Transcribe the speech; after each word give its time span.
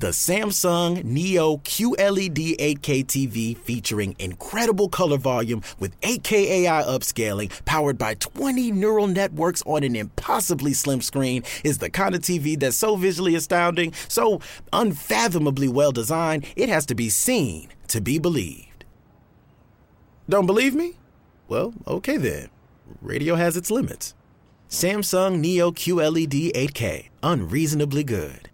The 0.00 0.12
Samsung 0.12 1.04
Neo 1.04 1.58
QLED 1.58 2.56
8K 2.56 3.04
TV 3.04 3.54
featuring 3.54 4.16
incredible 4.18 4.88
color 4.88 5.18
volume 5.18 5.60
with 5.78 6.00
8K 6.00 6.32
AI 6.32 6.82
upscaling 6.84 7.52
powered 7.66 7.98
by 7.98 8.14
20 8.14 8.72
neural 8.72 9.06
networks 9.08 9.62
on 9.66 9.82
an 9.82 9.94
impossibly 9.94 10.72
slim 10.72 11.02
screen 11.02 11.42
is 11.64 11.76
the 11.76 11.90
kind 11.90 12.14
of 12.14 12.22
TV 12.22 12.58
that's 12.58 12.78
so 12.78 12.96
visually 12.96 13.34
astounding, 13.34 13.92
so 14.08 14.40
unfathomably 14.72 15.68
well 15.68 15.92
designed, 15.92 16.46
it 16.56 16.70
has 16.70 16.86
to 16.86 16.94
be 16.94 17.10
seen 17.10 17.68
to 17.88 18.00
be 18.00 18.18
believed. 18.18 18.86
Don't 20.30 20.46
believe 20.46 20.74
me? 20.74 20.94
Well, 21.46 21.74
okay 21.86 22.16
then. 22.16 22.48
Radio 23.02 23.34
has 23.34 23.54
its 23.54 23.70
limits. 23.70 24.14
Samsung 24.70 25.40
Neo 25.40 25.72
QLED 25.72 26.52
8K, 26.52 27.08
unreasonably 27.22 28.02
good. 28.02 28.49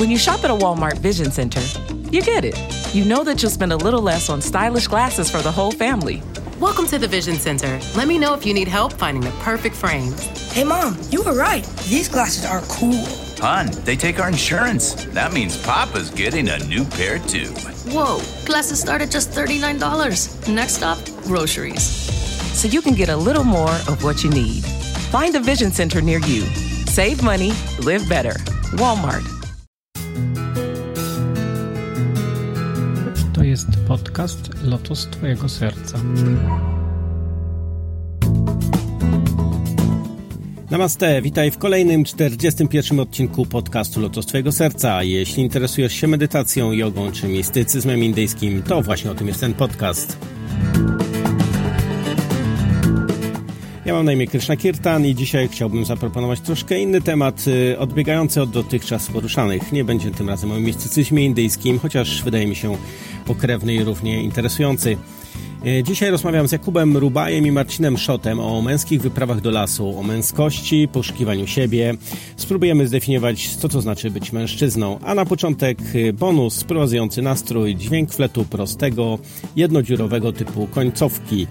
When 0.00 0.10
you 0.10 0.16
shop 0.16 0.42
at 0.44 0.50
a 0.50 0.54
Walmart 0.54 0.96
Vision 0.96 1.30
Center, 1.30 1.60
you 2.10 2.22
get 2.22 2.42
it. 2.42 2.56
You 2.94 3.04
know 3.04 3.22
that 3.22 3.42
you'll 3.42 3.50
spend 3.50 3.70
a 3.70 3.76
little 3.76 4.00
less 4.00 4.30
on 4.30 4.40
stylish 4.40 4.86
glasses 4.86 5.30
for 5.30 5.42
the 5.42 5.52
whole 5.52 5.72
family. 5.72 6.22
Welcome 6.58 6.86
to 6.86 6.98
the 6.98 7.06
Vision 7.06 7.34
Center. 7.34 7.78
Let 7.94 8.08
me 8.08 8.16
know 8.16 8.32
if 8.32 8.46
you 8.46 8.54
need 8.54 8.66
help 8.66 8.94
finding 8.94 9.22
the 9.22 9.30
perfect 9.42 9.76
frames. 9.76 10.24
Hey, 10.52 10.64
Mom, 10.64 10.96
you 11.10 11.22
were 11.22 11.34
right. 11.34 11.66
These 11.86 12.08
glasses 12.08 12.46
are 12.46 12.62
cool. 12.62 13.04
Hun, 13.40 13.68
they 13.84 13.94
take 13.94 14.18
our 14.18 14.28
insurance. 14.28 15.04
That 15.12 15.34
means 15.34 15.62
Papa's 15.62 16.08
getting 16.08 16.48
a 16.48 16.58
new 16.60 16.86
pair 16.86 17.18
too. 17.18 17.48
Whoa, 17.92 18.22
glasses 18.46 18.80
start 18.80 19.02
at 19.02 19.10
just 19.10 19.32
$39. 19.32 20.48
Next 20.48 20.76
stop, 20.76 20.96
groceries. 21.24 21.82
So 22.58 22.68
you 22.68 22.80
can 22.80 22.94
get 22.94 23.10
a 23.10 23.16
little 23.18 23.44
more 23.44 23.74
of 23.86 24.02
what 24.02 24.24
you 24.24 24.30
need. 24.30 24.64
Find 25.12 25.36
a 25.36 25.40
Vision 25.40 25.70
Center 25.70 26.00
near 26.00 26.20
you. 26.20 26.40
Save 26.86 27.22
money, 27.22 27.52
live 27.80 28.08
better. 28.08 28.32
Walmart. 28.80 29.39
Jest 33.66 33.80
podcast 33.88 34.64
Lotos 34.64 35.06
Twojego 35.06 35.48
Serca. 35.48 35.98
Namaste, 40.70 41.22
witaj 41.22 41.50
w 41.50 41.58
kolejnym 41.58 42.04
41 42.04 43.00
odcinku 43.00 43.46
podcastu 43.46 44.00
Lotos 44.00 44.26
Twojego 44.26 44.52
Serca. 44.52 45.02
Jeśli 45.02 45.42
interesujesz 45.42 45.92
się 45.92 46.06
medytacją, 46.06 46.72
jogą 46.72 47.12
czy 47.12 47.28
mistycyzmem 47.28 48.04
indyjskim, 48.04 48.62
to 48.62 48.82
właśnie 48.82 49.10
o 49.10 49.14
tym 49.14 49.28
jest 49.28 49.40
ten 49.40 49.54
podcast. 49.54 50.18
Ja 53.90 53.94
mam 53.94 54.04
na 54.04 54.12
imię 54.12 54.26
Krishna 54.26 54.56
Kirtan 54.56 55.06
i 55.06 55.14
dzisiaj 55.14 55.48
chciałbym 55.48 55.84
zaproponować 55.84 56.40
troszkę 56.40 56.78
inny 56.78 57.00
temat, 57.00 57.44
y, 57.46 57.78
odbiegający 57.78 58.42
od 58.42 58.50
dotychczas 58.50 59.06
poruszanych. 59.06 59.72
Nie 59.72 59.84
będzie 59.84 60.10
tym 60.10 60.28
razem 60.28 60.52
o 60.52 60.60
mistycyzmie 60.60 61.24
indyjskim, 61.24 61.78
chociaż 61.78 62.22
wydaje 62.22 62.46
mi 62.46 62.56
się 62.56 62.76
pokrewny 63.34 63.74
i 63.74 63.84
równie 63.84 64.22
interesujący. 64.22 64.96
Y, 65.66 65.82
Dzisiaj 65.82 66.10
rozmawiam 66.10 66.48
z 66.48 66.52
Jakubem 66.52 66.96
Rubajem 66.96 67.46
i 67.46 67.52
Marcinem 67.52 67.98
Szotem 67.98 68.40
o 68.40 68.62
męskich 68.62 69.00
wyprawach 69.00 69.40
do 69.40 69.50
lasu, 69.50 69.98
o 69.98 70.02
męskości, 70.02 70.88
poszukiwaniu 70.92 71.46
siebie. 71.46 71.94
Spróbujemy 72.36 72.86
zdefiniować, 72.86 73.56
co 73.56 73.68
to 73.68 73.80
znaczy 73.80 74.10
być 74.10 74.32
mężczyzną. 74.32 74.98
A 75.04 75.14
na 75.14 75.24
początek 75.24 75.78
y, 75.94 76.12
bonus 76.12 76.54
sprowadzający 76.54 77.22
nastrój, 77.22 77.76
dźwięk 77.76 78.12
fletu 78.12 78.44
prostego, 78.44 79.18
jednodziurowego 79.56 80.32
typu 80.32 80.66
końcówki. 80.66 81.46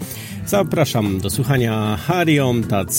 Zapraszam 0.45 1.19
do 1.19 1.29
słuchania 1.29 1.97
Hariom 1.97 2.63
Tat 2.63 2.93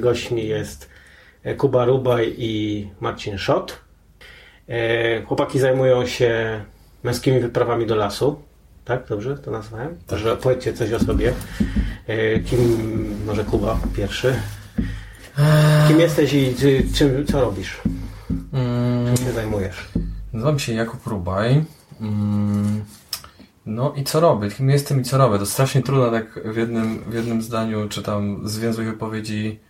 Moimi 0.00 0.12
gośćmi 0.12 0.46
jest 0.48 0.88
e, 1.42 1.54
Kuba 1.54 1.84
Rubaj 1.84 2.34
i 2.38 2.88
Marcin 3.00 3.38
Szot. 3.38 3.80
E, 4.68 5.22
Chłopaki 5.22 5.58
zajmują 5.58 6.06
się 6.06 6.60
męskimi 7.02 7.40
wyprawami 7.40 7.86
do 7.86 7.96
lasu. 7.96 8.42
Tak? 8.84 9.06
Dobrze 9.08 9.38
to 9.38 9.50
nazwałem? 9.50 9.96
Może 10.10 10.36
powiedzcie 10.36 10.72
coś 10.72 10.92
o 10.92 11.00
sobie. 11.00 11.32
E, 12.06 12.38
Kim, 12.40 12.60
może 13.26 13.44
Kuba 13.44 13.80
pierwszy. 13.96 14.34
Kim 15.88 16.00
jesteś 16.00 16.32
i 16.34 16.54
czy, 16.58 16.82
czym, 16.94 17.26
co 17.26 17.40
robisz? 17.40 17.80
Czym 19.06 19.26
się 19.26 19.32
zajmujesz? 19.32 19.88
Nazywam 20.32 20.58
się 20.58 20.72
Jakub 20.72 21.06
Rubaj. 21.06 21.64
Mm, 22.00 22.84
No 23.66 23.92
i 23.96 24.04
co 24.04 24.20
robię? 24.20 24.50
Kim 24.50 24.70
jestem 24.70 25.00
i 25.00 25.04
co 25.04 25.18
robię? 25.18 25.38
To 25.38 25.46
strasznie 25.46 25.82
trudno 25.82 26.10
tak 26.10 26.40
w 26.52 26.56
jednym, 26.56 27.04
w 27.10 27.14
jednym 27.14 27.42
zdaniu, 27.42 27.88
czy 27.88 28.02
tam 28.02 28.48
zwięzłych 28.48 28.86
wypowiedzi 28.86 29.60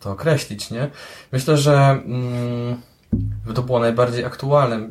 to 0.00 0.10
określić, 0.10 0.70
nie? 0.70 0.90
Myślę, 1.32 1.56
że 1.56 1.76
mm, 1.90 2.80
by 3.46 3.54
to 3.54 3.62
było 3.62 3.78
najbardziej 3.78 4.24
aktualne. 4.24 4.88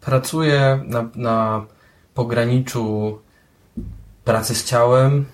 Pracuję 0.00 0.82
na, 0.86 1.04
na 1.14 1.66
pograniczu 2.14 3.18
pracy 4.24 4.54
z 4.54 4.64
ciałem, 4.64 5.24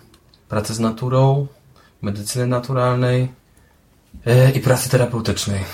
pracy 0.48 0.74
z 0.74 0.80
naturą, 0.80 1.46
medycyny 2.02 2.46
naturalnej 2.46 3.28
e, 4.26 4.50
i 4.50 4.60
pracy 4.60 4.90
terapeutycznej. 4.90 5.64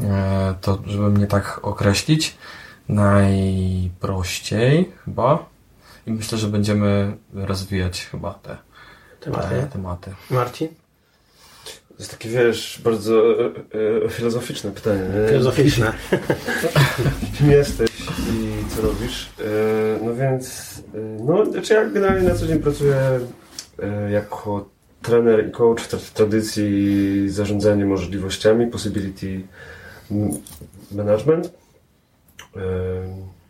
E, 0.00 0.54
To, 0.60 0.78
żeby 0.86 1.10
mnie 1.10 1.26
tak 1.26 1.60
określić, 1.62 2.36
najprościej 2.88 4.92
chyba. 5.04 5.46
I 6.06 6.12
myślę, 6.12 6.38
że 6.38 6.48
będziemy 6.48 7.16
rozwijać 7.34 8.06
chyba 8.06 8.34
te 8.34 8.56
Tematy. 9.20 9.48
te 9.48 9.66
tematy. 9.66 10.14
Marcin? 10.30 10.68
To 11.96 12.02
jest 12.02 12.10
takie, 12.10 12.28
wiesz, 12.28 12.80
bardzo 12.84 13.40
e, 13.44 13.44
e, 14.04 14.08
filozoficzne 14.08 14.70
pytanie. 14.70 15.00
nie? 15.22 15.28
Filozoficzne. 15.28 15.92
Kim 17.38 17.50
jesteś 17.50 17.90
i 18.32 18.64
co 18.76 18.82
robisz? 18.82 19.28
E, 19.40 19.44
no 20.04 20.14
więc, 20.14 20.74
e, 20.94 20.98
no, 21.24 21.46
znaczy 21.46 21.74
ja 21.74 21.84
generalnie 21.90 22.28
na 22.28 22.34
co 22.34 22.46
dzień 22.46 22.58
pracuję 22.58 22.96
e, 23.82 24.10
jako 24.10 24.68
trener 25.02 25.48
i 25.48 25.50
coach 25.50 25.80
w 25.82 25.88
tra- 25.92 26.12
tradycji 26.14 27.28
zarządzania 27.30 27.86
możliwościami, 27.86 28.66
possibility 28.66 29.40
management. 30.92 31.46
E, 32.56 32.60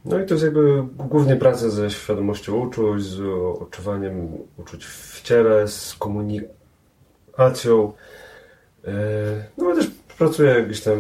No 0.05 0.21
i 0.21 0.27
to 0.27 0.35
jest 0.35 0.45
jakby 0.45 0.83
głównie 0.97 1.37
praca 1.37 1.71
ze 1.71 1.91
świadomością 1.91 2.55
uczuć, 2.57 3.03
z 3.05 3.21
odczuwaniem 3.63 4.29
uczuć 4.57 4.85
w 4.87 5.23
ciele, 5.23 5.69
z 5.69 5.95
komunikacją. 5.99 7.93
E, 8.87 8.91
No 9.59 9.67
ale 9.67 9.77
też 9.77 9.87
pracuję 10.19 10.63
gdzieś 10.63 10.81
tam 10.81 10.99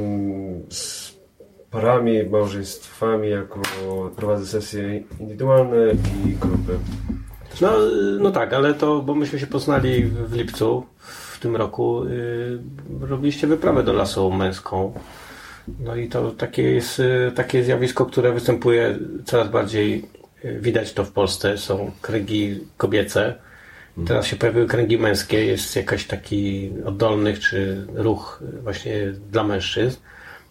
z 0.71 1.15
parami, 1.71 2.25
małżeństwami, 2.25 3.29
jako 3.31 3.61
prowadzę 4.17 4.47
sesje 4.47 5.03
indywidualne 5.21 5.77
i 6.27 6.31
grupy. 6.33 6.79
No, 7.61 7.71
no 8.21 8.31
tak, 8.31 8.53
ale 8.53 8.75
to, 8.75 9.01
bo 9.03 9.15
myśmy 9.15 9.39
się 9.39 9.47
poznali 9.47 10.05
w 10.05 10.33
lipcu 10.33 10.87
w 10.99 11.39
tym 11.41 11.57
roku. 11.57 12.05
Yy, 12.05 12.61
robiliście 13.01 13.47
wyprawę 13.47 13.83
do 13.83 13.93
lasu 13.93 14.31
męską. 14.33 14.93
No 15.81 15.97
i 15.97 16.09
to 16.09 16.31
takie 16.31 16.63
jest 16.63 17.01
y, 17.01 17.33
takie 17.35 17.65
zjawisko, 17.65 18.07
które 18.07 18.33
występuje 18.33 18.99
coraz 19.25 19.49
bardziej. 19.49 20.05
y, 20.45 20.59
Widać 20.61 20.93
to 20.93 21.05
w 21.05 21.13
Polsce. 21.13 21.59
Są 21.59 21.91
kręgi 22.01 22.61
kobiece. 22.77 23.35
Teraz 24.07 24.27
się 24.27 24.37
pojawiły 24.37 24.67
kręgi 24.67 24.99
męskie. 24.99 25.45
Jest 25.47 25.77
jakiś 25.77 26.07
taki 26.07 26.73
oddolnych 26.85 27.41
czy 27.41 27.87
ruch 27.95 28.43
właśnie 28.63 29.13
dla 29.31 29.45
mężczyzn. 29.45 29.99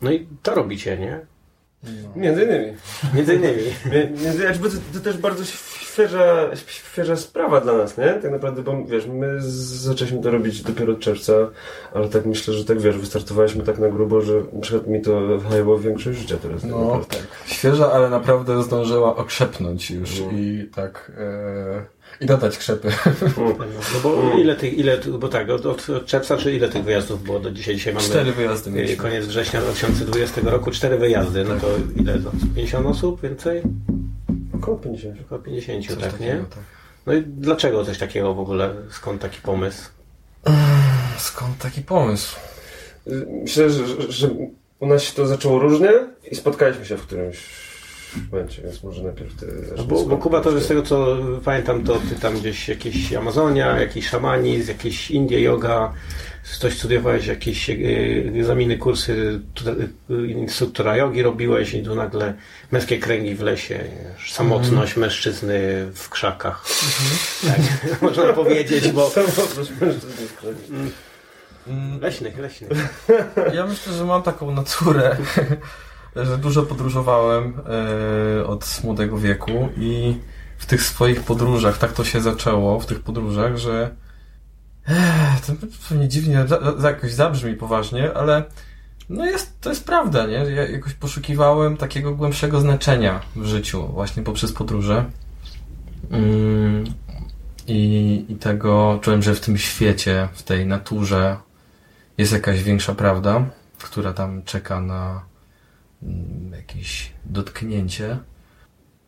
No 0.01 0.11
i 0.11 0.27
to 0.43 0.55
robicie, 0.55 0.97
nie? 0.97 1.19
Między 2.15 2.43
innymi. 2.43 2.73
Między 3.13 3.35
innymi. 3.35 3.63
Między, 3.91 4.59
to, 4.59 4.69
to 4.93 4.99
też 5.03 5.17
bardzo 5.17 5.45
świeża, 5.95 6.55
świeża 6.67 7.15
sprawa 7.15 7.61
dla 7.61 7.73
nas, 7.73 7.97
nie? 7.97 8.13
Tak 8.13 8.31
naprawdę, 8.31 8.61
bo 8.61 8.85
wiesz, 8.85 9.07
my 9.07 9.41
zaczęliśmy 9.41 10.21
to 10.21 10.31
robić 10.31 10.61
dopiero 10.61 10.93
od 10.93 10.99
czerwca, 10.99 11.33
ale 11.93 12.09
tak 12.09 12.25
myślę, 12.25 12.53
że 12.53 12.65
tak 12.65 12.79
wiesz, 12.79 12.97
wystartowaliśmy 12.97 13.63
tak 13.63 13.79
na 13.79 13.89
grubo, 13.89 14.21
że 14.21 14.33
na 14.53 14.61
przykład 14.61 14.87
mi 14.87 15.01
to 15.01 15.39
zajęło 15.39 15.79
większość 15.79 16.19
życia 16.19 16.37
teraz. 16.41 16.61
tak 16.61 16.71
No 16.71 17.01
tak. 17.09 17.27
Świeża, 17.45 17.91
ale 17.91 18.09
naprawdę 18.09 18.63
zdążyła 18.63 19.15
okrzepnąć 19.15 19.91
już 19.91 20.19
No. 20.21 20.31
i 20.31 20.69
tak 20.75 21.11
e, 21.17 21.94
i 22.21 22.25
dodać 22.25 22.57
krzepy. 22.57 22.91
No 23.93 23.99
bo 24.03 24.37
ile 24.37 24.55
tych, 24.55 24.73
ile, 24.77 24.97
bo 24.97 25.27
tak, 25.27 25.49
od, 25.49 25.65
od, 25.65 25.87
czy 26.39 26.53
ile 26.55 26.69
tych 26.69 26.83
wyjazdów 26.83 27.23
było 27.23 27.39
do 27.39 27.51
dzisiaj? 27.51 27.75
Dzisiaj 27.75 27.93
mamy 27.93 28.05
Cztery 28.05 28.31
wyjazdy 28.31 28.69
y, 28.69 28.73
mieliśmy. 28.73 28.97
koniec 28.97 29.25
września 29.25 29.61
2020 29.61 30.41
roku, 30.43 30.71
cztery 30.71 30.97
wyjazdy, 30.97 31.43
no 31.43 31.55
to 31.59 31.67
ile? 32.01 32.19
No, 32.19 32.31
50 32.55 32.87
osób 32.87 33.21
więcej? 33.21 33.61
Około 34.55 34.77
50. 34.77 35.15
Około 35.25 35.41
50, 35.41 35.87
Coś 35.87 35.95
tak, 35.97 36.11
takiego, 36.11 36.33
nie? 36.33 36.39
tak. 36.39 36.63
No 37.05 37.13
i 37.13 37.21
dlaczego 37.27 37.85
coś 37.85 37.97
takiego 37.97 38.33
w 38.33 38.39
ogóle? 38.39 38.73
Skąd 38.91 39.21
taki 39.21 39.41
pomysł? 39.41 39.89
Skąd 41.17 41.57
taki 41.57 41.81
pomysł? 41.81 42.35
Y, 43.07 43.27
Myślę, 43.41 43.69
że, 43.69 43.87
że, 43.87 44.11
że 44.11 44.29
u 44.79 44.87
nas 44.87 45.03
się 45.03 45.13
to 45.13 45.27
zaczęło 45.27 45.59
różnie 45.59 45.91
i 46.31 46.35
spotkaliśmy 46.35 46.85
się 46.85 46.97
w 46.97 47.01
którymś 47.01 47.37
momencie, 48.31 48.61
więc 48.61 48.83
może 48.83 49.03
najpierw 49.03 49.35
ty... 49.35 49.47
No 49.77 49.83
bo, 49.83 50.05
bo 50.05 50.17
Kuba 50.17 50.41
to 50.41 50.59
z 50.59 50.67
tego 50.67 50.81
co 50.81 51.17
pamiętam, 51.45 51.83
to 51.83 51.99
ty 52.09 52.15
tam 52.15 52.39
gdzieś 52.39 52.69
jakieś 52.69 53.13
Amazonia, 53.13 53.79
jakiś 53.79 54.07
szamanizm, 54.07 54.71
jakieś 54.71 55.11
Indie, 55.11 55.41
yoga, 55.41 55.93
coś 56.59 56.77
studiowałeś, 56.77 57.27
jakieś 57.27 57.69
y, 57.69 58.31
egzaminy, 58.35 58.77
kursy 58.77 59.41
y, 60.09 60.27
instruktora 60.27 60.97
jogi 60.97 61.21
robiłeś 61.21 61.73
i 61.73 61.83
tu 61.83 61.95
nagle 61.95 62.33
męskie 62.71 62.99
kręgi 62.99 63.35
w 63.35 63.41
lesie, 63.41 63.79
wiesz, 64.19 64.33
samotność 64.33 64.97
mężczyzny 64.97 65.87
w 65.93 66.09
krzakach. 66.09 66.65
Tak, 67.47 67.59
można 68.01 68.33
powiedzieć, 68.33 68.91
bo... 68.91 69.11
Mm, 71.67 71.99
Leśnych, 72.01 72.37
leśnych. 72.37 72.71
Ja 73.53 73.65
myślę, 73.65 73.93
że 73.93 74.05
mam 74.05 74.23
taką 74.23 74.51
naturę, 74.51 75.17
że 76.15 76.37
dużo 76.37 76.63
podróżowałem 76.63 77.53
e, 78.39 78.47
od 78.47 78.81
młodego 78.83 79.17
wieku 79.17 79.69
i 79.77 80.15
w 80.57 80.65
tych 80.65 80.83
swoich 80.83 81.23
podróżach, 81.23 81.77
tak 81.77 81.93
to 81.93 82.03
się 82.03 82.21
zaczęło, 82.21 82.79
w 82.79 82.85
tych 82.85 82.99
podróżach, 82.99 83.57
że 83.57 83.95
eh, 84.87 85.41
to 85.47 85.53
pewnie 85.89 86.07
dziwnie 86.07 86.45
jakoś 86.83 87.13
zabrzmi 87.13 87.53
poważnie, 87.53 88.13
ale 88.13 88.43
no 89.09 89.25
jest, 89.25 89.61
to 89.61 89.69
jest 89.69 89.85
prawda, 89.85 90.27
nie? 90.27 90.33
Ja 90.33 90.67
jakoś 90.69 90.93
poszukiwałem 90.93 91.77
takiego 91.77 92.15
głębszego 92.15 92.59
znaczenia 92.59 93.21
w 93.35 93.45
życiu 93.45 93.87
właśnie 93.87 94.23
poprzez 94.23 94.53
podróże. 94.53 95.05
Mm, 96.11 96.83
i, 97.67 98.25
I 98.29 98.35
tego 98.35 98.99
czułem, 99.01 99.23
że 99.23 99.35
w 99.35 99.41
tym 99.41 99.57
świecie, 99.57 100.27
w 100.33 100.43
tej 100.43 100.65
naturze 100.65 101.37
jest 102.17 102.33
jakaś 102.33 102.63
większa 102.63 102.95
prawda, 102.95 103.45
która 103.83 104.13
tam 104.13 104.43
czeka 104.43 104.81
na 104.81 105.21
jakieś 106.51 107.11
dotknięcie. 107.25 108.17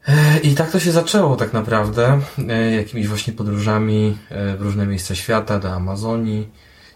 E, 0.08 0.40
I 0.40 0.56
tak 0.56 0.72
to 0.72 0.80
się 0.80 0.92
zaczęło 0.92 1.36
tak 1.36 1.54
naprawdę, 1.54 2.22
e, 2.50 2.72
jakimiś 2.72 3.08
właśnie 3.08 3.34
podróżami 3.34 4.18
e, 4.30 4.58
w 4.58 4.62
różne 4.62 4.88
miejsca 4.88 5.16
świata, 5.16 5.60
do 5.60 5.74
Amazonii. 5.74 6.50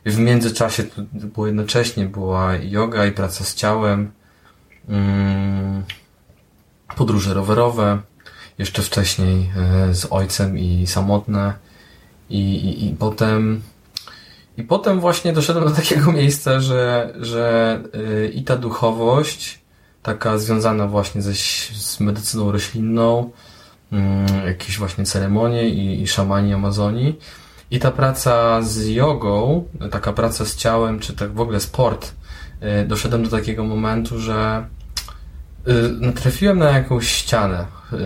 W 0.05 0.19
międzyczasie 0.19 0.83
było 1.13 1.47
jednocześnie 1.47 2.05
była 2.05 2.55
yoga 2.55 3.05
i 3.05 3.11
praca 3.11 3.43
z 3.43 3.55
ciałem, 3.55 4.11
mm, 4.89 5.83
podróże 6.95 7.33
rowerowe, 7.33 7.99
jeszcze 8.57 8.81
wcześniej 8.81 9.51
z 9.91 10.07
ojcem 10.09 10.57
i 10.57 10.87
samotne. 10.87 11.53
I, 12.29 12.39
i, 12.39 12.87
i 12.87 12.95
potem 12.95 13.61
i 14.57 14.63
potem 14.63 14.99
właśnie 14.99 15.33
doszedłem 15.33 15.65
do 15.65 15.71
takiego 15.71 16.11
miejsca, 16.21 16.59
że, 16.59 17.13
że 17.19 17.79
i 18.33 18.43
ta 18.43 18.57
duchowość, 18.57 19.60
taka 20.03 20.37
związana 20.37 20.87
właśnie 20.87 21.21
ze, 21.21 21.33
z 21.73 21.99
medycyną 21.99 22.51
roślinną, 22.51 23.31
mm, 23.91 24.47
jakieś 24.47 24.77
właśnie 24.77 25.05
ceremonie 25.05 25.69
i, 25.69 26.01
i 26.01 26.07
szamani 26.07 26.53
Amazonii, 26.53 27.19
i 27.71 27.79
ta 27.79 27.91
praca 27.91 28.61
z 28.61 28.87
jogą, 28.87 29.65
taka 29.91 30.13
praca 30.13 30.45
z 30.45 30.55
ciałem, 30.55 30.99
czy 30.99 31.15
tak 31.15 31.33
w 31.33 31.39
ogóle 31.39 31.59
sport, 31.59 32.13
y, 32.83 32.87
doszedłem 32.87 33.23
do 33.23 33.29
takiego 33.29 33.63
momentu, 33.63 34.19
że 34.19 34.65
y, 35.67 35.71
natrafiłem 35.99 36.59
na 36.59 36.69
jakąś 36.69 37.07
ścianę, 37.07 37.65
y, 37.93 37.97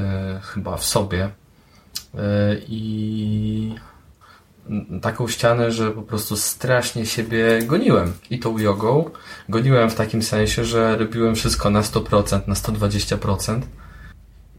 chyba 0.42 0.78
w 0.78 0.86
sobie. 0.86 1.30
I 2.68 3.76
taką 5.02 5.28
ścianę, 5.28 5.72
że 5.72 5.92
po 5.92 6.02
prostu 6.02 6.38
strasznie 6.38 7.06
siebie 7.06 7.60
goniłem. 7.64 8.14
I 8.30 8.40
tą 8.40 8.58
jogą. 8.58 9.10
Goniłem 9.50 9.90
w 9.90 9.96
takim 9.96 10.22
sensie, 10.22 10.66
że 10.66 10.98
robiłem 10.98 11.36
wszystko 11.36 11.70
na 11.70 11.82
100%, 11.82 12.48
na 12.48 12.54
120%. 12.56 13.62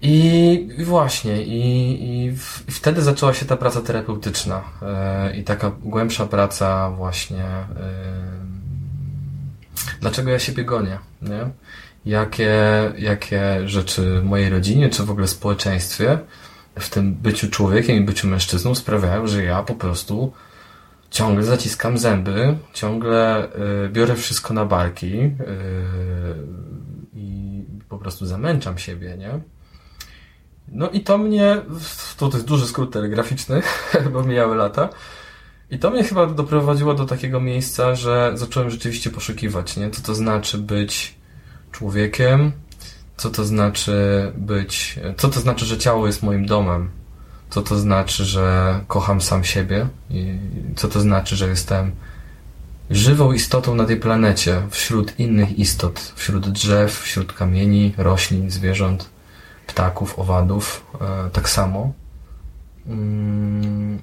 I, 0.03 0.69
i 0.79 0.85
właśnie, 0.85 1.43
i, 1.43 2.25
i, 2.25 2.37
w, 2.37 2.65
i 2.69 2.73
wtedy 2.73 3.03
zaczęła 3.03 3.35
się 3.35 3.47
ta 3.47 3.57
praca 3.57 3.81
terapeutyczna. 3.81 4.65
e, 4.83 5.37
I 5.37 5.45
taka 5.45 5.71
głębsza 5.83 6.27
praca 6.27 6.91
właśnie. 6.91 7.45
e, 7.45 7.67
dlaczego 10.01 10.31
ja 10.31 10.39
siebie 10.39 10.65
gonię, 10.65 10.99
nie? 11.23 11.49
Jakie, 12.07 12.53
jakie 12.99 13.69
rzeczy 13.69 14.21
w 14.21 14.25
mojej 14.25 14.51
rodzinie, 14.51 14.89
czy 14.89 15.03
w 15.03 15.11
ogóle 15.11 15.29
społeczeństwie 15.29 16.19
w 16.79 16.91
tym 16.91 17.15
byciu 17.15 17.51
człowiekiem 17.51 17.97
i 17.97 18.01
byciu 18.01 18.29
mężczyzną 18.29 18.75
sprawiają, 18.75 19.27
że 19.27 19.45
ja 19.45 19.63
po 19.63 19.75
prostu 19.75 20.33
ciągle 21.11 21.45
zaciskam 21.45 21.99
zęby, 21.99 22.57
ciągle 22.73 23.49
y, 23.85 23.89
biorę 23.89 24.15
wszystko 24.15 24.55
na 24.55 24.65
barki 24.65 25.15
y, 25.17 25.31
i 27.15 27.63
po 27.89 27.99
prostu 27.99 28.27
zamęczam 28.27 28.79
siebie, 28.79 29.17
nie? 29.17 29.41
No 30.69 30.91
i 30.91 31.01
to 31.01 31.19
mnie, 31.19 31.57
to, 32.17 32.27
jest 32.27 32.47
duży 32.47 32.67
skrót 32.67 32.93
telegraficzny, 32.93 33.63
bo 34.13 34.23
mijały 34.23 34.57
lata, 34.57 34.89
i 35.71 35.79
to 35.79 35.91
mnie 35.91 36.05
chyba 36.05 36.27
doprowadziło 36.27 36.95
do 36.95 37.07
takiego 37.07 37.41
miejsca, 37.41 37.95
że 37.95 38.33
zacząłem 38.35 38.71
rzeczywiście 38.71 39.11
poszukiwać, 39.11 39.77
nie? 39.77 39.91
Co 39.91 40.03
to 40.03 40.15
znaczy 40.15 40.59
być 40.59 41.15
człowiekiem, 41.73 42.53
co 43.17 43.31
to 43.31 43.45
znaczy 43.45 43.93
być, 44.37 44.99
co 45.17 45.29
to 45.29 45.41
znaczy, 45.41 45.65
że 45.65 45.79
ciało 45.79 46.07
jest 46.07 46.23
moim 46.23 46.47
domem, 46.47 46.91
co 47.51 47.63
to 47.63 47.79
znaczy, 47.79 48.25
że 48.25 48.81
kocham 48.89 49.21
sam 49.21 49.45
siebie 49.45 49.89
i 50.11 50.39
co 50.77 50.89
to 50.89 51.01
znaczy, 51.01 51.37
że 51.37 51.49
jestem 51.49 51.93
żywą 52.91 53.33
istotą 53.33 53.75
na 53.75 53.85
tej 53.85 53.97
planecie, 53.97 54.63
wśród 54.71 55.21
innych 55.21 55.59
istot, 55.59 56.13
wśród 56.17 56.49
drzew, 56.49 57.01
wśród 57.01 57.33
kamieni, 57.33 57.95
roślin, 57.97 58.51
zwierząt, 58.51 59.09
ptaków, 59.67 60.19
owadów, 60.19 60.87
e, 61.01 61.31
tak 61.31 61.49
samo. 61.49 61.93
Mm, 62.87 63.99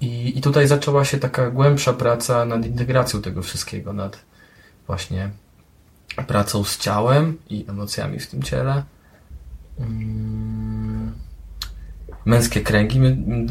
I, 0.00 0.38
I 0.38 0.40
tutaj 0.40 0.68
zaczęła 0.68 1.04
się 1.04 1.18
taka 1.18 1.50
głębsza 1.50 1.92
praca 1.92 2.44
nad 2.44 2.66
integracją 2.66 3.22
tego 3.22 3.42
wszystkiego, 3.42 3.92
nad 3.92 4.18
właśnie 4.86 5.30
pracą 6.26 6.64
z 6.64 6.78
ciałem 6.78 7.38
i 7.50 7.64
emocjami 7.68 8.18
w 8.18 8.26
tym 8.26 8.42
ciele. 8.42 8.82
Mm, 9.78 11.12
Męskie 12.26 12.60
kręgi, 12.60 13.00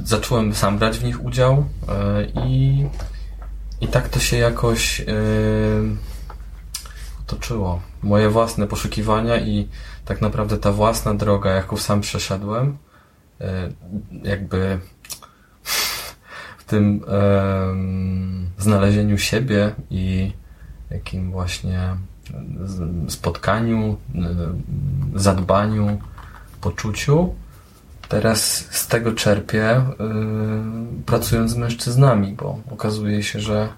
zacząłem 0.03 0.55
sam 0.55 0.77
brać 0.77 0.97
w 0.99 1.03
nich 1.03 1.25
udział 1.25 1.65
e, 1.87 2.25
i, 2.45 2.85
i 3.81 3.87
tak 3.87 4.09
to 4.09 4.19
się 4.19 4.37
jakoś 4.37 5.01
e, 5.01 5.05
otoczyło. 7.21 7.81
Moje 8.03 8.29
własne 8.29 8.67
poszukiwania 8.67 9.37
i 9.37 9.67
tak 10.05 10.21
naprawdę 10.21 10.57
ta 10.57 10.71
własna 10.71 11.13
droga, 11.13 11.51
jaką 11.51 11.77
sam 11.77 12.01
przeszedłem, 12.01 12.77
e, 13.41 13.69
jakby 14.23 14.79
w 16.57 16.63
tym 16.67 17.05
znalezieniu 18.57 19.17
siebie 19.17 19.71
i 19.89 20.33
jakim 20.91 21.31
właśnie 21.31 21.95
spotkaniu, 23.09 23.97
y, 25.15 25.19
zadbaniu, 25.19 25.99
poczuciu. 26.61 27.35
Teraz 28.09 28.67
z 28.71 28.87
tego 28.87 29.11
czerpię, 29.11 29.77
y, 29.77 29.83
pracując 31.05 31.51
z 31.51 31.55
mężczyznami, 31.55 32.33
bo 32.33 32.59
okazuje 32.71 33.23
się, 33.23 33.39
że 33.39 33.69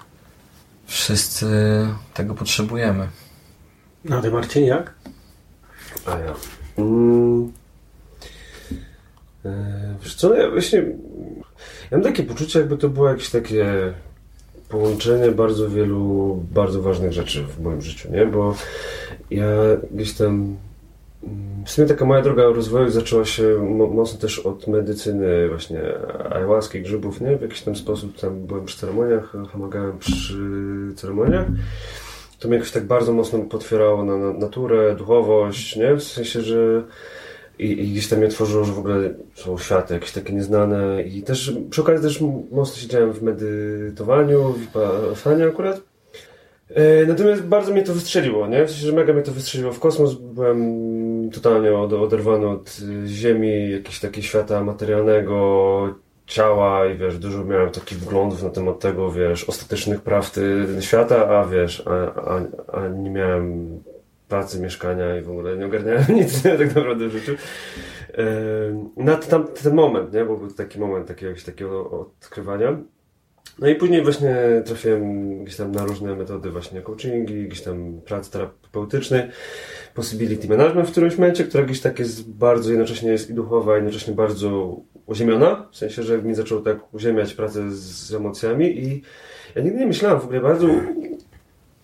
wszyscy 0.86 1.48
tego 2.14 2.36
potrzebujemy. 2.36 3.08
No 4.06 4.18
a 4.18 4.22
ty 4.22 4.32
Marcin, 4.32 4.66
jak? 4.66 4.94
A 6.06 6.12
ja. 6.12 6.34
Mm. 6.78 7.52
E, 9.46 9.96
Wiesz 10.04 10.16
co, 10.16 10.30
no 10.30 10.36
ja 10.36 10.52
właśnie... 10.52 10.80
Ja 11.92 11.98
mam 11.98 12.02
takie 12.02 12.24
poczucie, 12.24 12.60
jakby 12.60 12.78
to 12.78 12.90
było 12.90 13.10
jakieś 13.10 13.30
takie 13.30 13.94
połączenie 14.70 15.32
bardzo 15.32 15.70
wielu, 15.70 16.36
bardzo 16.52 16.82
ważnych 16.82 17.14
rzeczy 17.14 17.44
w 17.44 17.62
moim 17.62 17.82
życiu, 17.82 18.12
nie? 18.12 18.26
Bo 18.26 18.56
ja 19.32 19.48
gdzieś 19.92 20.14
tam 20.14 20.56
w 21.66 21.72
sumie 21.72 21.88
taka 21.88 22.06
moja 22.06 22.22
droga 22.22 22.44
rozwoju 22.44 22.90
zaczęła 22.90 23.26
się 23.26 23.58
mocno 23.94 24.20
też 24.20 24.40
od 24.40 24.68
medycyny 24.68 25.50
właśnie 25.50 25.82
ayahuaski, 26.30 26.82
grzybów, 26.82 27.22
nie? 27.22 27.38
W 27.38 27.42
jakiś 27.42 27.62
tam 27.62 27.76
sposób 27.76 28.20
tam 28.20 28.46
byłem 28.46 28.66
przy 28.66 28.78
ceremoniach, 28.78 29.34
pomagałem 29.52 29.98
przy 29.98 30.38
ceremoniach. 30.96 31.46
To 32.40 32.48
mnie 32.48 32.58
jakoś 32.58 32.72
tak 32.72 32.86
bardzo 32.86 33.14
mocno 33.14 33.40
potwierało 33.40 34.04
na, 34.04 34.18
na 34.18 34.34
naturę, 34.34 34.96
duchowość, 34.96 35.76
nie? 35.76 35.96
W 35.96 36.04
sensie, 36.04 36.42
że 36.42 36.84
i, 37.60 37.66
i 37.66 37.92
gdzieś 37.92 38.08
tam 38.08 38.20
mnie 38.20 38.28
otworzyło, 38.28 38.64
że 38.64 38.74
w 38.74 38.80
ogóle 38.80 39.14
są 39.36 39.58
światy 39.58 39.94
jakieś 39.94 40.12
takie 40.12 40.34
nieznane 40.34 41.04
i 41.04 41.24
też 41.24 41.54
przy 41.70 41.82
okazji 41.82 42.04
też 42.04 42.22
mocno 42.52 42.82
siedziałem 42.82 43.14
w 43.14 43.22
medytowaniu, 43.22 44.54
w 44.54 44.60
Vipassanie 44.60 45.46
akurat. 45.46 45.82
E, 46.70 47.06
natomiast 47.06 47.44
bardzo 47.44 47.72
mnie 47.72 47.84
to 47.84 47.94
wystrzeliło, 47.94 48.48
nie? 48.48 48.66
W 48.66 48.70
sensie, 48.70 48.86
że 48.86 48.94
mega 48.94 49.14
mnie 49.14 49.24
to 49.24 49.32
wystrzeliło 49.32 49.72
w 49.72 49.80
kosmos. 49.80 50.14
Byłem 50.14 51.30
totalnie 51.30 51.78
od, 51.78 51.94
oderwany 51.94 52.48
od 52.48 52.78
ziemi, 53.06 53.72
jakiegoś 53.72 54.00
takiego 54.00 54.28
świata 54.28 54.64
materialnego, 54.64 55.96
ciała 56.28 56.86
i 56.86 56.98
wiesz, 56.98 57.18
dużo 57.18 57.44
miałem 57.44 57.70
takich 57.70 58.00
wglądów 58.00 58.44
na 58.44 58.50
temat 58.50 58.80
tego, 58.80 59.12
wiesz, 59.12 59.44
ostatecznych 59.44 60.02
prawd 60.02 60.40
świata, 60.80 61.28
a 61.30 61.46
wiesz, 61.46 61.84
a, 61.86 62.22
a, 62.22 62.42
a 62.82 62.88
nie 62.88 63.10
miałem 63.10 63.70
pracy, 64.28 64.60
mieszkania 64.60 65.18
i 65.18 65.22
w 65.22 65.30
ogóle 65.30 65.58
nie 65.58 65.66
ogarniałem 65.66 66.06
nic 66.16 66.44
tak 66.44 66.76
naprawdę 66.76 67.08
w 67.08 67.12
życiu. 67.12 67.32
Na 68.98 69.16
ten, 69.16 69.44
ten 69.64 69.74
moment, 69.74 70.14
nie? 70.14 70.26
Bo 70.26 70.38
był 70.38 70.52
taki 70.52 70.80
moment 70.80 71.08
takiego, 71.08 71.34
takiego 71.46 71.92
odkrywania. 71.92 72.78
No 73.60 73.68
i 73.68 73.76
później 73.76 74.04
właśnie 74.04 74.36
trafiłem 74.66 75.44
gdzieś 75.44 75.58
tam 75.58 75.72
na 75.72 75.86
różne 75.86 76.16
metody 76.16 76.50
właśnie 76.50 76.82
coachingi, 76.82 77.48
gdzieś 77.48 77.62
tam 77.62 78.02
pracy 78.06 78.32
terapeutycznej, 78.32 79.22
possibility 79.94 80.48
management 80.48 80.88
w 80.88 80.92
którymś 80.92 81.18
momencie, 81.18 81.44
która 81.44 81.64
gdzieś 81.64 81.82
tak 81.82 82.00
jest 82.00 82.30
bardzo 82.30 82.70
jednocześnie 82.70 83.12
jest 83.12 83.30
i 83.30 83.34
duchowa, 83.34 83.74
i 83.74 83.76
jednocześnie 83.76 84.14
bardzo 84.14 84.78
uziemiona, 85.06 85.68
w 85.72 85.78
sensie, 85.78 86.04
że 86.04 86.22
mi 86.22 86.36
zaczął 86.36 86.62
tak 86.62 86.94
uziemiać 86.94 87.34
pracę 87.34 87.72
z 87.72 88.14
emocjami 88.14 88.80
i 88.80 89.02
ja 89.56 89.62
nigdy 89.62 89.80
nie 89.80 89.88
myślałem 89.88 90.20
w 90.20 90.24
ogóle 90.24 90.42
bardzo 90.42 90.68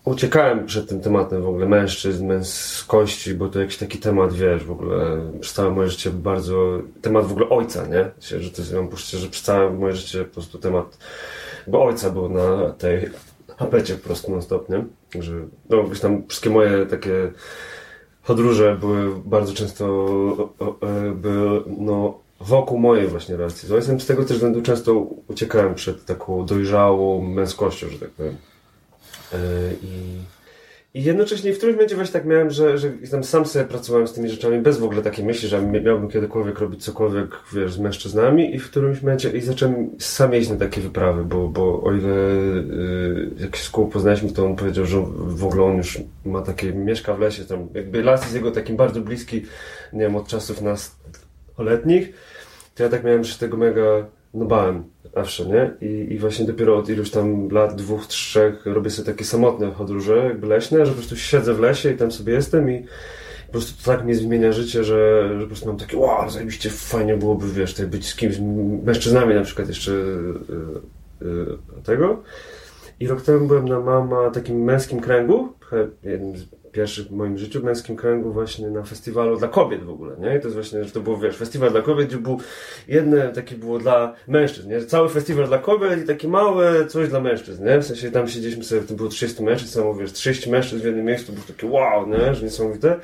uciekałem 0.05 0.65
przed 0.65 0.89
tym 0.89 1.01
tematem 1.01 1.41
w 1.41 1.48
ogóle 1.48 1.65
mężczyzn, 1.65 2.25
męskości, 2.25 3.33
bo 3.33 3.50
to 3.50 3.60
jakiś 3.60 3.77
taki 3.77 3.98
temat, 3.98 4.33
wiesz, 4.33 4.63
w 4.63 4.72
ogóle 4.72 5.22
przez 5.39 5.53
całe 5.53 5.72
moje 5.72 5.89
życie 5.89 6.12
bardzo, 6.12 6.81
temat 7.01 7.25
w 7.25 7.31
ogóle 7.31 7.50
ojca, 7.50 7.88
nie? 7.88 8.12
Że 8.39 8.51
to 8.51 8.62
jest, 8.62 8.74
mam 8.74 8.88
poczucie, 8.88 9.17
że 9.17 9.27
przez 9.27 9.43
całe 9.43 9.69
moje 9.69 9.95
życie 9.95 10.25
po 10.25 10.33
prostu 10.33 10.57
temat, 10.57 10.98
bo 11.67 11.83
ojca 11.83 12.10
był 12.10 12.29
na 12.29 12.69
tej 12.69 13.10
apecie 13.57 13.95
po 13.95 14.03
prostu 14.03 14.31
non-stop, 14.31 14.69
nie? 14.69 14.86
Że, 15.22 15.33
no, 15.69 15.83
gdzieś 15.83 16.00
tam 16.00 16.24
wszystkie 16.27 16.50
moje 16.50 16.86
takie 16.86 17.31
podróże 18.25 18.77
były 18.79 19.22
bardzo 19.25 19.53
często, 19.53 19.86
były, 21.15 21.63
no, 21.77 22.19
wokół 22.39 22.79
mojej 22.79 23.07
właśnie 23.07 23.38
relacji 23.38 23.67
z 23.67 23.72
ojcem. 23.72 24.00
Z 24.00 24.05
tego 24.05 24.24
też 24.24 24.33
względu 24.33 24.62
często 24.62 24.93
uciekałem 25.27 25.75
przed 25.75 26.05
taką 26.05 26.45
dojrzałą 26.45 27.22
męskością, 27.22 27.89
że 27.89 28.00
tak 28.00 28.10
powiem. 28.10 28.38
I, 29.83 30.19
I 30.93 31.03
jednocześnie 31.03 31.53
w 31.53 31.57
którymś 31.57 31.75
momencie 31.75 31.95
właśnie 31.95 32.13
tak 32.13 32.25
miałem, 32.25 32.49
że, 32.49 32.77
że 32.77 32.91
sam 33.23 33.45
sobie 33.45 33.65
pracowałem 33.65 34.07
z 34.07 34.13
tymi 34.13 34.29
rzeczami 34.29 34.59
bez 34.59 34.77
w 34.77 34.83
ogóle 34.83 35.01
takiej 35.01 35.25
myśli, 35.25 35.49
że 35.49 35.61
miałbym 35.61 36.09
kiedykolwiek 36.09 36.59
robić 36.59 36.83
cokolwiek, 36.83 37.35
wiesz, 37.53 37.73
z 37.73 37.79
mężczyznami 37.79 38.55
i 38.55 38.59
w 38.59 38.69
którymś 38.69 39.01
momencie 39.01 39.29
i 39.29 39.41
zacząłem 39.41 39.89
sam 39.99 40.33
jeździć 40.33 40.51
na 40.51 40.59
takie 40.59 40.81
wyprawy, 40.81 41.25
bo, 41.25 41.47
bo 41.47 41.83
o 41.83 41.93
ile 41.93 42.09
y, 42.09 43.29
jak 43.39 43.55
się 43.55 43.63
z 43.63 43.71
poznaliśmy, 43.91 44.31
to 44.31 44.45
on 44.45 44.55
powiedział, 44.55 44.85
że 44.85 45.03
w 45.17 45.45
ogóle 45.45 45.63
on 45.63 45.77
już 45.77 45.99
ma 46.25 46.41
takie, 46.41 46.73
mieszka 46.73 47.13
w 47.13 47.19
lesie, 47.19 47.45
tam 47.45 47.67
jakby 47.73 48.03
las 48.03 48.21
jest 48.21 48.35
jego 48.35 48.51
takim 48.51 48.75
bardzo 48.75 49.01
bliski, 49.01 49.41
nie 49.93 49.99
wiem, 49.99 50.15
od 50.15 50.27
czasów 50.27 50.61
nas 50.61 50.95
letnich, 51.57 52.13
to 52.75 52.83
ja 52.83 52.89
tak 52.89 53.03
miałem, 53.03 53.23
że 53.23 53.37
tego 53.37 53.57
mega 53.57 53.81
no 54.33 54.45
bałem 54.45 54.92
zawsze, 55.15 55.46
nie? 55.46 55.74
I, 55.82 56.13
I 56.13 56.20
właśnie 56.20 56.46
dopiero 56.46 56.77
od 56.77 56.89
iluś 56.89 57.10
tam 57.10 57.50
lat, 57.50 57.75
dwóch, 57.75 58.08
trzech 58.08 58.65
robię 58.65 58.89
sobie 58.89 59.12
takie 59.12 59.25
samotne 59.25 59.72
podróże, 59.72 60.17
jakby 60.17 60.48
leśne, 60.48 60.86
że 60.86 60.91
po 60.91 60.98
prostu 60.98 61.15
siedzę 61.15 61.53
w 61.53 61.60
lesie 61.60 61.91
i 61.91 61.98
tam 61.98 62.12
sobie 62.12 62.34
jestem 62.34 62.72
i 62.72 62.86
po 63.46 63.51
prostu 63.51 63.84
to 63.84 63.91
tak 63.91 64.05
mnie 64.05 64.15
zmienia 64.15 64.51
życie, 64.51 64.84
że, 64.84 65.29
że 65.34 65.41
po 65.41 65.48
prostu 65.48 65.67
mam 65.67 65.77
takie 65.77 65.98
wow, 65.98 66.29
zajebiście 66.29 66.70
fajnie 66.70 67.17
byłoby, 67.17 67.48
wiesz, 67.48 67.72
tutaj 67.72 67.88
być 67.88 68.08
z 68.08 68.15
kimś, 68.15 68.36
mężczyznami 68.84 69.36
na 69.36 69.43
przykład 69.43 69.67
jeszcze 69.67 69.91
yy, 69.91 70.38
yy, 71.22 71.58
tego. 71.84 72.24
I 73.00 73.08
rok 73.08 73.22
temu 73.22 73.48
byłem 73.48 73.67
na 73.67 73.79
mama 73.79 74.29
takim 74.29 74.63
męskim 74.63 75.00
kręgu, 75.00 75.53
jednym 76.03 76.38
z 76.38 76.46
pierwszy 76.73 77.03
w 77.03 77.11
moim 77.11 77.37
życiu 77.37 77.63
męskim 77.63 77.95
kręgu 77.95 78.31
właśnie 78.31 78.69
na 78.69 78.83
festiwalu 78.83 79.37
dla 79.37 79.47
kobiet 79.47 79.83
w 79.83 79.89
ogóle, 79.89 80.15
nie? 80.19 80.37
I 80.37 80.39
to 80.39 80.47
jest 80.47 80.53
właśnie, 80.53 80.83
że 80.83 80.91
to 80.91 80.99
było, 81.01 81.17
wiesz, 81.17 81.37
festiwal 81.37 81.71
dla 81.71 81.81
kobiet, 81.81 82.07
gdzie 82.07 82.17
był 82.17 82.39
jedne 82.87 83.29
takie 83.29 83.55
było 83.55 83.79
dla 83.79 84.15
mężczyzn, 84.27 84.69
nie? 84.69 84.85
Cały 84.85 85.09
festiwal 85.09 85.47
dla 85.47 85.57
kobiet 85.57 86.03
i 86.03 86.07
takie 86.07 86.27
małe 86.27 86.85
coś 86.85 87.09
dla 87.09 87.21
mężczyzn, 87.21 87.65
nie? 87.65 87.79
W 87.79 87.85
sensie 87.85 88.11
tam 88.11 88.27
siedzieliśmy 88.27 88.63
sobie, 88.63 88.81
to 88.81 88.93
było 88.93 89.09
30 89.09 89.43
mężczyzn, 89.43 89.73
samo 89.73 89.93
wiesz, 89.93 90.13
30 90.13 90.49
mężczyzn 90.49 90.81
w 90.81 90.85
jednym 90.85 91.05
miejscu, 91.05 91.33
było 91.33 91.45
takie 91.47 91.67
wow, 91.67 92.07
nie? 92.09 92.35
Że 92.35 92.43
niesamowite. 92.43 92.99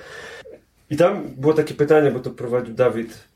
I 0.90 0.98
tam 0.98 1.24
było 1.38 1.54
takie 1.54 1.74
pytanie, 1.74 2.12
bo 2.12 2.20
to 2.20 2.30
prowadził 2.30 2.74
Dawid 2.74 3.29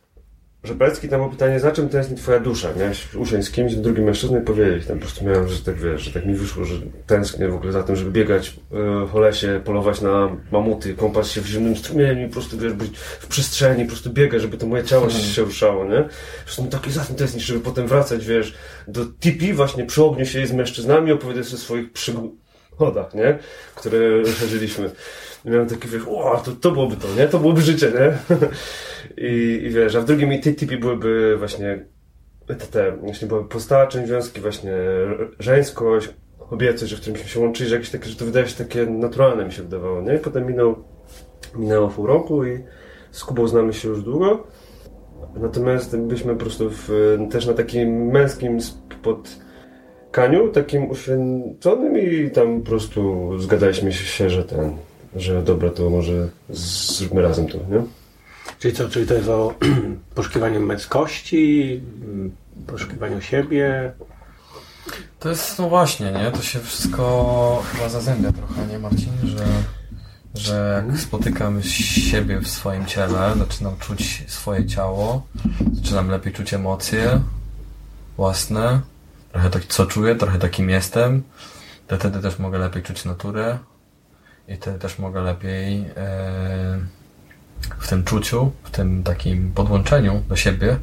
Rzepecki, 0.64 1.10
tam 1.10 1.20
było 1.20 1.32
pytanie, 1.32 1.60
za 1.60 1.72
czym 1.72 1.90
tęskni 1.90 2.18
twoja 2.18 2.40
dusza? 2.40 2.70
Miałeś 2.80 3.16
usiąść 3.16 3.48
z 3.48 3.52
kimś, 3.52 3.76
drugim 3.76 4.04
mężczyzną 4.04 4.42
i 4.42 4.42
powiedzieć. 4.42 4.86
Tam 4.86 5.00
po 5.00 5.02
prostu 5.02 5.26
miałem, 5.26 5.48
że 5.48 5.60
tak 5.60 5.76
wiesz, 5.76 6.02
że 6.02 6.12
tak 6.12 6.26
mi 6.26 6.34
wyszło, 6.34 6.66
że 6.66 6.76
tęsknię 7.08 7.48
w 7.48 7.56
ogóle 7.56 7.72
za 7.72 7.84
tym, 7.84 7.96
żeby 7.96 8.12
biegać 8.12 8.60
yy, 8.72 9.08
po 9.12 9.20
lesie, 9.20 9.62
polować 9.66 10.02
na 10.02 10.38
mamuty, 10.52 10.94
kąpać 10.94 11.28
się 11.28 11.42
w 11.42 11.48
zimnym 11.48 11.76
strumieniu, 11.76 12.28
po 12.28 12.34
prostu 12.34 12.58
wiesz, 12.58 12.74
być 12.74 12.98
w 12.98 13.28
przestrzeni, 13.28 13.84
po 13.84 13.92
prostu 13.92 14.10
biegać, 14.10 14.42
żeby 14.42 14.58
to 14.58 14.68
moje 14.68 14.84
ciało 14.84 15.10
się 15.10 15.42
ruszało, 15.42 15.86
nie? 15.86 16.04
Po 16.04 16.44
prostu 16.46 16.64
taki 16.64 16.92
za 16.92 17.02
tym 17.02 17.16
tęsknić, 17.16 17.44
żeby 17.44 17.60
potem 17.60 17.88
wracać, 17.88 18.26
wiesz, 18.26 18.54
do 18.88 19.06
tipi 19.06 19.54
właśnie 19.54 19.86
przy 19.86 20.04
ogniu 20.04 20.26
się 20.26 20.48
z 20.48 20.54
mężczyznami, 20.54 21.12
opowiadać 21.12 21.54
o 21.54 21.58
swoich 21.58 21.92
przygodach, 21.92 23.14
nie? 23.14 23.40
Które 23.76 24.00
przeżyliśmy. 24.24 24.90
I 25.46 25.50
miałem 25.50 25.70
taki, 25.70 25.88
wiesz, 25.88 26.04
o, 26.08 26.42
to, 26.46 26.52
to 26.52 26.72
byłoby 26.72 26.96
to, 26.96 27.08
nie? 27.18 27.28
To 27.28 27.40
byłoby 27.40 27.62
życie, 27.62 27.92
nie? 27.92 28.38
I, 29.18 29.62
I 29.64 29.70
wiesz, 29.70 29.96
a 29.96 30.02
w 30.02 30.06
drugim 30.06 30.42
typie 30.42 30.78
byłyby 30.78 31.38
właśnie 31.38 31.86
te, 32.48 32.56
te 32.56 32.92
właśnie 32.98 33.28
byłaby 33.28 33.50
postała 33.50 33.88
część 33.88 34.08
związki, 34.08 34.42
właśnie 34.42 34.74
żeńskość, 35.40 36.10
kobiecość, 36.50 36.92
że 36.92 36.98
w 36.98 37.02
którym 37.02 37.18
się 37.18 37.40
łączyli, 37.40 37.70
że 37.70 37.76
jakieś 37.76 37.92
takie, 37.92 38.10
że 38.10 38.16
to 38.16 38.26
wydaje 38.26 38.48
się 38.48 38.64
takie 38.64 38.86
naturalne 38.86 39.46
mi 39.46 39.52
się 39.52 39.64
wydawało, 39.64 40.02
nie? 40.02 40.18
Potem 40.18 40.48
minął, 40.48 40.76
minęło 41.56 41.88
pół 41.88 42.08
roku 42.08 42.46
i 42.46 42.64
z 43.12 43.24
Kubą 43.24 43.48
znamy 43.48 43.74
się 43.74 43.88
już 43.88 44.04
długo. 44.04 44.48
Natomiast 45.36 45.98
byliśmy 45.98 46.34
po 46.34 46.40
prostu 46.40 46.70
w, 46.70 47.18
też 47.32 47.46
na 47.46 47.54
takim 47.54 48.06
męskim 48.06 48.58
spotkaniu, 48.62 50.50
takim 50.50 50.90
uświęconym 50.90 51.98
i 51.98 52.32
tam 52.32 52.62
po 52.62 52.70
prostu 52.70 53.32
zgadaliśmy 53.40 53.94
się, 53.94 54.30
że 54.30 54.44
ten, 54.44 54.72
że 55.16 55.42
dobra, 55.42 55.70
to 55.70 55.90
może 55.90 56.30
zróbmy 56.50 57.22
razem 57.22 57.48
to, 57.48 57.58
nie? 57.58 58.03
Czyli 58.64 58.76
co, 58.76 58.90
czyli 58.90 59.08
to 59.08 59.14
jest 59.14 59.30
o 59.30 59.54
poszukiwaniu 60.16 60.60
męskości, 60.60 61.82
poszukiwaniu 62.68 63.22
siebie? 63.22 63.94
To 65.20 65.30
jest, 65.30 65.60
no 65.60 65.70
właśnie, 65.70 66.12
nie? 66.12 66.32
To 66.32 66.42
się 66.42 66.60
wszystko 66.60 67.64
chyba 67.72 67.90
zazębia 67.90 68.32
trochę, 68.32 68.68
nie 68.68 68.80
Marcin? 68.80 69.12
Że, 69.24 69.46
że 70.36 70.84
jak 70.88 71.00
spotykam 71.00 71.64
siebie 71.64 72.40
w 72.40 72.48
swoim 72.48 72.86
ciele, 72.86 73.34
zaczynam 73.38 73.78
czuć 73.78 74.24
swoje 74.28 74.66
ciało, 74.66 75.28
zaczynam 75.74 76.10
lepiej 76.10 76.34
czuć 76.34 76.54
emocje 76.54 77.22
własne, 78.18 78.82
trochę 79.32 79.50
tak, 79.50 79.66
co 79.66 79.86
czuję, 79.86 80.16
trochę 80.16 80.40
takim 80.40 80.70
jestem, 80.70 81.24
to 81.88 81.98
wtedy 81.98 82.20
też 82.20 82.40
mogę 82.40 82.58
lepiej 82.58 82.84
czuć 82.84 83.06
naturę 83.06 83.60
i 84.48 84.56
wtedy 84.56 84.80
też 84.80 85.00
mogę 85.00 85.22
lepiej... 85.22 85.82
Yy, 85.82 87.03
w 87.80 87.88
tym 87.88 88.04
czuciu, 88.04 88.52
w 88.64 88.72
tym 88.72 89.04
takim 89.04 89.52
podłączeniu 89.52 90.24
do 90.30 90.36
siebie, 90.36 90.78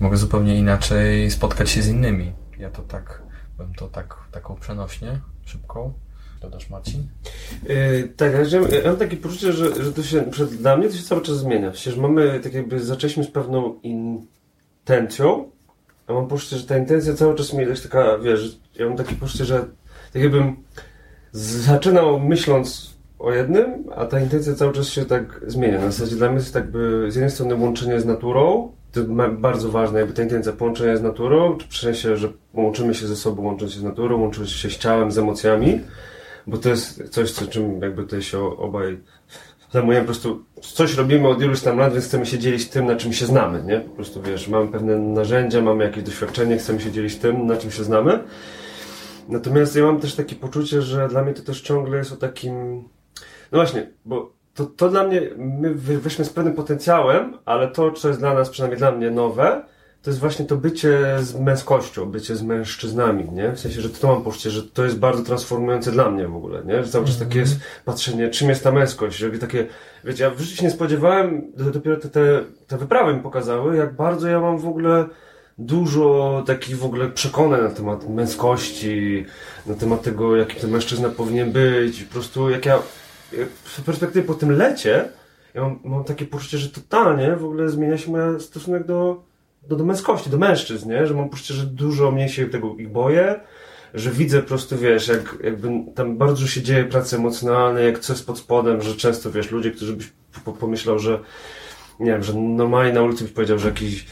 mogę 0.00 0.16
zupełnie 0.16 0.58
inaczej 0.58 1.30
spotkać 1.30 1.70
się 1.70 1.82
z 1.82 1.88
innymi. 1.88 2.32
Ja 2.58 2.70
to 2.70 2.82
tak, 2.82 3.22
bym 3.58 3.74
to 3.74 3.88
tak, 3.88 4.16
taką 4.32 4.56
przenośnie, 4.56 5.20
szybką. 5.44 5.92
Dodasz 6.40 6.70
Marcin? 6.70 7.08
Yy, 7.68 8.12
tak, 8.16 8.32
ja 8.52 8.60
mam 8.84 8.96
takie 8.96 9.16
poczucie, 9.16 9.52
że, 9.52 9.84
że 9.84 9.92
to 9.92 10.02
się 10.02 10.22
przed, 10.22 10.54
dla 10.54 10.76
mnie 10.76 10.88
to 10.88 10.96
się 10.96 11.02
cały 11.02 11.22
czas 11.22 11.36
zmienia. 11.36 11.70
Przecież 11.70 11.96
mamy 11.96 12.40
tak 12.40 12.54
jakby 12.54 12.80
zaczęliśmy 12.84 13.24
z 13.24 13.30
pewną 13.30 13.80
intencją, 13.82 15.50
a 16.06 16.12
mam 16.12 16.28
poczucie, 16.28 16.56
że 16.56 16.66
ta 16.66 16.78
intencja 16.78 17.14
cały 17.14 17.34
czas 17.34 17.52
mi 17.52 17.64
jest 17.64 17.82
taka, 17.82 18.18
wiesz, 18.18 18.58
ja 18.74 18.86
mam 18.86 18.96
takie 18.96 19.14
poczucie, 19.14 19.44
że 19.44 19.66
tak 20.12 20.22
jakbym 20.22 20.56
zaczynał 21.32 22.20
myśląc 22.20 22.94
o 23.20 23.32
jednym, 23.32 23.84
a 23.96 24.06
ta 24.06 24.20
intencja 24.20 24.54
cały 24.54 24.72
czas 24.72 24.88
się 24.88 25.04
tak 25.04 25.40
zmienia. 25.46 25.78
Na 25.78 25.90
zasadzie 25.90 26.16
dla 26.16 26.28
mnie 26.28 26.38
jest 26.38 26.54
tak 26.54 26.70
by 26.70 27.06
z 27.08 27.14
jednej 27.14 27.30
strony 27.30 27.54
łączenie 27.54 28.00
z 28.00 28.06
naturą, 28.06 28.72
to 28.92 29.00
bardzo 29.30 29.68
ważne, 29.68 29.98
jakby 29.98 30.14
ta 30.14 30.22
intencja 30.22 30.52
połączenia 30.52 30.96
z 30.96 31.02
naturą, 31.02 31.58
w 31.68 31.76
sensie, 31.76 32.16
że 32.16 32.28
łączymy 32.54 32.94
się 32.94 33.06
ze 33.06 33.16
sobą, 33.16 33.42
łącząc 33.42 33.72
się 33.72 33.80
z 33.80 33.82
naturą, 33.82 34.20
łączymy 34.20 34.46
się 34.46 34.70
z 34.70 34.78
ciałem, 34.78 35.12
z 35.12 35.18
emocjami, 35.18 35.80
bo 36.46 36.58
to 36.58 36.68
jest 36.68 37.08
coś, 37.08 37.32
co 37.32 37.46
czym 37.46 37.80
jakby 37.82 38.02
tutaj 38.02 38.22
się 38.22 38.38
obaj 38.38 38.98
zajmujemy 39.72 40.06
po 40.06 40.12
prostu, 40.12 40.44
coś 40.60 40.94
robimy 40.94 41.28
od 41.28 41.42
iluś 41.42 41.60
tam 41.60 41.78
lat, 41.78 41.92
więc 41.92 42.04
chcemy 42.04 42.26
się 42.26 42.38
dzielić 42.38 42.68
tym, 42.68 42.86
na 42.86 42.96
czym 42.96 43.12
się 43.12 43.26
znamy, 43.26 43.62
nie? 43.62 43.80
Po 43.80 43.90
prostu, 43.90 44.22
wiesz, 44.22 44.48
mamy 44.48 44.68
pewne 44.68 44.98
narzędzia, 44.98 45.62
mamy 45.62 45.84
jakieś 45.84 46.02
doświadczenie, 46.02 46.56
chcemy 46.56 46.80
się 46.80 46.90
dzielić 46.90 47.16
tym, 47.16 47.46
na 47.46 47.56
czym 47.56 47.70
się 47.70 47.84
znamy. 47.84 48.18
Natomiast 49.28 49.76
ja 49.76 49.82
mam 49.82 50.00
też 50.00 50.14
takie 50.14 50.36
poczucie, 50.36 50.82
że 50.82 51.08
dla 51.08 51.22
mnie 51.22 51.34
to 51.34 51.42
też 51.42 51.60
ciągle 51.60 51.98
jest 51.98 52.12
o 52.12 52.16
takim, 52.16 52.84
no 53.52 53.58
właśnie, 53.58 53.90
bo 54.04 54.32
to, 54.54 54.66
to 54.66 54.88
dla 54.88 55.04
mnie, 55.04 55.22
my 55.36 55.74
wyszliśmy 55.74 56.24
z 56.24 56.30
pewnym 56.30 56.54
potencjałem, 56.54 57.38
ale 57.44 57.68
to, 57.68 57.92
co 57.92 58.08
jest 58.08 58.20
dla 58.20 58.34
nas, 58.34 58.50
przynajmniej 58.50 58.78
dla 58.78 58.92
mnie 58.92 59.10
nowe, 59.10 59.62
to 60.02 60.10
jest 60.10 60.20
właśnie 60.20 60.44
to 60.44 60.56
bycie 60.56 60.98
z 61.18 61.40
męskością, 61.40 62.06
bycie 62.06 62.36
z 62.36 62.42
mężczyznami, 62.42 63.30
nie? 63.32 63.52
W 63.52 63.60
sensie, 63.60 63.80
że 63.80 63.90
to 63.90 64.08
mam 64.08 64.22
poczucie, 64.22 64.50
że 64.50 64.62
to 64.62 64.84
jest 64.84 64.98
bardzo 64.98 65.22
transformujące 65.22 65.92
dla 65.92 66.10
mnie 66.10 66.28
w 66.28 66.36
ogóle, 66.36 66.64
nie? 66.64 66.84
Że 66.84 66.90
cały 66.90 67.06
czas 67.06 67.18
takie 67.18 67.38
jest 67.38 67.56
patrzenie, 67.84 68.28
czym 68.28 68.48
jest 68.48 68.64
ta 68.64 68.72
męskość, 68.72 69.16
że 69.16 69.30
takie, 69.30 69.66
wiecie, 70.04 70.24
ja 70.24 70.30
w 70.30 70.40
życiu 70.40 70.56
się 70.56 70.64
nie 70.64 70.70
spodziewałem, 70.70 71.52
dopiero 71.72 71.96
te, 71.96 72.08
te, 72.08 72.44
te 72.66 72.78
wyprawy 72.78 73.14
mi 73.14 73.20
pokazały, 73.20 73.76
jak 73.76 73.96
bardzo 73.96 74.28
ja 74.28 74.40
mam 74.40 74.58
w 74.58 74.66
ogóle 74.66 75.04
dużo 75.58 76.42
takich 76.46 76.78
w 76.78 76.84
ogóle 76.84 77.08
przekonań 77.08 77.62
na 77.62 77.70
temat 77.70 78.08
męskości, 78.08 79.26
na 79.66 79.74
temat 79.74 80.02
tego, 80.02 80.36
jaki 80.36 80.60
ten 80.60 80.70
mężczyzna 80.70 81.08
powinien 81.08 81.52
być, 81.52 82.04
po 82.04 82.12
prostu 82.12 82.50
jak 82.50 82.66
ja, 82.66 82.78
z 83.64 83.80
perspektywy 83.80 84.26
po 84.26 84.34
tym 84.34 84.50
lecie, 84.50 85.08
ja 85.54 85.62
mam, 85.62 85.80
mam 85.84 86.04
takie 86.04 86.26
poczucie, 86.26 86.58
że 86.58 86.68
totalnie 86.68 87.36
w 87.36 87.44
ogóle 87.44 87.68
zmienia 87.68 87.98
się 87.98 88.10
mój 88.10 88.40
stosunek 88.40 88.86
do 88.86 89.30
do, 89.68 89.76
do 89.76 89.84
męskości, 89.84 90.30
do 90.30 90.38
mężczyzn, 90.38 90.90
nie? 90.90 91.06
Że 91.06 91.14
mam 91.14 91.28
poczucie, 91.28 91.54
że 91.54 91.66
dużo 91.66 92.10
mniej 92.10 92.28
się 92.28 92.46
tego 92.46 92.76
ich 92.76 92.92
boję, 92.92 93.40
że 93.94 94.10
widzę 94.10 94.42
po 94.42 94.48
prostu, 94.48 94.78
wiesz, 94.78 95.08
jak, 95.08 95.36
jakby 95.44 95.68
tam 95.94 96.18
bardzo 96.18 96.46
się 96.46 96.62
dzieje 96.62 96.84
pracy 96.84 97.16
emocjonalnej, 97.16 97.86
jak 97.86 97.98
coś 97.98 98.22
pod 98.22 98.38
spodem, 98.38 98.82
że 98.82 98.94
często, 98.94 99.30
wiesz, 99.30 99.50
ludzie, 99.50 99.70
którzy 99.70 99.96
byś 99.96 100.12
pomyślał, 100.60 100.98
że 100.98 101.20
nie 102.00 102.10
wiem, 102.10 102.22
że 102.22 102.34
normalnie 102.34 102.92
na 102.92 103.02
ulicy 103.02 103.24
byś 103.24 103.32
powiedział, 103.32 103.58
że 103.58 103.68
jakiś 103.68 104.06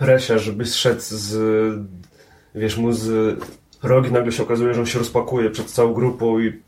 resia, 0.00 0.38
żeby 0.38 0.66
zszedł 0.66 1.00
z, 1.00 1.36
wiesz, 2.54 2.76
mu 2.76 2.92
z 2.92 3.38
rogi, 3.82 4.12
nagle 4.12 4.32
się 4.32 4.42
okazuje, 4.42 4.74
że 4.74 4.80
on 4.80 4.86
się 4.86 4.98
rozpakuje 4.98 5.50
przed 5.50 5.70
całą 5.70 5.92
grupą 5.92 6.40
i 6.40 6.62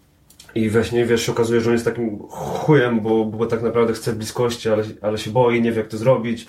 i 0.54 0.70
właśnie, 0.70 1.06
wiesz, 1.06 1.26
się 1.26 1.32
okazuje, 1.32 1.60
że 1.60 1.66
on 1.70 1.72
jest 1.72 1.84
takim 1.84 2.18
chujem, 2.28 3.00
bo, 3.00 3.24
bo 3.24 3.46
tak 3.46 3.62
naprawdę 3.62 3.92
chce 3.92 4.12
bliskości, 4.12 4.68
ale, 4.68 4.84
ale 5.02 5.18
się 5.18 5.30
boi, 5.30 5.62
nie 5.62 5.72
wie 5.72 5.78
jak 5.78 5.88
to 5.88 5.96
zrobić 5.96 6.46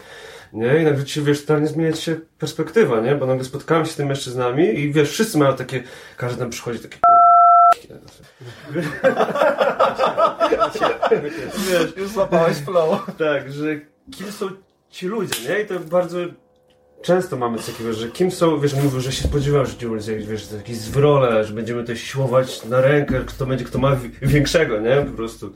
nie? 0.55 0.81
I 0.81 0.83
nagle 0.83 1.05
ci, 1.05 1.21
wiesz, 1.21 1.41
totalnie 1.41 1.67
zmienia 1.67 1.95
się 1.95 2.15
perspektywa, 2.39 3.01
nie? 3.01 3.15
Bo 3.15 3.25
nagle 3.25 3.45
spotkałem 3.45 3.85
się 3.85 3.91
z 3.91 3.95
tymi 3.95 4.09
mężczyznami 4.09 4.79
i 4.79 4.93
wiesz, 4.93 5.11
wszyscy 5.11 5.37
mają 5.37 5.55
takie, 5.55 5.83
każdy 6.17 6.39
tam 6.39 6.49
przychodzi 6.49 6.79
taki 6.79 6.99
wiesz, 11.71 11.97
już 11.97 12.09
złapałeś 12.09 12.57
flow. 12.57 13.05
Tak, 13.17 13.51
że 13.51 13.79
kim 14.11 14.31
są 14.31 14.49
ci 14.89 15.07
ludzie, 15.07 15.49
nie? 15.49 15.61
I 15.61 15.65
to 15.65 15.79
bardzo 15.79 16.17
często 17.05 17.37
mamy 17.37 17.57
coś 17.57 17.65
takiego, 17.65 17.93
że 17.93 18.07
kim 18.07 18.31
są, 18.31 18.59
wiesz, 18.59 18.73
mówią, 18.73 18.99
że 18.99 19.11
się 19.11 19.27
spodziewają, 19.27 19.65
że 19.65 19.75
wiesz, 20.17 20.51
jakieś 20.57 20.77
zwrole, 20.77 21.43
że 21.45 21.53
będziemy 21.53 21.83
to 21.83 21.95
siłować 21.95 22.65
na 22.65 22.81
rękę, 22.81 23.21
kto 23.25 23.45
będzie, 23.45 23.65
kto 23.65 23.79
ma 23.79 23.97
większego, 24.21 24.79
nie? 24.79 24.95
Po 24.95 25.11
prostu. 25.11 25.53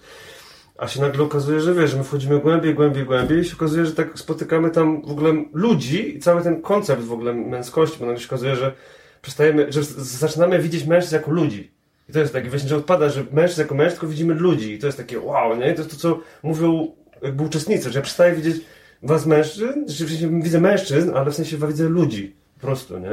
A 0.77 0.87
się 0.87 1.01
nagle 1.01 1.23
okazuje, 1.23 1.61
że 1.61 1.73
wiesz, 1.73 1.95
my 1.95 2.03
wchodzimy 2.03 2.39
głębiej, 2.39 2.73
głębiej, 2.73 3.05
głębiej 3.05 3.39
i 3.39 3.45
się 3.45 3.55
okazuje, 3.55 3.85
że 3.85 3.91
tak 3.91 4.19
spotykamy 4.19 4.71
tam 4.71 5.01
w 5.01 5.11
ogóle 5.11 5.33
ludzi 5.53 6.17
i 6.17 6.19
cały 6.19 6.41
ten 6.41 6.61
koncept 6.61 7.01
w 7.01 7.13
ogóle 7.13 7.33
męskości, 7.33 7.97
bo 7.99 8.05
nagle 8.05 8.21
się 8.21 8.27
okazuje, 8.27 8.55
że 8.55 8.73
przestajemy, 9.21 9.71
że 9.71 9.83
zaczynamy 9.83 10.59
widzieć 10.59 10.85
mężczyzn 10.85 11.15
jako 11.15 11.31
ludzi. 11.31 11.71
I 12.09 12.13
to 12.13 12.19
jest 12.19 12.33
takie 12.33 12.49
właśnie, 12.49 12.69
że 12.69 12.77
odpada, 12.77 13.09
że 13.09 13.25
mężczyzn 13.31 13.61
jako 13.61 13.75
mężczyzn, 13.75 13.99
tylko 13.99 14.11
widzimy 14.11 14.33
ludzi. 14.33 14.73
I 14.73 14.79
to 14.79 14.85
jest 14.85 14.97
takie 14.97 15.19
wow, 15.19 15.57
nie? 15.57 15.71
I 15.71 15.73
to 15.73 15.81
jest 15.81 15.91
to, 15.91 15.97
co 15.97 16.19
mówią 16.43 16.91
jakby 17.21 17.43
uczestnicy, 17.43 17.91
że 17.91 17.99
ja 17.99 18.03
przestaję 18.03 18.35
widzieć 18.35 18.61
was 19.03 19.25
mężczyzn, 19.25 19.79
że 19.87 20.05
widzę 20.29 20.59
mężczyzn, 20.59 21.11
ale 21.15 21.31
w 21.31 21.35
sensie 21.35 21.57
widzę 21.57 21.89
ludzi. 21.89 22.35
Po 22.55 22.67
prostu, 22.67 22.99
nie? 22.99 23.11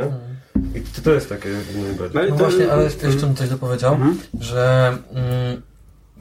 I 0.75 0.81
to, 0.81 1.03
to 1.03 1.13
jest 1.13 1.29
takie 1.29 1.49
najbardziej. 1.49 2.23
No, 2.23 2.29
no 2.29 2.37
właśnie, 2.37 2.73
ale 2.73 2.85
jeszcze 2.85 3.27
bym 3.27 3.35
coś 3.35 3.49
dopowiedział, 3.49 3.95
mhm. 3.95 4.19
że... 4.41 4.97
Mm, 5.13 5.63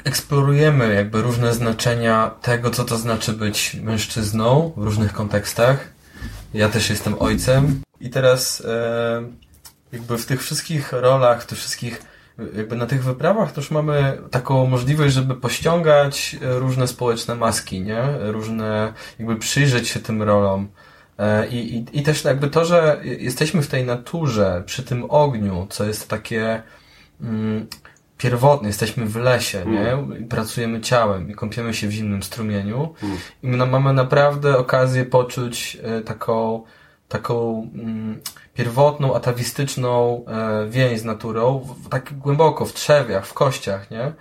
eksplorujemy 0.06 0.93
jakby 0.93 1.21
różne 1.21 1.54
znaczenia 1.54 2.32
tego, 2.41 2.71
co 2.71 2.84
to 2.84 2.97
znaczy 2.97 3.34
być 3.34 3.78
mężczyzną 3.84 4.71
w 4.78 4.84
różnych 4.84 5.13
kontekstach. 5.13 5.88
Ja 6.54 6.69
też 6.69 6.89
jestem 6.89 7.15
ojcem 7.19 7.82
i 7.99 8.10
teraz 8.10 8.63
e, 8.65 9.23
jakby 9.91 10.17
w 10.17 10.25
tych 10.25 10.43
wszystkich 10.43 10.91
rolach, 10.91 11.43
w 11.43 11.45
tych 11.45 11.58
wszystkich 11.58 12.01
jakby 12.58 12.76
na 12.76 12.86
tych 12.86 13.04
wyprawach 13.04 13.52
też 13.52 13.71
mamy 13.71 14.17
taką 14.32 14.65
możliwość, 14.65 15.13
żeby 15.13 15.36
pościągać 15.36 16.36
różne 16.41 16.88
społeczne 16.88 17.36
maski, 17.36 17.82
nie? 17.82 18.04
Różne, 18.19 18.93
jakby 19.19 19.36
przyjrzeć 19.36 19.88
się 19.88 20.00
tym 20.00 20.24
rolom. 20.24 20.67
E, 21.17 21.48
I, 21.48 21.76
i, 21.76 22.00
I 22.00 22.04
też 22.04 22.24
jakby 22.24 22.48
to, 22.48 22.65
że 22.65 23.02
jesteśmy 23.04 23.62
w 23.62 23.67
tej 23.67 23.86
naturze, 23.86 24.63
przy 24.65 24.84
tym 24.84 25.06
ogniu, 25.10 25.67
co 25.69 25.84
jest 25.84 26.10
takie 26.10 26.63
mm, 27.21 27.67
pierwotny, 28.17 28.67
jesteśmy 28.67 29.06
w 29.06 29.15
lesie, 29.15 29.65
nie? 29.65 29.91
Mm. 29.93 30.21
I 30.21 30.26
pracujemy 30.26 30.82
ciałem 30.82 31.30
i 31.30 31.34
kąpiemy 31.34 31.74
się 31.74 31.88
w 31.88 31.91
zimnym 31.91 32.24
strumieniu 32.24 32.93
mm. 33.04 33.17
i 33.43 33.48
my 33.48 33.65
mamy 33.65 33.93
naprawdę 33.93 34.58
okazję 34.58 35.06
poczuć 35.06 35.78
e, 35.84 36.02
taką, 36.02 36.63
taką 37.10 37.70
mm, 37.74 38.22
pierwotną, 38.54 39.15
atawistyczną 39.15 40.26
e, 40.26 40.70
więź 40.70 41.00
z 41.00 41.04
naturą, 41.04 41.76
tak 41.89 42.13
głęboko, 42.18 42.65
w 42.65 42.74
trzewiach, 42.74 43.28
w 43.28 43.34
kościach, 43.34 43.91
nie? 43.91 44.13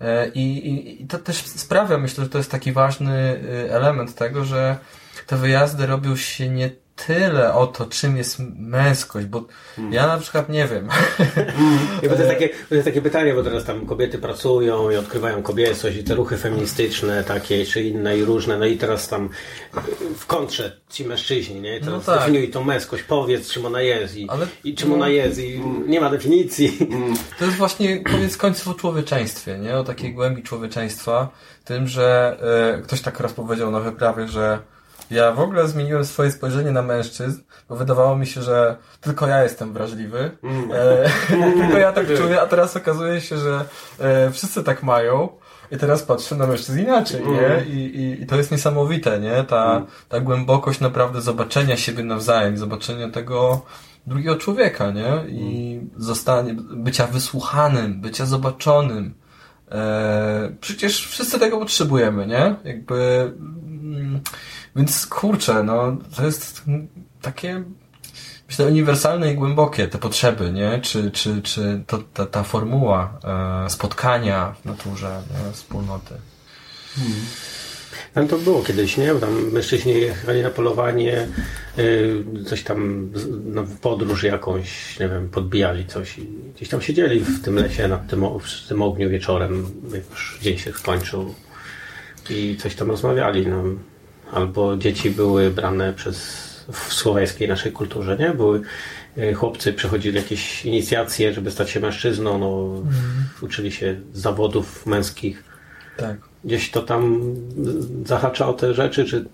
E, 0.00 0.28
i, 0.28 1.02
i, 1.02 1.06
to 1.06 1.18
też 1.18 1.36
sprawia, 1.36 1.98
myślę, 1.98 2.24
że 2.24 2.30
to 2.30 2.38
jest 2.38 2.50
taki 2.50 2.72
ważny 2.72 3.14
e, 3.14 3.74
element 3.74 4.14
tego, 4.14 4.44
że 4.44 4.78
te 5.26 5.36
wyjazdy 5.36 5.86
robią 5.86 6.16
się 6.16 6.48
nie 6.48 6.70
tyle 7.06 7.54
o 7.54 7.66
to, 7.66 7.86
czym 7.86 8.16
jest 8.16 8.38
męskość, 8.58 9.26
bo 9.26 9.44
hmm. 9.76 9.94
ja 9.94 10.06
na 10.06 10.18
przykład 10.18 10.48
nie 10.48 10.66
wiem. 10.66 10.88
Hmm. 10.88 11.78
to, 12.00 12.06
jest 12.06 12.28
takie, 12.28 12.48
to 12.68 12.74
jest 12.74 12.86
takie 12.86 13.02
pytanie, 13.02 13.34
bo 13.34 13.42
teraz 13.42 13.64
tam 13.64 13.86
kobiety 13.86 14.18
pracują 14.18 14.90
i 14.90 14.96
odkrywają 14.96 15.42
kobiecość 15.42 15.96
i 15.96 16.04
te 16.04 16.14
ruchy 16.14 16.36
feministyczne 16.36 17.24
takie, 17.24 17.66
czy 17.66 17.82
inne 17.82 18.18
i 18.18 18.24
różne, 18.24 18.58
no 18.58 18.66
i 18.66 18.76
teraz 18.76 19.08
tam 19.08 19.28
w 20.16 20.26
kontrze 20.26 20.80
ci 20.90 21.04
mężczyźni, 21.04 21.60
nie? 21.60 21.80
Teraz 21.80 22.06
no 22.06 22.14
tak. 22.14 22.20
definiuj 22.20 22.50
tą 22.50 22.64
męskość, 22.64 23.02
powiedz 23.02 23.50
czym 23.50 23.66
ona 23.66 23.80
jest 23.80 24.16
i, 24.16 24.28
Ale, 24.28 24.46
i 24.64 24.74
czym 24.74 24.88
no, 24.88 24.94
ona 24.94 25.08
jest 25.08 25.38
i 25.38 25.60
nie 25.86 26.00
ma 26.00 26.10
definicji. 26.10 26.78
Hmm. 26.90 27.14
To 27.38 27.44
jest 27.44 27.56
właśnie 27.56 28.04
koniec 28.04 28.36
końców 28.36 28.68
o 28.68 28.74
człowieczeństwie, 28.74 29.58
nie? 29.58 29.76
O 29.76 29.84
takiej 29.84 30.14
głębi 30.14 30.42
człowieczeństwa, 30.42 31.28
tym, 31.64 31.88
że 31.88 32.36
e, 32.78 32.82
ktoś 32.82 33.00
tak 33.00 33.20
raz 33.20 33.32
powiedział 33.32 33.70
na 33.70 33.80
wyprawie, 33.80 34.28
że 34.28 34.58
ja 35.10 35.32
w 35.32 35.40
ogóle 35.40 35.68
zmieniłem 35.68 36.04
swoje 36.04 36.30
spojrzenie 36.30 36.70
na 36.70 36.82
mężczyzn, 36.82 37.40
bo 37.68 37.76
wydawało 37.76 38.16
mi 38.16 38.26
się, 38.26 38.42
że 38.42 38.76
tylko 39.00 39.26
ja 39.26 39.42
jestem 39.42 39.72
wrażliwy. 39.72 40.30
Mm. 40.42 40.70
E, 40.72 41.10
tylko 41.60 41.78
ja 41.78 41.92
tak 41.92 42.06
czuję, 42.06 42.40
a 42.40 42.46
teraz 42.46 42.76
okazuje 42.76 43.20
się, 43.20 43.38
że 43.38 43.64
e, 43.98 44.30
wszyscy 44.30 44.64
tak 44.64 44.82
mają. 44.82 45.28
I 45.70 45.76
teraz 45.76 46.02
patrzę 46.02 46.36
na 46.36 46.46
mężczyzn 46.46 46.80
inaczej, 46.80 47.22
mm. 47.22 47.34
nie? 47.34 47.74
I, 47.74 47.96
i, 47.96 48.22
I, 48.22 48.26
to 48.26 48.36
jest 48.36 48.50
niesamowite, 48.50 49.20
nie? 49.20 49.44
Ta, 49.44 49.70
mm. 49.76 49.86
ta 50.08 50.20
głębokość 50.20 50.80
naprawdę 50.80 51.20
zobaczenia 51.20 51.76
siebie 51.76 52.04
nawzajem, 52.04 52.58
zobaczenia 52.58 53.10
tego 53.10 53.64
drugiego 54.06 54.36
człowieka, 54.36 54.90
nie? 54.90 55.24
I 55.28 55.74
mm. 55.74 55.90
zostanie, 55.96 56.54
bycia 56.70 57.06
wysłuchanym, 57.06 58.00
bycia 58.00 58.26
zobaczonym. 58.26 59.14
E, 59.70 60.52
przecież 60.60 61.06
wszyscy 61.08 61.38
tego 61.38 61.58
potrzebujemy, 61.58 62.26
nie? 62.26 62.54
Jakby... 62.64 63.32
Więc 64.76 65.06
kurczę, 65.06 65.62
no 65.62 65.96
to 66.16 66.26
jest 66.26 66.62
takie 67.22 67.64
myślę 68.48 68.66
uniwersalne 68.66 69.32
i 69.32 69.34
głębokie 69.34 69.88
te 69.88 69.98
potrzeby, 69.98 70.52
nie? 70.52 70.80
Czy, 70.82 71.10
czy, 71.10 71.42
czy 71.42 71.82
to, 71.86 71.98
ta, 72.14 72.26
ta 72.26 72.42
formuła 72.42 73.18
e, 73.66 73.70
spotkania 73.70 74.54
w 74.62 74.64
naturze, 74.64 75.22
nie? 75.30 75.52
wspólnoty. 75.52 76.14
Hmm. 76.96 77.20
Tam 78.14 78.28
to 78.28 78.38
było 78.38 78.62
kiedyś, 78.62 78.96
nie? 78.96 79.14
Tam 79.14 79.52
mężczyźni 79.52 80.00
jechali 80.00 80.42
na 80.42 80.50
polowanie, 80.50 81.28
yy, 81.76 82.24
coś 82.46 82.62
tam, 82.62 83.10
no, 83.44 83.64
podróż 83.80 84.22
jakąś, 84.22 84.98
nie 85.00 85.08
wiem, 85.08 85.28
podbijali 85.28 85.86
coś 85.86 86.18
i 86.18 86.28
gdzieś 86.56 86.68
tam 86.68 86.82
siedzieli 86.82 87.20
w 87.20 87.42
tym 87.42 87.54
lesie, 87.54 87.88
nad 87.88 88.08
tym, 88.08 88.24
w 88.38 88.68
tym 88.68 88.82
ogniu 88.82 89.10
wieczorem, 89.10 89.66
jak 89.94 90.10
już 90.10 90.38
dzień 90.42 90.58
się 90.58 90.72
skończył 90.72 91.34
i 92.30 92.56
coś 92.56 92.74
tam 92.74 92.90
rozmawiali, 92.90 93.46
no 93.46 93.62
albo 94.32 94.76
dzieci 94.76 95.10
były 95.10 95.50
brane 95.50 95.92
przez 95.92 96.48
w 96.72 96.92
słowiańskiej 96.92 97.48
naszej 97.48 97.72
kulturze, 97.72 98.16
nie? 98.16 98.30
Były 98.30 98.60
e, 99.16 99.34
chłopcy 99.34 99.72
przechodzili 99.72 100.16
jakieś 100.16 100.64
inicjacje, 100.64 101.32
żeby 101.32 101.50
stać 101.50 101.70
się 101.70 101.80
mężczyzną, 101.80 102.38
no, 102.38 102.64
mm. 102.76 102.92
uczyli 103.40 103.72
się 103.72 104.00
zawodów 104.12 104.86
męskich. 104.86 105.44
Tak. 105.96 106.16
Gdzieś 106.44 106.70
to 106.70 106.82
tam 106.82 107.34
zahacza 108.04 108.48
o 108.48 108.52
te 108.52 108.74
rzeczy, 108.74 109.04
czy 109.04 109.24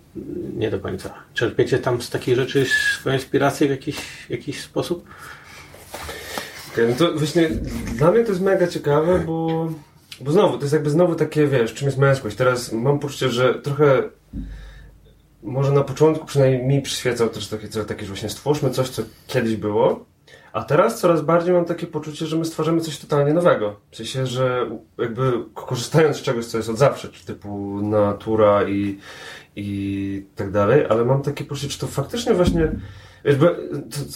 nie 0.57 0.71
do 0.71 0.81
końca? 0.81 1.15
Czerpiecie 1.35 1.79
tam 1.79 2.03
z 2.03 2.11
takich 2.11 2.37
rzeczy 2.37 2.67
swoją 3.01 3.17
inspirację 3.17 3.67
w 3.67 3.71
jakiś, 3.71 3.97
jakiś 4.31 4.61
sposób? 4.61 5.05
Okay, 6.73 6.89
no 6.89 6.95
to 6.97 7.13
właśnie 7.13 7.51
dla 7.95 8.11
mnie 8.11 8.25
to 8.25 8.29
jest 8.29 8.43
mega 8.43 8.67
ciekawe, 8.67 9.19
bo 9.27 9.69
bo 10.21 10.33
znowu, 10.33 10.57
to 10.57 10.63
jest 10.63 10.73
jakby 10.73 10.91
znowu 10.91 11.15
takie, 11.15 11.47
wiesz, 11.47 11.75
czym 11.75 11.87
jest 11.87 11.99
męskość. 11.99 12.37
Teraz 12.37 12.73
mam 12.73 12.99
poczucie, 12.99 13.29
że 13.29 13.55
trochę 13.55 14.03
może 15.45 15.73
na 15.73 15.85
początku 15.85 16.27
przynajmniej 16.27 16.63
mi 16.67 16.83
przyświecał 16.83 17.29
też 17.29 17.49
takie, 17.49 17.69
takie 17.69 18.07
właśnie 18.07 18.29
stwórzmy 18.29 18.71
coś, 18.71 18.89
co 18.89 19.03
kiedyś 19.27 19.57
było, 19.57 20.05
a 20.53 20.63
teraz 20.63 21.01
coraz 21.01 21.23
bardziej 21.23 21.55
mam 21.55 21.65
takie 21.65 21.87
poczucie, 21.87 22.27
że 22.27 22.37
my 22.37 22.45
stwarzamy 22.45 22.81
coś 22.81 22.99
totalnie 22.99 23.35
nowego. 23.35 23.81
W 23.91 23.97
sensie, 23.97 24.27
że 24.27 24.71
jakby 24.99 25.33
korzystając 25.55 26.17
z 26.17 26.23
czegoś, 26.23 26.45
co 26.45 26.57
jest 26.57 26.71
od 26.71 26.79
zawsze, 26.79 27.09
czy 27.09 27.27
typu 27.27 27.81
natura 27.83 28.69
i, 28.69 28.99
i 29.57 30.27
tak 30.35 30.51
dalej, 30.51 30.87
ale 30.89 31.05
mam 31.05 31.23
takie 31.23 31.45
poczucie, 31.45 31.69
czy 31.69 31.79
to 31.79 31.87
faktycznie 31.87 32.35
właśnie, 32.35 32.73
to, 33.23 33.47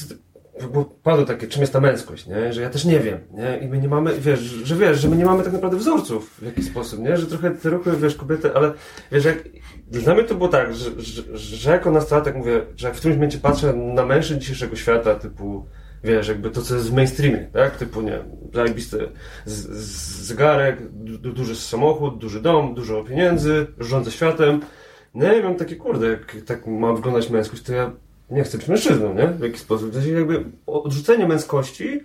to, 0.09 0.15
bo 0.67 0.85
padło 0.85 1.25
takie, 1.25 1.47
czym 1.47 1.61
jest 1.61 1.73
ta 1.73 1.81
męskość, 1.81 2.27
nie? 2.27 2.53
Że 2.53 2.63
ja 2.63 2.71
też 2.71 2.85
nie 2.85 3.01
wiem, 3.01 3.19
nie? 3.31 3.59
I 3.59 3.69
my 3.69 3.79
nie 3.79 3.89
mamy, 3.89 4.19
wiesz, 4.21 4.41
że 4.41 4.77
wiesz, 4.77 5.01
że 5.01 5.09
my 5.09 5.17
nie 5.17 5.25
mamy 5.25 5.45
tak 5.45 5.53
naprawdę 5.53 5.77
wzorców 5.77 6.31
w 6.39 6.47
jakiś 6.47 6.67
sposób, 6.67 7.01
nie? 7.01 7.17
Że 7.17 7.27
trochę 7.27 7.51
te 7.51 7.71
ruchy, 7.71 7.91
wiesz, 7.97 8.15
kobiety, 8.15 8.55
ale 8.55 8.73
wiesz, 9.13 9.25
jak, 9.25 9.49
dla 9.89 10.15
mnie 10.15 10.25
to 10.25 10.35
było 10.35 10.49
tak, 10.49 10.75
że, 10.75 10.91
że, 10.99 11.39
że 11.39 11.71
jako 11.71 11.91
nastolatek 11.91 12.37
mówię, 12.37 12.67
że 12.77 12.87
jak 12.87 12.97
w 12.97 12.99
którymś 12.99 13.17
momencie 13.17 13.39
patrzę 13.39 13.73
na 13.73 14.05
mężczyzn 14.05 14.41
dzisiejszego 14.41 14.77
świata, 14.77 15.15
typu 15.15 15.67
wiesz, 16.05 16.29
jakby 16.29 16.51
to, 16.51 16.63
co 16.63 16.75
jest 16.75 16.91
w 16.91 16.95
mainstreamie, 16.95 17.49
tak? 17.53 17.77
Typu, 17.77 18.03
nie 18.03 18.19
zajebisty 18.55 19.09
zegarek, 19.47 20.93
du 20.93 21.33
duży 21.33 21.57
samochód, 21.57 22.19
duży 22.19 22.41
dom, 22.41 22.75
dużo 22.75 23.05
pieniędzy, 23.05 23.67
rządzę 23.79 24.11
światem. 24.11 24.61
No 25.15 25.35
i 25.35 25.43
mam 25.43 25.57
takie, 25.57 25.77
kurde, 25.77 26.09
jak 26.09 26.37
tak 26.47 26.67
ma 26.67 26.93
wyglądać 26.93 27.31
męskość, 27.31 27.63
to 27.63 27.73
ja 27.73 27.93
nie 28.31 28.45
chcę 28.45 28.59
być 28.59 28.69
mężczyzną, 28.69 29.15
nie? 29.15 29.27
W 29.27 29.41
jakiś 29.41 29.61
sposób. 29.61 29.93
To 29.93 29.99
jest 29.99 30.11
jakby 30.11 30.45
odrzucenie 30.67 31.29
męskości 31.29 32.01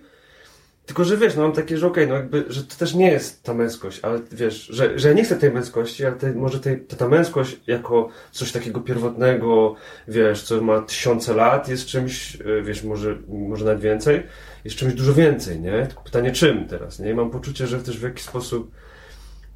tylko, 0.86 1.03
że 1.03 1.17
wiesz, 1.17 1.36
no 1.36 1.41
mam 1.41 1.51
takie, 1.51 1.77
że 1.77 1.88
okej, 1.88 2.03
okay, 2.03 2.15
no 2.15 2.21
jakby, 2.21 2.53
że 2.53 2.63
to 2.63 2.75
też 2.75 2.93
nie 2.93 3.12
jest 3.12 3.43
ta 3.43 3.53
męskość, 3.53 3.99
ale 4.01 4.19
wiesz, 4.31 4.65
że, 4.65 4.99
że 4.99 5.07
ja 5.07 5.13
nie 5.13 5.23
chcę 5.23 5.36
tej 5.36 5.51
męskości, 5.51 6.05
ale 6.05 6.15
tej, 6.15 6.36
może 6.36 6.59
tej, 6.59 6.81
ta, 6.81 6.95
ta 6.95 7.07
męskość 7.07 7.59
jako 7.67 8.09
coś 8.31 8.51
takiego 8.51 8.81
pierwotnego, 8.81 9.75
wiesz, 10.07 10.43
co 10.43 10.62
ma 10.62 10.81
tysiące 10.81 11.33
lat, 11.33 11.69
jest 11.69 11.86
czymś, 11.86 12.36
e, 12.36 12.62
wiesz, 12.62 12.83
może, 12.83 13.17
może 13.27 13.65
nawet 13.65 13.81
więcej, 13.81 14.23
jest 14.63 14.77
czymś 14.77 14.93
dużo 14.93 15.13
więcej, 15.13 15.59
nie? 15.59 15.86
Tylko 15.88 16.03
pytanie 16.03 16.31
czym 16.31 16.67
teraz, 16.67 16.99
nie? 16.99 17.09
I 17.09 17.13
mam 17.13 17.31
poczucie, 17.31 17.67
że 17.67 17.79
też 17.79 17.99
w 17.99 18.03
jakiś 18.03 18.23
sposób 18.23 18.71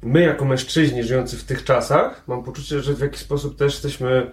my 0.02 0.20
jako 0.20 0.44
mężczyźni 0.44 1.04
żyjący 1.04 1.36
w 1.36 1.44
tych 1.44 1.64
czasach, 1.64 2.22
mam 2.26 2.42
poczucie, 2.42 2.80
że 2.80 2.94
w 2.94 3.00
jakiś 3.00 3.20
sposób 3.20 3.58
też 3.58 3.72
jesteśmy 3.72 4.32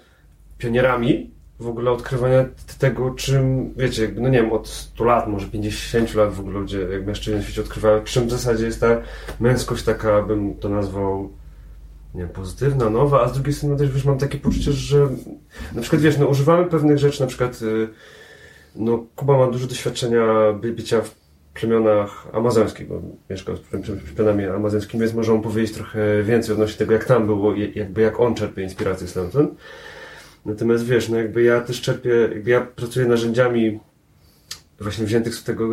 pionierami 0.58 1.35
w 1.60 1.68
ogóle 1.68 1.92
odkrywania 1.92 2.46
tego, 2.80 3.12
czym, 3.12 3.74
wiecie, 3.78 4.12
no 4.16 4.30
nie 4.30 4.42
wiem, 4.42 4.52
od 4.52 4.68
100 4.68 5.04
lat, 5.04 5.28
może 5.28 5.48
50 5.48 6.16
lat 6.16 6.34
w 6.34 6.40
ogóle 6.40 6.60
ludzie, 6.60 6.80
jak 6.80 7.06
mężczyźni 7.06 7.36
na 7.36 7.44
świecie 7.44 7.62
odkrywają, 7.62 8.04
czym 8.04 8.28
w 8.28 8.32
zasadzie 8.32 8.66
jest 8.66 8.80
ta 8.80 9.02
męskość 9.40 9.84
taka, 9.84 10.22
bym 10.22 10.56
to 10.56 10.70
nazwał, 10.70 11.30
nie 12.14 12.22
wiem, 12.22 12.30
pozytywna, 12.30 12.90
nowa, 12.90 13.22
a 13.22 13.30
z 13.30 13.34
drugiej 13.34 13.54
strony 13.54 13.78
też, 13.78 13.92
wiesz, 13.92 14.06
mam 14.06 14.18
takie 14.18 14.38
poczucie, 14.38 14.72
że 14.72 15.08
na 15.74 15.82
przykład, 15.82 16.02
wiesz, 16.02 16.18
no 16.18 16.28
używamy 16.28 16.66
pewnych 16.66 16.98
rzeczy, 16.98 17.22
na 17.22 17.28
przykład, 17.28 17.62
y, 17.62 17.88
no 18.76 19.06
Kuba 19.16 19.38
ma 19.38 19.48
dużo 19.48 19.68
doświadczenia 19.68 20.54
by, 20.54 20.72
bycia 20.74 21.02
w 21.02 21.16
plemionach 21.54 22.28
amazońskich, 22.34 22.88
bo 22.88 23.02
mieszkał 23.30 23.56
z 23.56 23.60
plemionami 24.16 24.46
amazońskimi, 24.46 25.02
więc 25.02 25.14
może 25.14 25.34
on 25.34 25.42
powiedzieć 25.42 25.76
trochę 25.76 26.24
więcej 26.24 26.54
odnośnie 26.54 26.78
tego, 26.78 26.94
jak 26.94 27.06
tam 27.06 27.26
było, 27.26 27.54
jakby 27.76 28.02
jak 28.02 28.20
on 28.20 28.36
czerpie 28.36 28.64
inspirację 28.64 29.08
stamtąd. 29.08 29.52
Natomiast 30.46 30.86
wiesz, 30.86 31.10
no 31.10 31.18
jakby 31.18 31.44
ja 31.44 31.62
też 31.62 31.82
czerpię, 31.82 32.10
jakby 32.10 32.52
ja 32.52 32.62
pracuję 32.62 33.06
narzędziami 33.06 33.80
właśnie 34.80 35.06
wziętych 35.06 35.36
z 35.36 35.44
tego 35.44 35.70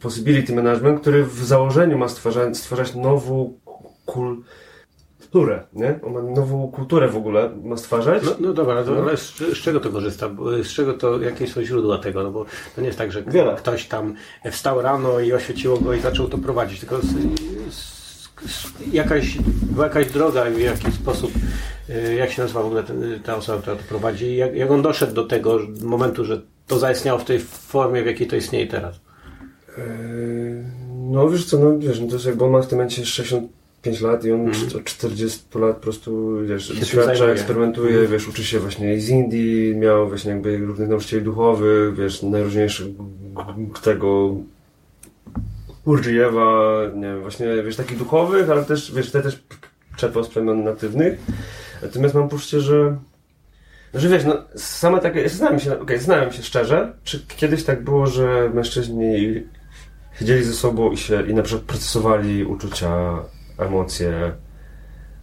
possibility 0.00 0.54
management, 0.54 1.00
który 1.00 1.24
w 1.24 1.44
założeniu 1.44 1.98
ma 1.98 2.08
stwarzać, 2.08 2.56
stwarzać 2.56 2.94
nową 2.94 3.58
kulturę, 4.06 5.66
nie? 5.72 6.00
On 6.02 6.12
ma 6.12 6.22
nową 6.22 6.68
kulturę 6.68 7.08
w 7.08 7.16
ogóle 7.16 7.50
ma 7.64 7.76
stwarzać. 7.76 8.22
No, 8.24 8.30
no 8.40 8.52
dobra, 8.52 8.84
no. 8.84 9.02
ale 9.02 9.16
z, 9.16 9.36
z, 9.36 9.58
czego 9.58 9.80
to 9.80 9.90
korzysta? 9.90 10.30
Z 10.62 10.68
czego 10.68 10.94
to, 10.94 11.20
jakie 11.20 11.46
są 11.46 11.62
źródła 11.62 11.98
tego? 11.98 12.22
No 12.22 12.30
bo 12.30 12.46
to 12.74 12.80
nie 12.80 12.86
jest 12.86 12.98
tak, 12.98 13.12
że 13.12 13.22
Wiele. 13.22 13.56
ktoś 13.56 13.86
tam 13.86 14.14
wstał 14.50 14.82
rano 14.82 15.20
i 15.20 15.32
oświeciło 15.32 15.78
go 15.78 15.94
i 15.94 16.00
zaczął 16.00 16.28
to 16.28 16.38
prowadzić, 16.38 16.80
tylko 16.80 17.00
z, 17.00 17.06
jakaś, 18.92 19.38
była 19.62 19.86
jakaś 19.86 20.06
droga 20.06 20.44
w 20.44 20.60
jakiś 20.60 20.94
sposób, 20.94 21.32
y, 21.90 22.14
jak 22.14 22.30
się 22.30 22.42
nazywa 22.42 22.62
w 22.62 22.66
ogóle 22.66 22.82
ten, 22.82 23.20
ta 23.24 23.36
osoba, 23.36 23.62
która 23.62 23.76
to 23.76 23.82
prowadzi, 23.88 24.36
jak, 24.36 24.54
jak 24.54 24.70
on 24.70 24.82
doszedł 24.82 25.14
do 25.14 25.24
tego 25.24 25.58
momentu, 25.82 26.24
że 26.24 26.42
to 26.66 26.78
zaistniało 26.78 27.18
w 27.18 27.24
tej 27.24 27.40
formie, 27.40 28.02
w 28.02 28.06
jakiej 28.06 28.26
to 28.26 28.36
istnieje 28.36 28.66
teraz? 28.66 29.00
Yy, 29.78 30.64
no 31.10 31.28
wiesz 31.28 31.44
co, 31.44 31.58
no 31.58 31.78
wiesz, 31.78 32.00
no 32.00 32.06
to 32.06 32.12
jest 32.12 32.26
jakby 32.26 32.44
on 32.44 32.50
ma 32.50 32.62
w 32.62 32.66
tym 32.66 32.78
momencie 32.78 33.06
65 33.06 34.00
lat 34.00 34.24
i 34.24 34.32
on 34.32 34.40
mm. 34.40 34.52
od 34.76 34.84
40 34.84 35.40
lat 35.54 35.76
po 35.76 35.82
prostu, 35.82 36.38
wiesz, 36.46 36.80
doświadcza, 36.80 37.24
eksperymentuje, 37.24 37.98
mm. 37.98 38.10
wiesz, 38.10 38.28
uczy 38.28 38.44
się 38.44 38.60
właśnie 38.60 39.00
z 39.00 39.08
Indii, 39.08 39.76
miał 39.76 40.08
właśnie 40.08 40.30
jakby 40.30 40.58
różnych 40.58 40.88
nauczycieli 40.88 41.22
duchowych, 41.22 41.94
wiesz, 41.94 42.22
najróżniejszych 42.22 42.86
tego 43.82 44.36
Urdzijewa, 45.84 46.80
nie 46.94 47.06
wiem, 47.06 47.20
właśnie, 47.20 47.62
wiesz, 47.62 47.76
takich 47.76 47.98
duchowych, 47.98 48.50
ale 48.50 48.64
też, 48.64 48.94
wiesz, 48.94 49.10
te 49.10 49.22
też 49.22 49.42
czerpał 49.96 50.24
z 50.24 50.28
plemion 50.28 50.64
natywnych. 50.64 51.18
Natomiast 51.82 52.14
mam 52.14 52.28
poczucie, 52.28 52.60
że 52.60 52.96
że 53.94 54.08
wiesz, 54.08 54.24
no, 54.24 54.44
same 54.56 55.00
takie, 55.00 55.28
znałem 55.28 55.60
się, 55.60 55.72
okej, 55.72 55.82
okay, 55.82 55.98
znałem 55.98 56.32
się 56.32 56.42
szczerze, 56.42 56.92
czy 57.04 57.26
kiedyś 57.26 57.64
tak 57.64 57.84
było, 57.84 58.06
że 58.06 58.50
mężczyźni 58.54 59.42
siedzieli 60.18 60.44
ze 60.44 60.52
sobą 60.52 60.92
i 60.92 60.96
się, 60.96 61.26
i 61.28 61.34
na 61.34 61.42
przykład 61.42 61.66
procesowali 61.66 62.44
uczucia, 62.44 63.18
emocje, 63.58 64.32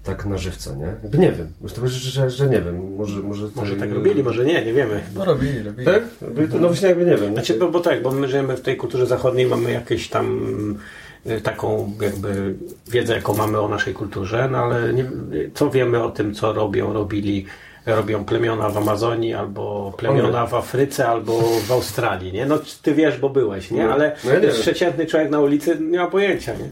tak 0.03 0.25
na 0.25 0.37
żywca, 0.37 0.75
nie? 0.75 0.85
Jakby 0.85 1.17
nie 1.17 1.31
wiem. 1.31 1.47
To 1.75 1.87
że, 1.87 1.99
że, 1.99 2.29
że 2.29 2.49
nie 2.49 2.61
wiem. 2.61 2.95
Może, 2.95 3.19
może, 3.19 3.47
może 3.55 3.75
tak 3.75 3.91
robili, 3.91 4.23
może 4.23 4.45
nie, 4.45 4.65
nie 4.65 4.73
wiemy. 4.73 5.03
No 5.15 5.25
robili, 5.25 5.63
robili. 5.63 5.85
Tak? 5.85 6.03
No 6.59 6.67
właśnie 6.67 6.87
jakby 6.87 7.05
nie 7.05 7.17
wiem. 7.17 7.33
Znaczy, 7.33 7.53
bo, 7.53 7.71
bo 7.71 7.79
tak, 7.79 8.01
bo 8.01 8.11
my 8.11 8.27
żyjemy 8.27 8.57
w 8.57 8.61
tej 8.61 8.77
kulturze 8.77 9.05
zachodniej, 9.05 9.45
mamy 9.45 9.71
jakieś 9.71 10.09
tam 10.09 10.77
y, 11.27 11.41
taką 11.41 11.93
jakby 12.01 12.55
wiedzę, 12.87 13.15
jaką 13.15 13.33
mamy 13.33 13.59
o 13.59 13.67
naszej 13.67 13.93
kulturze, 13.93 14.49
no 14.51 14.57
ale 14.57 14.93
nie, 14.93 15.11
co 15.53 15.69
wiemy 15.69 16.03
o 16.03 16.09
tym, 16.09 16.33
co 16.33 16.53
robią, 16.53 16.93
robili 16.93 17.45
robią 17.85 18.25
plemiona 18.25 18.69
w 18.69 18.77
Amazonii, 18.77 19.33
albo 19.33 19.93
plemiona 19.97 20.45
w 20.45 20.53
Afryce, 20.53 21.07
albo 21.07 21.39
w 21.67 21.71
Australii, 21.71 22.33
nie? 22.33 22.45
No 22.45 22.59
ty 22.81 22.93
wiesz, 22.93 23.17
bo 23.17 23.29
byłeś, 23.29 23.71
nie? 23.71 23.85
No. 23.85 23.93
Ale 23.93 24.15
no 24.25 24.31
ja 24.31 24.39
nie 24.39 24.47
przeciętny 24.47 25.05
człowiek 25.05 25.29
na 25.29 25.39
ulicy 25.39 25.77
nie 25.81 25.97
ma 25.97 26.07
pojęcia, 26.07 26.53
nie? 26.53 26.69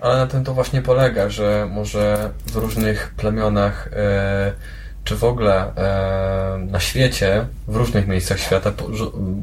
Ale 0.00 0.16
na 0.16 0.26
tym 0.26 0.44
to 0.44 0.54
właśnie 0.54 0.82
polega, 0.82 1.30
że 1.30 1.68
może 1.70 2.30
w 2.46 2.56
różnych 2.56 3.14
plemionach 3.16 3.88
e, 3.92 4.52
czy 5.04 5.16
w 5.16 5.24
ogóle 5.24 5.74
e, 5.76 6.58
na 6.58 6.80
świecie, 6.80 7.46
w 7.68 7.76
różnych 7.76 8.08
miejscach 8.08 8.40
świata 8.40 8.72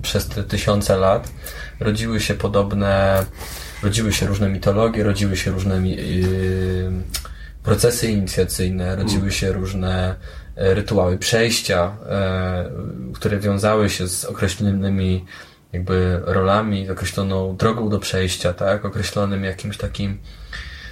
przez 0.02 0.28
te 0.28 0.43
tysiące 0.43 0.97
lat 0.97 1.32
rodziły 1.80 2.19
się 2.19 2.34
podobne, 2.34 3.26
rodziły 3.84 4.13
się 4.13 4.28
różne 4.28 4.50
mitologie, 4.50 5.04
rodziły 5.04 5.38
się 5.38 5.52
różne 5.52 5.76
e, 5.76 5.82
procesy 7.63 8.08
inicjacyjne, 8.08 8.95
rodziły 8.95 9.32
się 9.32 9.52
różne 9.52 10.15
rytuały 10.56 11.17
przejścia, 11.17 11.97
które 13.13 13.39
wiązały 13.39 13.89
się 13.89 14.08
z 14.08 14.26
określonymi 14.26 15.26
jakby 15.73 16.21
rolami, 16.25 16.89
określoną 16.89 17.56
drogą 17.56 17.89
do 17.89 17.99
przejścia, 17.99 18.53
tak? 18.53 18.86
Określonym 18.86 19.43
jakimś 19.43 19.77
takim 19.77 20.17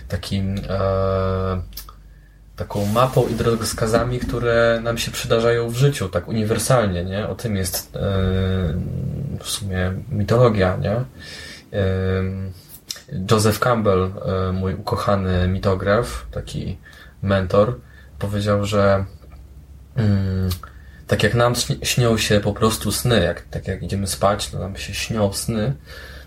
takim 0.08 0.56
e, 0.70 1.62
taką 2.56 2.86
mapą 2.86 3.28
i 3.28 3.34
drogowskazami, 3.34 4.20
które 4.20 4.80
nam 4.84 4.98
się 4.98 5.12
przydarzają 5.12 5.70
w 5.70 5.76
życiu, 5.76 6.10
tak 6.10 6.28
uniwersalnie, 6.28 7.06
nie? 7.06 7.28
O 7.28 7.36
tym 7.36 7.56
jest 7.56 7.96
e, 7.96 8.00
w 9.40 9.50
sumie 9.50 9.94
mitologia, 10.10 10.78
nie? 10.78 10.92
E, 10.92 11.06
Joseph 13.32 13.60
Campbell, 13.60 14.12
e, 14.26 14.52
mój 14.52 14.74
ukochany 14.74 15.48
mitograf, 15.48 16.26
taki 16.32 16.78
mentor, 17.22 17.80
powiedział, 18.20 18.66
że 18.66 19.06
mm, 19.96 20.50
tak 21.08 21.24
jak 21.24 21.34
nam 21.34 21.54
śnią 21.84 22.18
się 22.18 22.40
po 22.40 22.54
prostu 22.54 22.92
sny, 22.92 23.24
jak, 23.24 23.42
tak 23.42 23.68
jak 23.68 23.84
idziemy 23.84 24.08
spać, 24.08 24.50
to 24.50 24.60
nam 24.60 24.78
się 24.78 24.94
śnią 24.94 25.34
sny, 25.34 25.74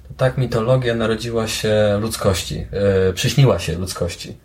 to 0.08 0.14
tak 0.16 0.38
mitologia 0.38 0.94
narodziła 0.94 1.48
się 1.48 1.98
ludzkości, 2.00 2.66
e, 3.08 3.12
przyśniła 3.12 3.58
się 3.58 3.78
ludzkości. 3.78 4.36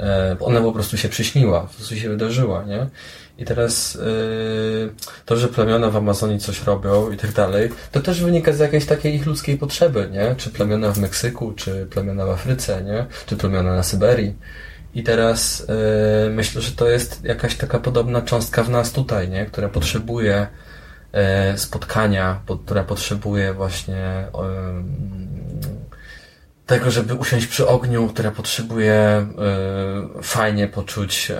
E, 0.00 0.36
ona 0.40 0.60
po 0.60 0.72
prostu 0.72 0.96
się 0.96 1.08
przyśniła, 1.08 1.60
po 1.60 1.74
prostu 1.74 1.96
się 1.96 2.08
wydarzyła, 2.08 2.64
nie? 2.64 2.86
I 3.38 3.44
teraz 3.44 3.96
e, 3.96 5.24
to, 5.24 5.36
że 5.36 5.48
plemiona 5.48 5.90
w 5.90 5.96
Amazonii 5.96 6.38
coś 6.38 6.64
robią 6.64 7.10
i 7.10 7.16
tak 7.16 7.32
dalej, 7.32 7.70
to 7.92 8.00
też 8.00 8.22
wynika 8.22 8.52
z 8.52 8.58
jakiejś 8.58 8.86
takiej 8.86 9.14
ich 9.14 9.26
ludzkiej 9.26 9.58
potrzeby, 9.58 10.08
nie? 10.12 10.34
Czy 10.36 10.50
plemiona 10.50 10.92
w 10.92 10.98
Meksyku, 10.98 11.52
czy 11.52 11.86
plemiona 11.86 12.26
w 12.26 12.30
Afryce, 12.30 12.82
nie? 12.82 13.06
Czy 13.26 13.36
plemiona 13.36 13.74
na 13.74 13.82
Syberii. 13.82 14.34
I 14.94 15.02
teraz 15.02 15.66
yy, 16.24 16.30
myślę, 16.30 16.62
że 16.62 16.72
to 16.72 16.88
jest 16.88 17.24
jakaś 17.24 17.54
taka 17.54 17.78
podobna 17.78 18.22
cząstka 18.22 18.62
w 18.62 18.70
nas 18.70 18.92
tutaj, 18.92 19.28
nie? 19.28 19.46
która 19.46 19.68
potrzebuje 19.68 20.46
yy, 21.12 21.58
spotkania, 21.58 22.40
po, 22.46 22.56
która 22.56 22.84
potrzebuje 22.84 23.52
właśnie 23.54 24.26
yy, 24.34 25.98
tego, 26.68 26.90
żeby 26.90 27.14
usiąść 27.14 27.46
przy 27.46 27.68
ogniu, 27.68 28.08
które 28.08 28.30
potrzebuje 28.30 29.26
y, 30.18 30.22
fajnie 30.22 30.68
poczuć 30.68 31.32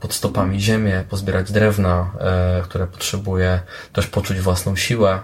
pod 0.00 0.14
stopami 0.14 0.60
ziemię, 0.60 1.04
pozbierać 1.08 1.52
drewna, 1.52 2.12
które 2.64 2.86
potrzebuje 2.86 3.60
też 3.92 4.06
poczuć 4.06 4.40
własną 4.40 4.76
siłę, 4.76 5.20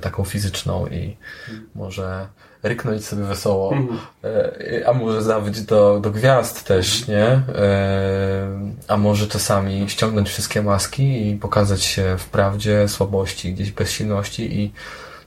taką 0.00 0.24
fizyczną 0.24 0.86
i 0.86 1.16
może 1.74 2.26
ryknąć 2.62 3.04
sobie 3.04 3.24
wesoło, 3.24 3.74
e, 4.24 4.88
a 4.88 4.92
może 4.92 5.22
zawyć 5.22 5.62
do, 5.62 6.00
do 6.00 6.10
gwiazd 6.10 6.64
też, 6.64 7.08
nie? 7.08 7.24
E, 7.24 7.42
a 8.88 8.96
może 8.96 9.26
czasami 9.26 9.90
ściągnąć 9.90 10.28
wszystkie 10.28 10.62
maski 10.62 11.30
i 11.30 11.36
pokazać 11.36 11.82
się 11.82 12.16
w 12.18 12.28
prawdzie, 12.28 12.88
słabości, 12.88 13.52
gdzieś 13.52 13.70
bezsilności 13.70 14.60
i 14.60 14.72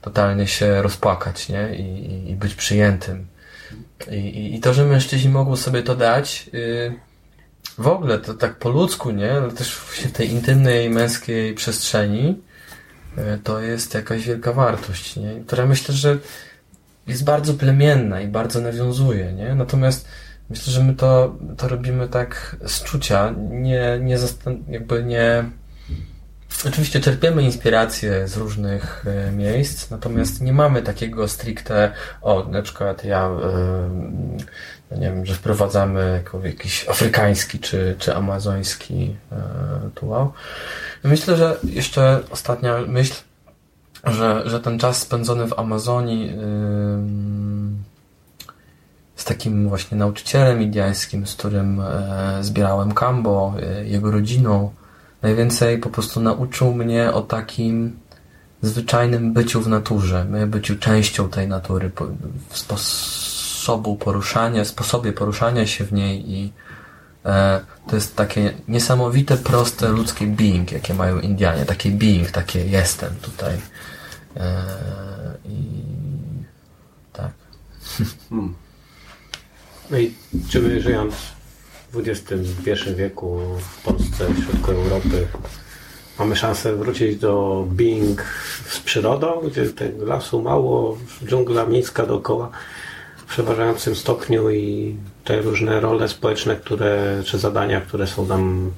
totalnie 0.00 0.46
się 0.46 0.82
rozpłakać, 0.82 1.48
nie? 1.48 1.76
I, 1.76 2.30
i, 2.30 2.36
być 2.36 2.54
przyjętym. 2.54 3.26
I, 4.10 4.14
i, 4.14 4.54
I 4.54 4.60
to, 4.60 4.74
że 4.74 4.84
mężczyźni 4.84 5.30
mogą 5.30 5.56
sobie 5.56 5.82
to 5.82 5.96
dać, 5.96 6.50
yy, 6.52 6.94
w 7.78 7.88
ogóle 7.88 8.18
to 8.18 8.34
tak 8.34 8.56
po 8.56 8.68
ludzku, 8.68 9.10
nie? 9.10 9.32
Ale 9.32 9.50
też 9.50 9.74
w 9.74 10.12
tej 10.12 10.30
intymnej, 10.30 10.90
męskiej 10.90 11.54
przestrzeni, 11.54 12.42
yy, 13.16 13.38
to 13.44 13.60
jest 13.60 13.94
jakaś 13.94 14.26
wielka 14.26 14.52
wartość, 14.52 15.16
nie? 15.16 15.42
Która 15.46 15.66
myślę, 15.66 15.94
że 15.94 16.18
jest 17.06 17.24
bardzo 17.24 17.54
plemienna 17.54 18.20
i 18.20 18.28
bardzo 18.28 18.60
nawiązuje, 18.60 19.32
nie? 19.32 19.54
Natomiast 19.54 20.08
myślę, 20.50 20.72
że 20.72 20.84
my 20.84 20.94
to, 20.94 21.36
to 21.56 21.68
robimy 21.68 22.08
tak 22.08 22.56
z 22.66 22.82
czucia, 22.82 23.34
nie, 23.50 23.98
nie 24.02 24.18
jakby 24.68 25.04
nie... 25.04 25.44
Oczywiście 26.68 27.00
czerpiemy 27.00 27.42
inspiracje 27.42 28.28
z 28.28 28.36
różnych 28.36 29.04
e, 29.06 29.32
miejsc, 29.32 29.90
natomiast 29.90 30.40
nie 30.40 30.52
mamy 30.52 30.82
takiego 30.82 31.28
stricte, 31.28 31.92
o, 32.22 32.44
na 32.44 32.62
przykład 32.62 33.04
ja, 33.04 33.26
e, 33.26 33.30
no 34.90 34.96
nie 34.96 35.10
wiem, 35.10 35.26
że 35.26 35.34
wprowadzamy 35.34 36.24
jakiś 36.44 36.88
afrykański 36.88 37.58
czy, 37.58 37.96
czy 37.98 38.14
amazoński 38.14 39.16
e, 39.32 39.36
tułał. 39.94 40.32
Myślę, 41.04 41.36
że 41.36 41.56
jeszcze 41.64 42.20
ostatnia 42.30 42.78
myśl, 42.86 43.14
że, 44.04 44.42
że 44.46 44.60
ten 44.60 44.78
czas 44.78 44.98
spędzony 44.98 45.46
w 45.46 45.58
Amazonii 45.58 46.32
z 49.20 49.24
takim 49.24 49.68
właśnie 49.68 49.98
nauczycielem 49.98 50.62
indiańskim, 50.62 51.26
z 51.26 51.34
którym 51.34 51.80
e, 51.80 52.38
zbierałem 52.40 52.92
kambo, 52.92 53.54
e, 53.62 53.84
jego 53.84 54.10
rodziną, 54.10 54.72
najwięcej 55.22 55.78
po 55.78 55.90
prostu 55.90 56.20
nauczył 56.20 56.74
mnie 56.74 57.12
o 57.12 57.22
takim 57.22 57.98
zwyczajnym 58.62 59.32
byciu 59.32 59.60
w 59.60 59.68
naturze, 59.68 60.26
byciu 60.46 60.78
częścią 60.78 61.28
tej 61.28 61.48
natury, 61.48 61.90
po, 61.90 62.06
sposobu 62.50 63.96
poruszania, 63.96 64.64
sposobie 64.64 65.12
poruszania 65.12 65.66
się 65.66 65.84
w 65.84 65.92
niej 65.92 66.32
i 66.32 66.52
to 67.86 67.96
jest 67.96 68.16
takie 68.16 68.54
niesamowite, 68.68 69.36
proste 69.36 69.88
ludzkie 69.88 70.26
being, 70.26 70.72
jakie 70.72 70.94
mają 70.94 71.20
Indianie, 71.20 71.64
takie 71.64 71.90
being, 71.90 72.30
takie 72.30 72.64
jestem 72.64 73.14
tutaj. 73.22 73.56
E, 74.36 74.64
I 75.44 75.82
tak. 77.12 77.32
Hmm. 78.30 78.54
No 79.90 79.98
i 79.98 80.14
czy 80.48 80.60
my 80.60 80.80
żyjąc 80.80 81.14
w 81.92 81.98
XXI 82.08 82.94
wieku 82.96 83.40
w 83.60 83.82
Polsce, 83.82 84.28
w 84.28 84.44
środku 84.44 84.70
Europy, 84.70 85.26
mamy 86.18 86.36
szansę 86.36 86.76
wrócić 86.76 87.16
do 87.16 87.64
being 87.68 88.24
z 88.68 88.80
przyrodą, 88.80 89.40
gdzie 89.50 89.66
tego 89.66 90.04
lasu 90.04 90.42
mało, 90.42 90.98
dżungla 91.24 91.66
miejska 91.66 92.06
dookoła 92.06 92.50
przeważającym 93.30 93.96
stopniu 93.96 94.50
i 94.50 94.96
te 95.24 95.42
różne 95.42 95.80
role 95.80 96.08
społeczne, 96.08 96.56
które, 96.56 97.22
czy 97.24 97.38
zadania, 97.38 97.80
które 97.80 98.06
są 98.06 98.26
nam 98.26 98.70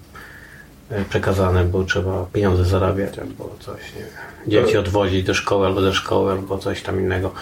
e, 0.91 1.05
przekazane, 1.05 1.65
bo 1.65 1.85
trzeba 1.85 2.27
pieniądze 2.33 2.65
zarabiać 2.65 3.19
albo 3.19 3.57
coś, 3.61 3.81
nie. 3.97 4.53
Dzieci 4.53 4.77
odwozić 4.77 5.25
do 5.25 5.35
szkoły 5.35 5.67
albo 5.67 5.81
do 5.81 5.95
szkoły, 5.95 6.33
albo 6.33 6.59
coś 6.59 6.83
tam 6.83 7.01
innego. 7.01 7.33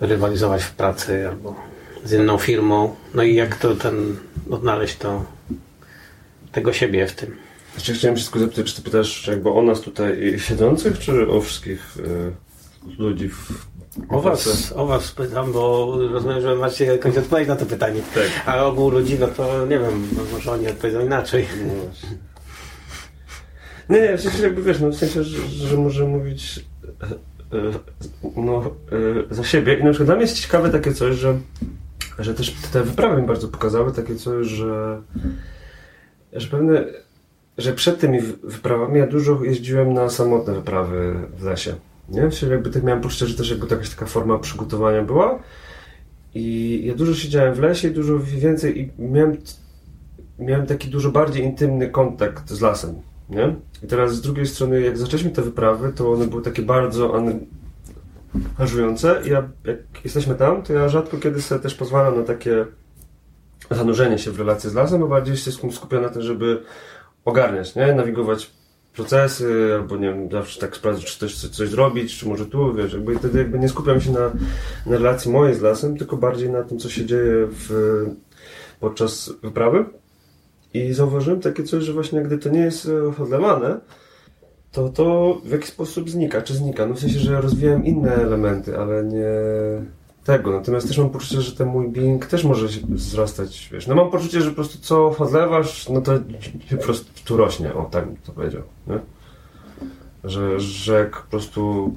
Rywalizować 0.00 0.62
w 0.64 0.72
pracy 0.72 1.28
albo 1.28 1.56
z 2.04 2.12
inną 2.12 2.38
firmą. 2.38 2.96
No 3.14 3.22
i 3.22 3.34
jak 3.34 3.56
to 3.56 3.74
ten 3.74 4.16
odnaleźć 4.50 4.96
to 4.96 5.24
tego 6.52 6.72
siebie 6.72 7.06
w 7.06 7.12
tym. 7.12 7.36
Znaczy, 7.74 7.94
chciałem 7.94 8.16
tylko 8.16 8.38
zapytać, 8.38 8.66
czy 8.66 8.76
ty 8.76 8.82
pytasz 8.82 9.26
jakby 9.26 9.50
o 9.50 9.62
nas 9.62 9.80
tutaj 9.80 10.38
siedzących, 10.38 10.98
czy 10.98 11.28
o 11.28 11.40
wszystkich 11.40 11.96
y, 11.96 12.32
ludzi 12.98 13.28
w 13.28 13.71
o 14.08 14.20
was, 14.20 14.72
o 14.76 14.86
was 14.86 15.12
pytam, 15.12 15.52
bo 15.52 15.94
rozumiem, 16.12 16.40
że 16.40 16.54
macie 16.54 16.84
jakąś 16.84 17.16
odpowiedź 17.16 17.48
na 17.48 17.56
to 17.56 17.66
pytanie. 17.66 18.00
Tak. 18.14 18.42
A 18.46 18.64
ogół 18.64 18.90
ludzi, 18.90 19.16
no 19.20 19.28
to 19.28 19.66
nie 19.66 19.78
wiem, 19.78 20.08
no 20.16 20.22
może 20.32 20.52
oni 20.52 20.68
odpowiedzą 20.68 21.00
inaczej. 21.00 21.46
No 21.66 21.74
nie, 23.96 24.00
nie, 24.00 24.16
w 24.16 24.20
sensie 24.20 24.42
jakby 24.42 24.62
wiesz, 24.62 24.80
no 24.80 24.88
w 24.88 24.94
sensie, 24.94 25.24
że, 25.24 25.48
że 25.48 25.76
może 25.76 26.04
mówić 26.04 26.64
e, 27.52 27.58
e, 27.58 27.72
no, 28.36 28.70
e, 29.30 29.34
za 29.34 29.44
siebie. 29.44 29.78
I 29.78 29.84
na 29.84 29.90
przykład 29.90 30.06
dla 30.06 30.14
mnie 30.14 30.24
jest 30.24 30.40
ciekawe 30.40 30.70
takie 30.70 30.94
coś, 30.94 31.16
że, 31.16 31.38
że 32.18 32.34
też 32.34 32.54
te 32.72 32.82
wyprawy 32.82 33.22
mi 33.22 33.28
bardzo 33.28 33.48
pokazały 33.48 33.92
takie 33.92 34.16
coś, 34.16 34.46
że, 34.46 35.02
że 36.32 36.48
pewne, 36.48 36.84
że 37.58 37.72
przed 37.72 38.00
tymi 38.00 38.20
wyprawami 38.42 38.98
ja 38.98 39.06
dużo 39.06 39.44
jeździłem 39.44 39.94
na 39.94 40.10
samotne 40.10 40.54
wyprawy 40.54 41.14
w 41.38 41.44
lesie. 41.44 41.74
Nie? 42.08 42.20
Sensie 42.20 42.48
jakby 42.48 42.70
tak 42.70 42.82
miałem 42.82 43.02
poczucie, 43.02 43.26
że 43.26 43.36
też 43.36 43.50
jakby 43.50 43.66
jakaś 43.70 43.90
taka 43.90 44.06
forma 44.06 44.38
przygotowania 44.38 45.02
była. 45.02 45.38
I 46.34 46.80
ja 46.84 46.94
dużo 46.94 47.14
siedziałem 47.14 47.54
w 47.54 47.58
lesie 47.58 47.90
dużo 47.90 48.18
więcej 48.18 48.80
i 48.80 49.02
miałem, 49.02 49.36
miałem 50.38 50.66
taki 50.66 50.88
dużo 50.88 51.10
bardziej 51.10 51.44
intymny 51.44 51.90
kontakt 51.90 52.50
z 52.50 52.60
lasem. 52.60 52.94
Nie? 53.28 53.54
I 53.82 53.86
teraz 53.86 54.14
z 54.14 54.20
drugiej 54.20 54.46
strony, 54.46 54.80
jak 54.80 54.98
zaczęliśmy 54.98 55.30
te 55.30 55.42
wyprawy, 55.42 55.92
to 55.92 56.12
one 56.12 56.26
były 56.26 56.42
takie 56.42 56.62
bardzo 56.62 57.14
angażujące. 58.58 59.20
Ja, 59.24 59.48
jak 59.64 60.04
jesteśmy 60.04 60.34
tam, 60.34 60.62
to 60.62 60.72
ja 60.72 60.88
rzadko 60.88 61.16
kiedy 61.16 61.42
sobie 61.42 61.60
też 61.60 61.74
pozwalam 61.74 62.16
na 62.16 62.22
takie 62.22 62.66
zanurzenie 63.70 64.18
się 64.18 64.30
w 64.30 64.38
relacje 64.38 64.70
z 64.70 64.74
lasem, 64.74 65.00
bo 65.00 65.08
bardziej 65.08 65.36
się 65.36 65.52
skupiam 65.52 66.02
na 66.02 66.08
tym, 66.08 66.22
żeby 66.22 66.62
ogarniać, 67.24 67.74
nie? 67.74 67.94
Nawigować 67.94 68.50
procesy, 68.94 69.70
albo 69.74 69.96
nie 69.96 70.08
wiem, 70.08 70.28
zawsze 70.32 70.60
tak 70.60 70.76
sprawdzić, 70.76 71.06
czy 71.06 71.18
coś, 71.18 71.34
coś 71.34 71.68
zrobić, 71.68 72.18
czy 72.18 72.28
może 72.28 72.46
tu, 72.46 72.74
wiesz, 72.74 72.92
jakby 72.92 73.18
wtedy 73.18 73.38
jakby 73.38 73.58
nie 73.58 73.68
skupiam 73.68 74.00
się 74.00 74.12
na, 74.12 74.32
na 74.86 74.92
relacji 74.96 75.30
mojej 75.30 75.54
z 75.54 75.60
lasem, 75.60 75.96
tylko 75.96 76.16
bardziej 76.16 76.50
na 76.50 76.62
tym, 76.62 76.78
co 76.78 76.88
się 76.88 77.06
dzieje 77.06 77.46
w, 77.50 77.70
podczas 78.80 79.32
wyprawy. 79.42 79.84
I 80.74 80.92
zauważyłem 80.92 81.40
takie 81.40 81.62
coś, 81.62 81.84
że 81.84 81.92
właśnie 81.92 82.22
gdy 82.22 82.38
to 82.38 82.48
nie 82.48 82.60
jest 82.60 82.88
odlewane, 83.22 83.80
to 84.72 84.88
to 84.88 85.40
w 85.44 85.50
jakiś 85.50 85.68
sposób 85.68 86.10
znika, 86.10 86.42
czy 86.42 86.54
znika. 86.54 86.86
No 86.86 86.94
w 86.94 87.00
sensie, 87.00 87.18
że 87.18 87.40
rozwijałem 87.40 87.84
inne 87.84 88.14
elementy, 88.14 88.78
ale 88.78 89.04
nie 89.04 89.26
tego. 90.24 90.52
Natomiast 90.52 90.88
też 90.88 90.98
mam 90.98 91.10
poczucie, 91.10 91.40
że 91.40 91.52
ten 91.52 91.68
mój 91.68 91.88
being 91.88 92.26
też 92.26 92.44
może 92.44 92.68
się 92.68 92.80
wzrastać, 92.88 93.68
wiesz. 93.72 93.86
No 93.86 93.94
mam 93.94 94.10
poczucie, 94.10 94.40
że 94.40 94.50
po 94.50 94.54
prostu 94.54 94.78
co 94.78 95.16
odlewasz, 95.18 95.88
no 95.88 96.00
to 96.00 96.12
po 96.70 96.82
prostu 96.82 97.10
tu 97.24 97.36
rośnie. 97.36 97.74
O, 97.74 97.84
tak 97.84 98.04
to 98.24 98.32
powiedział, 98.32 98.62
nie? 98.86 98.98
Że, 100.24 100.60
że 100.60 100.98
jak 100.98 101.22
po 101.22 101.30
prostu 101.30 101.92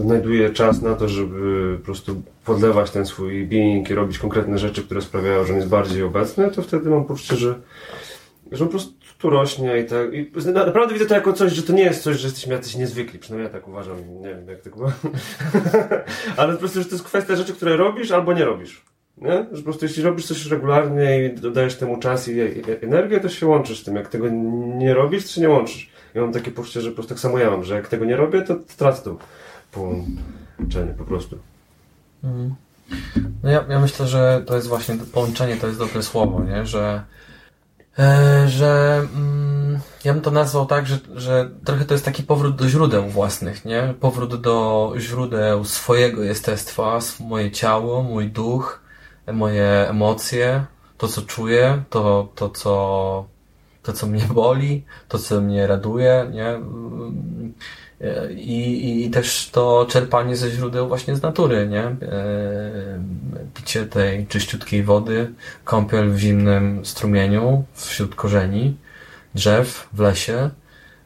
znajduję 0.00 0.50
czas 0.50 0.82
na 0.82 0.94
to, 0.94 1.08
żeby 1.08 1.76
po 1.78 1.84
prostu 1.84 2.22
podlewać 2.44 2.90
ten 2.90 3.06
swój 3.06 3.46
being 3.46 3.90
i 3.90 3.94
robić 3.94 4.18
konkretne 4.18 4.58
rzeczy, 4.58 4.82
które 4.82 5.02
sprawiają, 5.02 5.44
że 5.44 5.52
on 5.52 5.58
jest 5.58 5.70
bardziej 5.70 6.02
obecny, 6.02 6.50
to 6.50 6.62
wtedy 6.62 6.90
mam 6.90 7.04
poczucie, 7.04 7.36
że, 7.36 7.54
że 8.52 8.64
po 8.64 8.70
prostu 8.70 8.92
tu 9.18 9.30
rośnie 9.30 9.78
i 9.78 9.84
tak. 9.84 10.14
I 10.14 10.30
naprawdę 10.52 10.94
widzę 10.94 11.06
to 11.06 11.14
jako 11.14 11.32
coś, 11.32 11.52
że 11.52 11.62
to 11.62 11.72
nie 11.72 11.82
jest 11.82 12.02
coś, 12.02 12.16
że 12.16 12.28
jesteśmy 12.28 12.54
jacyś 12.54 12.76
niezwykli, 12.76 13.18
przynajmniej 13.18 13.52
ja 13.52 13.58
tak 13.58 13.68
uważam, 13.68 14.20
nie 14.20 14.28
wiem 14.28 14.48
jak 14.48 14.60
tak 14.60 14.76
było. 14.76 14.92
Ale 16.36 16.52
po 16.52 16.58
prostu, 16.58 16.78
że 16.82 16.84
to 16.84 16.94
jest 16.94 17.04
kwestia 17.04 17.36
rzeczy, 17.36 17.52
które 17.52 17.76
robisz 17.76 18.10
albo 18.10 18.32
nie 18.32 18.44
robisz. 18.44 18.84
Nie? 19.18 19.46
Że 19.52 19.56
po 19.56 19.62
prostu 19.62 19.84
jeśli 19.84 20.02
robisz 20.02 20.26
coś 20.26 20.46
regularnie 20.46 21.26
i 21.26 21.34
dodajesz 21.34 21.76
temu 21.76 21.98
czas 21.98 22.28
i 22.28 22.40
energię, 22.82 23.20
to 23.20 23.28
się 23.28 23.46
łączysz 23.46 23.80
z 23.80 23.84
tym. 23.84 23.96
Jak 23.96 24.08
tego 24.08 24.28
nie 24.78 24.94
robisz, 24.94 25.24
to 25.24 25.30
się 25.30 25.40
nie 25.40 25.48
łączysz. 25.48 25.90
Ja 26.14 26.22
mam 26.22 26.32
takie 26.32 26.50
poczucie, 26.50 26.80
że 26.80 26.88
po 26.88 26.94
prostu 26.94 27.14
tak 27.14 27.20
samo 27.20 27.38
ja 27.38 27.50
mam, 27.50 27.64
że 27.64 27.74
jak 27.74 27.88
tego 27.88 28.04
nie 28.04 28.16
robię, 28.16 28.42
to 28.42 28.56
tracę 28.76 29.02
to 29.02 29.16
połączenie 29.72 30.94
po 30.98 31.04
prostu. 31.04 31.38
Mhm. 32.24 32.54
No 33.42 33.50
ja, 33.50 33.64
ja 33.68 33.80
myślę, 33.80 34.06
że 34.06 34.42
to 34.46 34.54
jest 34.54 34.68
właśnie 34.68 34.96
połączenie, 35.12 35.56
to 35.56 35.66
jest 35.66 35.78
dobre 35.78 36.02
słowo, 36.02 36.44
nie? 36.44 36.66
Że 36.66 37.02
E, 37.15 37.15
że 38.46 39.02
mm, 39.14 39.80
ja 40.04 40.12
bym 40.12 40.22
to 40.22 40.30
nazwał 40.30 40.66
tak, 40.66 40.86
że, 40.86 40.98
że 41.14 41.50
trochę 41.64 41.84
to 41.84 41.94
jest 41.94 42.04
taki 42.04 42.22
powrót 42.22 42.56
do 42.56 42.68
źródeł 42.68 43.08
własnych, 43.08 43.64
nie? 43.64 43.94
Powrót 44.00 44.40
do 44.40 44.94
źródeł 44.98 45.64
swojego 45.64 46.22
jestestwa, 46.22 46.98
moje 47.20 47.50
ciało, 47.50 48.02
mój 48.02 48.30
duch, 48.30 48.80
moje 49.32 49.88
emocje, 49.88 50.64
to 50.98 51.08
co 51.08 51.22
czuję, 51.22 51.82
to, 51.90 52.28
to 52.34 52.50
co 52.50 53.36
to 53.86 53.92
co 53.92 54.06
mnie 54.06 54.22
boli, 54.34 54.84
to 55.08 55.18
co 55.18 55.40
mnie 55.40 55.66
raduje, 55.66 56.30
nie? 56.32 56.60
E, 58.00 58.32
I, 58.32 59.04
I 59.04 59.10
też 59.10 59.50
to 59.52 59.86
czerpanie 59.88 60.36
ze 60.36 60.50
źródeł 60.50 60.88
właśnie 60.88 61.16
z 61.16 61.22
natury, 61.22 61.68
nie? 61.68 61.96
Tej 63.84 64.26
czyściutkiej 64.26 64.82
wody, 64.82 65.32
kąpiel 65.64 66.10
w 66.10 66.18
zimnym 66.18 66.86
strumieniu 66.86 67.64
wśród 67.74 68.14
korzeni, 68.14 68.76
drzew 69.34 69.88
w 69.92 70.00
lesie. 70.00 70.50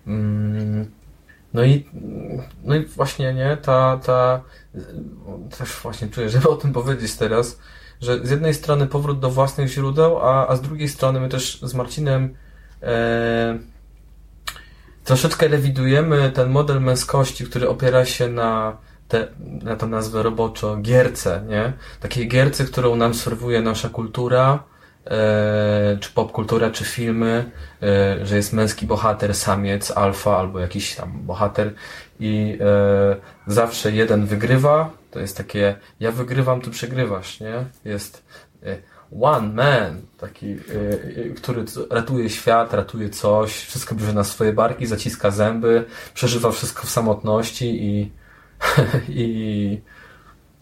Mm, 0.06 0.90
no 1.54 1.64
i, 1.64 1.86
no 2.64 2.76
i 2.76 2.84
właśnie, 2.84 3.34
nie? 3.34 3.56
Ta, 3.56 4.00
ta, 4.04 4.40
też 5.58 5.72
właśnie 5.82 6.08
czuję, 6.08 6.28
żeby 6.30 6.48
o 6.48 6.56
tym 6.56 6.72
powiedzieć 6.72 7.16
teraz, 7.16 7.58
że 8.00 8.26
z 8.26 8.30
jednej 8.30 8.54
strony 8.54 8.86
powrót 8.86 9.20
do 9.20 9.30
własnych 9.30 9.68
źródeł, 9.68 10.18
a, 10.18 10.48
a 10.48 10.56
z 10.56 10.60
drugiej 10.60 10.88
strony 10.88 11.20
my 11.20 11.28
też 11.28 11.60
z 11.62 11.74
Marcinem 11.74 12.34
e, 12.82 13.58
troszeczkę 15.04 15.48
rewidujemy 15.48 16.30
ten 16.30 16.50
model 16.50 16.80
męskości, 16.80 17.44
który 17.44 17.68
opiera 17.68 18.04
się 18.04 18.28
na 18.28 18.76
te, 19.10 19.28
na 19.62 19.76
to 19.76 19.86
nazwę 19.86 20.22
roboczo, 20.22 20.76
gierce, 20.76 21.42
nie? 21.48 21.72
Takiej 22.00 22.28
gierce, 22.28 22.64
którą 22.64 22.96
nam 22.96 23.14
serwuje 23.14 23.62
nasza 23.62 23.88
kultura, 23.88 24.62
e, 25.06 25.98
czy 26.00 26.12
popkultura, 26.12 26.70
czy 26.70 26.84
filmy, 26.84 27.50
e, 27.82 28.26
że 28.26 28.36
jest 28.36 28.52
męski 28.52 28.86
bohater, 28.86 29.34
samiec, 29.34 29.90
alfa, 29.90 30.36
albo 30.36 30.58
jakiś 30.58 30.96
tam 30.96 31.12
bohater 31.22 31.74
i 32.20 32.58
e, 32.60 33.16
zawsze 33.46 33.92
jeden 33.92 34.26
wygrywa, 34.26 34.90
to 35.10 35.20
jest 35.20 35.36
takie, 35.36 35.76
ja 36.00 36.12
wygrywam, 36.12 36.60
ty 36.60 36.70
przegrywasz, 36.70 37.40
nie? 37.40 37.64
Jest 37.84 38.24
e, 38.62 38.76
one 39.20 39.48
man, 39.48 40.00
taki, 40.18 40.46
yy, 40.46 41.34
który 41.36 41.64
ratuje 41.90 42.30
świat, 42.30 42.74
ratuje 42.74 43.10
coś, 43.10 43.64
wszystko 43.64 43.94
bierze 43.94 44.12
na 44.12 44.24
swoje 44.24 44.52
barki, 44.52 44.86
zaciska 44.86 45.30
zęby, 45.30 45.84
przeżywa 46.14 46.50
wszystko 46.50 46.86
w 46.86 46.90
samotności 46.90 47.84
i, 47.84 48.12
i 49.08 49.80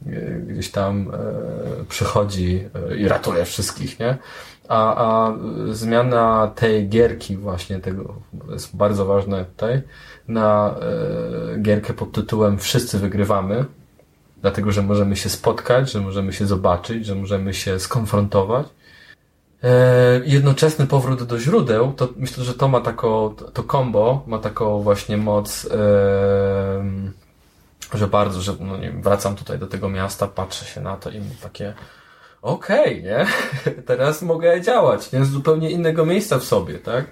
yy, 0.06 0.44
gdzieś 0.48 0.70
tam 0.70 1.04
yy, 1.78 1.84
przychodzi 1.84 2.64
i 2.98 3.08
ratuje 3.08 3.44
wszystkich, 3.44 4.00
nie? 4.00 4.18
A, 4.68 5.04
a 5.06 5.34
zmiana 5.70 6.52
tej 6.54 6.88
gierki 6.88 7.36
właśnie, 7.36 7.80
tego 7.80 8.14
jest 8.50 8.76
bardzo 8.76 9.06
ważne 9.06 9.44
tutaj, 9.44 9.82
na 10.28 10.74
gierkę 11.62 11.94
pod 11.94 12.12
tytułem 12.12 12.58
Wszyscy 12.58 12.98
wygrywamy, 12.98 13.64
dlatego 14.40 14.72
że 14.72 14.82
możemy 14.82 15.16
się 15.16 15.28
spotkać, 15.28 15.92
że 15.92 16.00
możemy 16.00 16.32
się 16.32 16.46
zobaczyć, 16.46 17.06
że 17.06 17.14
możemy 17.14 17.54
się 17.54 17.78
skonfrontować. 17.78 18.66
E, 19.62 20.20
jednoczesny 20.24 20.86
powrót 20.86 21.22
do 21.22 21.38
źródeł, 21.38 21.92
to 21.92 22.08
myślę, 22.16 22.44
że 22.44 22.54
to 22.54 22.68
ma 22.68 22.80
taką, 22.80 23.34
to 23.34 23.62
combo 23.62 24.22
ma 24.26 24.38
taką 24.38 24.82
właśnie 24.82 25.16
moc, 25.16 25.68
e, 25.70 26.84
że 27.94 28.06
bardzo, 28.06 28.40
że 28.40 28.52
no 28.60 28.76
nie 28.76 28.90
wracam 28.90 29.36
tutaj 29.36 29.58
do 29.58 29.66
tego 29.66 29.88
miasta, 29.88 30.26
patrzę 30.26 30.64
się 30.64 30.80
na 30.80 30.96
to 30.96 31.10
i 31.10 31.20
takie 31.42 31.74
okej, 32.42 32.98
okay, 32.98 33.02
nie? 33.02 33.26
Teraz 33.90 34.22
mogę 34.22 34.60
działać, 34.60 35.12
nie? 35.12 35.24
Z 35.24 35.30
zupełnie 35.30 35.70
innego 35.70 36.06
miejsca 36.06 36.38
w 36.38 36.44
sobie, 36.44 36.78
tak? 36.78 37.04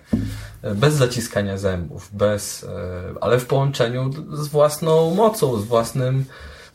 Bez 0.74 0.94
zaciskania 0.94 1.58
zębów, 1.58 2.08
bez, 2.12 2.64
e, 2.64 2.68
ale 3.20 3.38
w 3.38 3.46
połączeniu 3.46 4.10
z 4.32 4.48
własną 4.48 5.14
mocą, 5.14 5.56
z 5.56 5.64
własnym 5.64 6.24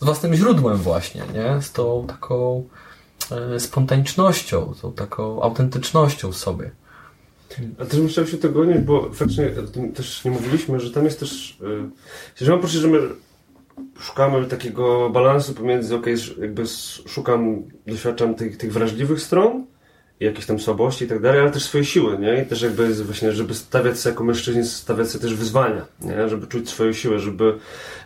z 0.01 0.05
własnym 0.05 0.35
źródłem 0.35 0.77
właśnie, 0.77 1.23
nie? 1.33 1.61
Z 1.61 1.71
tą 1.71 2.05
taką 2.07 2.67
e, 3.31 3.59
spontanicznością, 3.59 4.73
tą 4.81 4.93
taką 4.93 5.41
autentycznością 5.41 6.31
w 6.31 6.37
sobie. 6.37 6.71
A 7.79 7.85
też 7.85 7.99
musiałem 7.99 8.29
się 8.29 8.37
tego 8.37 8.61
odnieść, 8.61 8.81
bo 8.81 9.09
faktycznie 9.13 9.49
też 9.95 10.25
nie 10.25 10.31
mówiliśmy, 10.31 10.79
że 10.79 10.91
tam 10.91 11.05
jest 11.05 11.19
też, 11.19 11.57
yy, 11.61 12.45
że 12.45 12.51
mam 12.51 12.61
poczucie, 12.61 12.79
że 12.79 12.87
my 12.87 12.99
szukamy 13.99 14.45
takiego 14.45 15.09
balansu 15.09 15.53
pomiędzy, 15.53 15.95
ok, 15.95 16.05
jakby 16.41 16.63
szukam, 17.07 17.63
doświadczam 17.87 18.35
tych, 18.35 18.57
tych 18.57 18.73
wrażliwych 18.73 19.21
stron, 19.21 19.65
jakieś 20.19 20.45
tam 20.45 20.59
słabości 20.59 21.05
i 21.05 21.07
tak 21.07 21.21
dalej, 21.21 21.41
ale 21.41 21.51
też 21.51 21.63
swoje 21.63 21.85
siły, 21.85 22.17
nie? 22.17 22.41
I 22.41 22.45
też 22.45 22.61
jakby 22.61 22.93
właśnie, 22.93 23.31
żeby 23.31 23.53
stawiać 23.53 23.99
sobie 23.99 24.13
jako 24.13 24.23
mężczyźni, 24.23 24.65
stawiać 24.65 25.09
sobie 25.09 25.21
też 25.21 25.35
wyzwania, 25.35 25.85
nie? 26.01 26.29
Żeby 26.29 26.47
czuć 26.47 26.69
swoją 26.69 26.93
siłę, 26.93 27.19
żeby, 27.19 27.57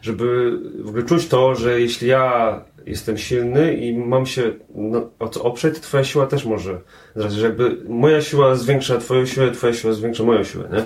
żeby 0.01 0.60
w 0.80 0.89
ogóle 0.89 1.04
czuć 1.04 1.28
to, 1.28 1.56
że 1.56 1.82
jeśli 1.82 2.08
ja 2.08 2.62
jestem 2.86 3.17
silny 3.17 3.73
i 3.73 3.97
mam 3.97 4.25
się 4.25 4.54
o 5.19 5.28
co 5.28 5.43
oprzeć, 5.43 5.75
to 5.75 5.82
twoja 5.82 6.04
siła 6.04 6.28
też 6.28 6.45
może 6.45 6.82
zrazić, 7.15 7.39
że 7.39 7.45
jakby 7.45 7.78
moja 7.89 8.21
siła 8.21 8.56
zwiększa 8.56 8.97
twoją 8.97 9.25
siłę, 9.25 9.51
twoja 9.51 9.73
siła 9.73 9.93
zwiększa 9.93 10.23
moją 10.23 10.43
siłę, 10.43 10.69
nie? 10.73 10.86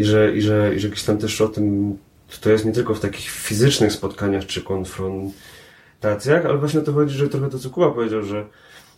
I 0.00 0.04
że, 0.04 0.36
i 0.36 0.42
że, 0.42 0.74
i 0.74 0.80
że 0.80 0.88
gdzieś 0.88 1.04
tam 1.04 1.18
też 1.18 1.40
o 1.40 1.48
tym, 1.48 1.98
to 2.40 2.50
jest 2.50 2.64
nie 2.64 2.72
tylko 2.72 2.94
w 2.94 3.00
takich 3.00 3.30
fizycznych 3.30 3.92
spotkaniach 3.92 4.46
czy 4.46 4.62
konfrontacjach, 4.62 6.46
ale 6.46 6.58
właśnie 6.58 6.80
o 6.80 6.82
to 6.82 6.92
chodzi, 6.92 7.14
że 7.14 7.28
trochę 7.28 7.50
to 7.50 7.58
co 7.58 7.70
Kuba 7.70 7.90
powiedział, 7.90 8.22
że 8.22 8.44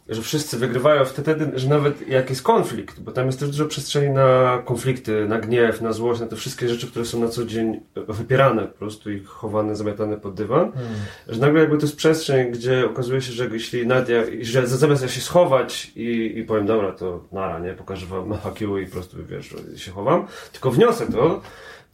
że 0.08 0.22
wszyscy 0.22 0.58
wygrywają 0.58 1.04
wtedy, 1.04 1.52
że 1.54 1.68
nawet 1.68 2.08
jak 2.08 2.30
jest 2.30 2.42
konflikt, 2.42 3.00
bo 3.00 3.12
tam 3.12 3.26
jest 3.26 3.40
też 3.40 3.48
dużo 3.48 3.66
przestrzeni 3.66 4.10
na 4.10 4.62
konflikty, 4.64 5.26
na 5.28 5.38
gniew, 5.38 5.80
na 5.80 5.92
złość, 5.92 6.20
na 6.20 6.26
te 6.26 6.36
wszystkie 6.36 6.68
rzeczy, 6.68 6.86
które 6.86 7.04
są 7.04 7.20
na 7.20 7.28
co 7.28 7.44
dzień 7.44 7.80
wypierane 7.94 8.62
po 8.62 8.78
prostu 8.78 9.10
i 9.10 9.24
chowane, 9.24 9.76
zamiatane 9.76 10.16
pod 10.16 10.34
dywan, 10.34 10.72
hmm. 10.72 10.94
że 11.28 11.40
nagle 11.40 11.60
jakby 11.60 11.76
to 11.76 11.82
jest 11.82 11.96
przestrzeń, 11.96 12.50
gdzie 12.50 12.86
okazuje 12.86 13.22
się, 13.22 13.32
że 13.32 13.46
jeśli 13.52 13.88
ja, 13.88 14.24
że 14.42 14.66
zamiast 14.66 15.02
ja 15.02 15.08
się 15.08 15.20
schować 15.20 15.92
i, 15.96 16.32
i 16.38 16.44
powiem, 16.44 16.66
dobra, 16.66 16.92
to 16.92 17.24
nara, 17.32 17.58
nie, 17.58 17.72
pokażę 17.72 18.06
wam 18.06 18.34
you 18.60 18.78
i 18.78 18.86
po 18.86 18.92
prostu, 18.92 19.16
wiesz, 19.26 19.54
się 19.76 19.90
chowam, 19.90 20.26
tylko 20.52 20.70
wniosę 20.70 21.06
to, 21.12 21.40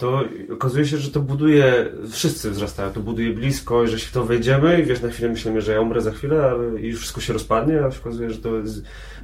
to 0.00 0.24
okazuje 0.52 0.86
się, 0.86 0.96
że 0.96 1.10
to 1.10 1.20
buduje, 1.20 1.88
wszyscy 2.10 2.50
wzrastają, 2.50 2.92
to 2.92 3.00
buduje 3.00 3.32
blisko, 3.32 3.86
że 3.86 3.98
się 3.98 4.06
w 4.06 4.12
to 4.12 4.24
wejdziemy 4.24 4.80
i 4.80 4.84
wiesz, 4.84 5.02
na 5.02 5.08
chwilę 5.08 5.28
myślimy, 5.28 5.60
że 5.60 5.72
ja 5.72 5.80
umrę 5.80 6.00
za 6.00 6.10
chwilę, 6.10 6.42
ale 6.42 6.80
i 6.80 6.92
wszystko 6.92 7.20
się 7.20 7.32
rozpadnie, 7.32 7.84
a 7.84 7.90
się 7.90 8.00
okazuje, 8.00 8.30
że 8.30 8.38
to, 8.38 8.50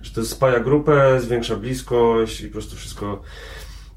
że 0.03 0.11
to 0.15 0.25
spaja 0.25 0.61
grupę, 0.61 1.21
zwiększa 1.21 1.57
bliskość 1.57 2.41
i 2.41 2.47
po 2.47 2.53
prostu 2.53 2.77
wszystko, 2.77 3.23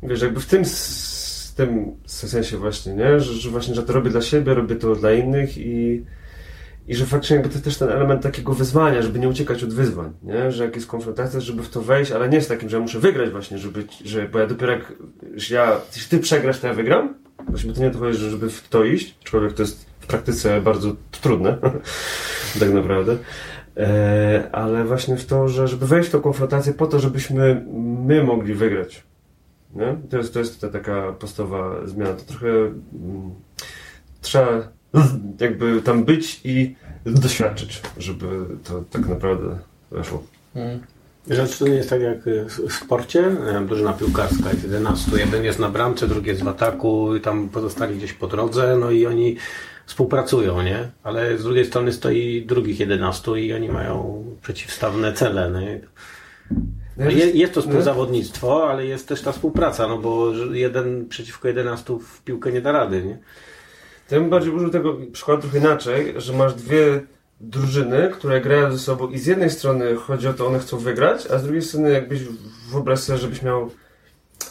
wiesz, 0.03 0.21
jakby 0.21 0.39
w 0.39 0.45
tym, 0.45 0.65
w 0.65 1.53
tym 1.55 1.91
sensie 2.05 2.57
właśnie, 2.57 2.93
nie, 2.93 3.19
że, 3.19 3.33
że 3.33 3.49
właśnie, 3.49 3.75
że 3.75 3.83
to 3.83 3.93
robię 3.93 4.09
dla 4.09 4.21
siebie, 4.21 4.53
robię 4.53 4.75
to 4.75 4.95
dla 4.95 5.13
innych 5.13 5.57
i 5.57 6.05
i 6.87 6.95
że 6.95 7.05
faktycznie 7.05 7.35
jakby 7.35 7.53
to 7.53 7.59
też 7.59 7.77
ten 7.77 7.89
element 7.89 8.23
takiego 8.23 8.53
wyzwania, 8.53 9.01
żeby 9.01 9.19
nie 9.19 9.29
uciekać 9.29 9.63
od 9.63 9.73
wyzwań, 9.73 10.13
nie? 10.23 10.51
Że 10.51 10.63
jak 10.63 10.75
jest 10.75 10.87
konfrontacja, 10.87 11.39
żeby 11.39 11.63
w 11.63 11.69
to 11.69 11.81
wejść, 11.81 12.11
ale 12.11 12.29
nie 12.29 12.41
z 12.41 12.47
takim, 12.47 12.69
że 12.69 12.77
ja 12.77 12.81
muszę 12.81 12.99
wygrać 12.99 13.29
właśnie, 13.29 13.57
żeby, 13.57 13.83
że, 14.05 14.29
bo 14.29 14.39
ja 14.39 14.47
dopiero 14.47 14.71
jak, 14.71 14.93
że 15.35 15.55
ja, 15.55 15.81
jeśli 15.95 16.09
ty 16.09 16.19
przegrasz, 16.19 16.59
to 16.59 16.67
ja 16.67 16.73
wygram. 16.73 17.15
Właśnie 17.47 17.73
to 17.73 17.81
nie 17.81 17.91
to 17.91 17.99
chodzi, 17.99 18.17
żeby 18.17 18.49
w 18.49 18.69
to 18.69 18.83
iść, 18.83 19.15
aczkolwiek 19.21 19.53
to 19.53 19.63
jest 19.63 19.85
w 19.99 20.07
praktyce 20.07 20.61
bardzo 20.61 20.95
trudne, 21.11 21.57
tak 22.59 22.73
naprawdę. 22.73 23.17
E, 23.77 24.49
ale 24.51 24.85
właśnie 24.85 25.17
w 25.17 25.25
to, 25.25 25.47
że 25.47 25.67
żeby 25.67 25.87
wejść 25.87 26.09
w 26.09 26.11
tą 26.11 26.21
konfrontację 26.21 26.73
po 26.73 26.87
to, 26.87 26.99
żebyśmy 26.99 27.65
my 28.07 28.23
mogli 28.23 28.53
wygrać. 28.53 29.03
Nie? 29.75 29.97
To 30.09 30.17
jest, 30.17 30.33
to 30.33 30.39
jest 30.39 30.61
ta 30.61 30.69
taka 30.69 31.13
podstawowa 31.13 31.87
zmiana. 31.87 32.13
To 32.13 32.23
trochę 32.25 32.47
mm, 32.47 32.75
trzeba 34.21 34.78
jakby 35.39 35.81
tam 35.81 36.03
być 36.03 36.41
i 36.43 36.75
doświadczyć, 37.05 37.81
żeby 37.97 38.25
to 38.63 38.83
tak 38.91 39.07
naprawdę 39.07 39.59
weszło. 39.91 40.23
Rzecz 41.29 41.57
to 41.57 41.67
nie 41.67 41.75
jest 41.75 41.89
tak 41.89 42.01
jak 42.01 42.17
w 42.67 42.73
sporcie, 42.73 43.31
drużyna 43.67 43.93
piłkarska 43.93 44.49
jest 44.49 44.63
11, 44.63 45.11
jeden 45.17 45.43
jest 45.43 45.59
na 45.59 45.69
bramce, 45.69 46.07
drugi 46.07 46.29
jest 46.29 46.43
w 46.43 46.47
ataku 46.47 47.15
i 47.15 47.21
tam 47.21 47.49
pozostali 47.49 47.95
gdzieś 47.97 48.13
po 48.13 48.27
drodze, 48.27 48.77
no 48.79 48.91
i 48.91 49.05
oni 49.05 49.35
współpracują, 49.85 50.61
nie? 50.61 50.89
Ale 51.03 51.37
z 51.37 51.43
drugiej 51.43 51.65
strony 51.65 51.93
stoi 51.93 52.45
drugich 52.45 52.79
11 52.79 53.31
i 53.31 53.53
oni 53.53 53.69
mają 53.69 54.23
przeciwstawne 54.41 55.13
cele, 55.13 55.61
nie? 55.61 55.79
No 56.97 57.11
jest, 57.11 57.35
jest 57.35 57.53
to 57.53 57.61
współzawodnictwo, 57.61 58.69
ale 58.69 58.85
jest 58.85 59.07
też 59.07 59.21
ta 59.21 59.31
współpraca, 59.31 59.87
no 59.87 59.97
bo 59.97 60.31
jeden 60.51 61.07
przeciwko 61.09 61.47
11 61.47 61.97
w 61.99 62.21
piłkę 62.21 62.51
nie 62.51 62.61
da 62.61 62.71
rady, 62.71 63.03
nie? 63.03 63.17
To 64.09 64.15
ja 64.15 64.21
bym 64.21 64.29
bardziej 64.29 64.53
użył 64.53 64.69
tego 64.69 64.97
przykładu 65.11 65.41
trochę 65.41 65.57
inaczej, 65.57 66.13
że 66.17 66.33
masz 66.33 66.53
dwie 66.53 67.01
drużyny, 67.41 68.09
które 68.13 68.41
grają 68.41 68.71
ze 68.71 68.79
sobą 68.79 69.09
i 69.09 69.17
z 69.17 69.25
jednej 69.25 69.49
strony 69.49 69.95
chodzi 69.95 70.27
o 70.27 70.33
to, 70.33 70.47
one 70.47 70.59
chcą 70.59 70.77
wygrać, 70.77 71.27
a 71.27 71.39
z 71.39 71.43
drugiej 71.43 71.61
strony 71.61 71.91
jakbyś 71.91 72.19
wyobraź 72.71 72.99
sobie, 72.99 73.19
żebyś 73.19 73.41
miał 73.41 73.71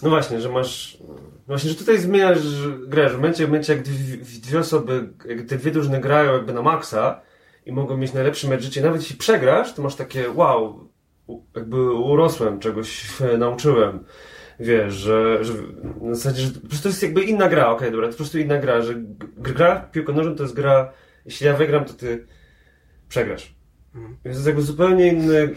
no 0.03 0.11
właśnie, 0.11 0.40
że 0.40 0.49
masz 0.49 0.98
właśnie, 1.46 1.71
że 1.71 1.77
tutaj 1.77 1.98
zmieniasz 1.98 2.38
grę, 2.87 3.09
że 3.09 3.15
w 3.15 3.17
momencie, 3.17 3.46
w 3.46 3.48
momencie 3.48 3.73
jak 3.73 3.83
dwie, 3.83 4.17
dwie 4.17 4.59
osoby, 4.59 5.09
jak 5.29 5.42
te 5.42 5.56
dwie 5.56 5.71
drużyny 5.71 6.00
grają 6.00 6.33
jakby 6.33 6.52
na 6.52 6.63
maksa 6.63 7.21
i 7.67 7.73
mogą 7.73 7.96
mieć 7.96 8.13
najlepszy 8.13 8.48
mecz 8.48 8.63
życia, 8.63 8.83
nawet 8.83 9.00
jeśli 9.00 9.17
przegrasz, 9.17 9.75
to 9.75 9.83
masz 9.83 9.94
takie 9.94 10.31
wow, 10.31 10.88
jakby 11.56 11.92
urosłem, 11.92 12.59
czegoś 12.59 13.06
nauczyłem 13.38 14.04
wiesz, 14.61 14.94
że, 14.94 15.44
że 15.44 15.52
w 16.00 16.15
zasadzie, 16.15 16.42
że 16.42 16.50
po 16.50 16.69
prostu 16.69 16.83
to 16.83 16.88
jest 16.88 17.02
jakby 17.02 17.23
inna 17.23 17.48
gra, 17.48 17.67
okej, 17.67 17.77
okay, 17.77 17.90
dobra, 17.90 18.06
to 18.06 18.13
po 18.13 18.17
prostu 18.17 18.38
inna 18.38 18.59
gra, 18.59 18.83
że 18.83 18.94
gra 19.37 19.81
w 19.81 19.90
piłkę 19.90 20.13
nożną 20.13 20.35
to 20.35 20.42
jest 20.42 20.54
gra, 20.54 20.92
jeśli 21.25 21.46
ja 21.46 21.56
wygram, 21.56 21.85
to 21.85 21.94
ty 21.94 22.27
przegrasz. 23.09 23.54
Mhm. 23.94 24.17
Więc 24.25 24.37
to 24.37 24.38
jest 24.38 24.46
jakby 24.46 24.63
zupełnie 24.63 25.13
inny, 25.13 25.54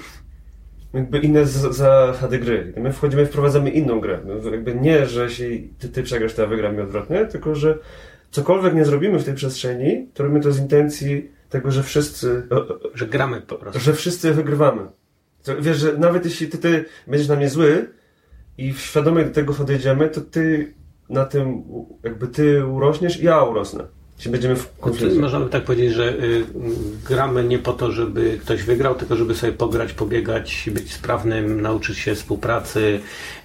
jakby 0.93 1.20
inne 1.20 1.45
zasady 1.45 2.39
gry. 2.39 2.74
My 2.78 2.93
wchodzimy, 2.93 3.26
wprowadzamy 3.26 3.70
inną 3.70 3.99
grę. 3.99 4.20
No, 4.26 4.52
jakby 4.52 4.76
nie, 4.76 5.06
że 5.06 5.24
jeśli 5.24 5.74
ty, 5.80 5.89
ty 5.89 6.04
przegrasz, 6.04 6.34
to 6.34 6.41
ja 6.41 6.47
wygram 6.47 6.78
i 6.78 6.82
odwrotnie, 6.82 7.26
tylko 7.26 7.56
że 7.56 7.78
cokolwiek 8.32 8.74
nie 8.74 8.86
zrobimy 8.86 9.20
w 9.20 9.24
tej 9.24 9.34
przestrzeni, 9.34 10.08
to 10.14 10.24
robimy 10.24 10.41
to 10.41 10.52
z 10.52 10.60
intencji 10.60 11.32
tego, 11.49 11.72
że 11.72 11.84
wszyscy, 11.84 12.47
Że 12.93 13.08
gramy 13.08 13.41
po 13.41 13.56
prostu. 13.56 13.80
że 13.80 13.93
wszyscy 13.93 14.34
wygrywamy. 14.34 14.82
To, 15.43 15.62
wiesz, 15.62 15.78
że 15.78 15.97
nawet 15.97 16.26
jeśli 16.26 16.47
ty, 16.47 16.58
ty 16.58 16.86
będziesz 17.08 17.28
na 17.28 17.36
mnie 17.36 17.49
zły 17.49 17.88
i 18.62 18.74
świadomie 18.74 19.26
do 19.26 19.32
tego 19.32 19.53
podejdziemy, 19.53 20.09
to 20.09 20.22
ty 20.22 20.74
na 21.09 21.26
tym, 21.26 21.64
jakby 22.03 22.28
ty 22.28 22.66
urośniesz 22.66 23.20
i 23.20 23.26
ja 23.26 23.43
urosnę. 23.43 23.84
Jeśli 24.22 24.32
będziemy 24.32 24.55
w 24.55 24.80
konflikcie. 24.80 25.19
Można 25.19 25.39
by 25.39 25.49
tak 25.49 25.63
powiedzieć, 25.63 25.93
że 25.93 26.09
y, 26.09 26.45
gramy 27.05 27.43
nie 27.43 27.59
po 27.59 27.74
to, 27.74 27.91
żeby 27.91 28.39
ktoś 28.41 28.63
wygrał, 28.63 28.95
tylko 28.95 29.15
żeby 29.15 29.36
sobie 29.36 29.53
pograć, 29.53 29.93
pobiegać, 29.93 30.69
być 30.74 30.93
sprawnym, 30.93 31.61
nauczyć 31.61 31.97
się 31.97 32.15
współpracy, 32.15 32.99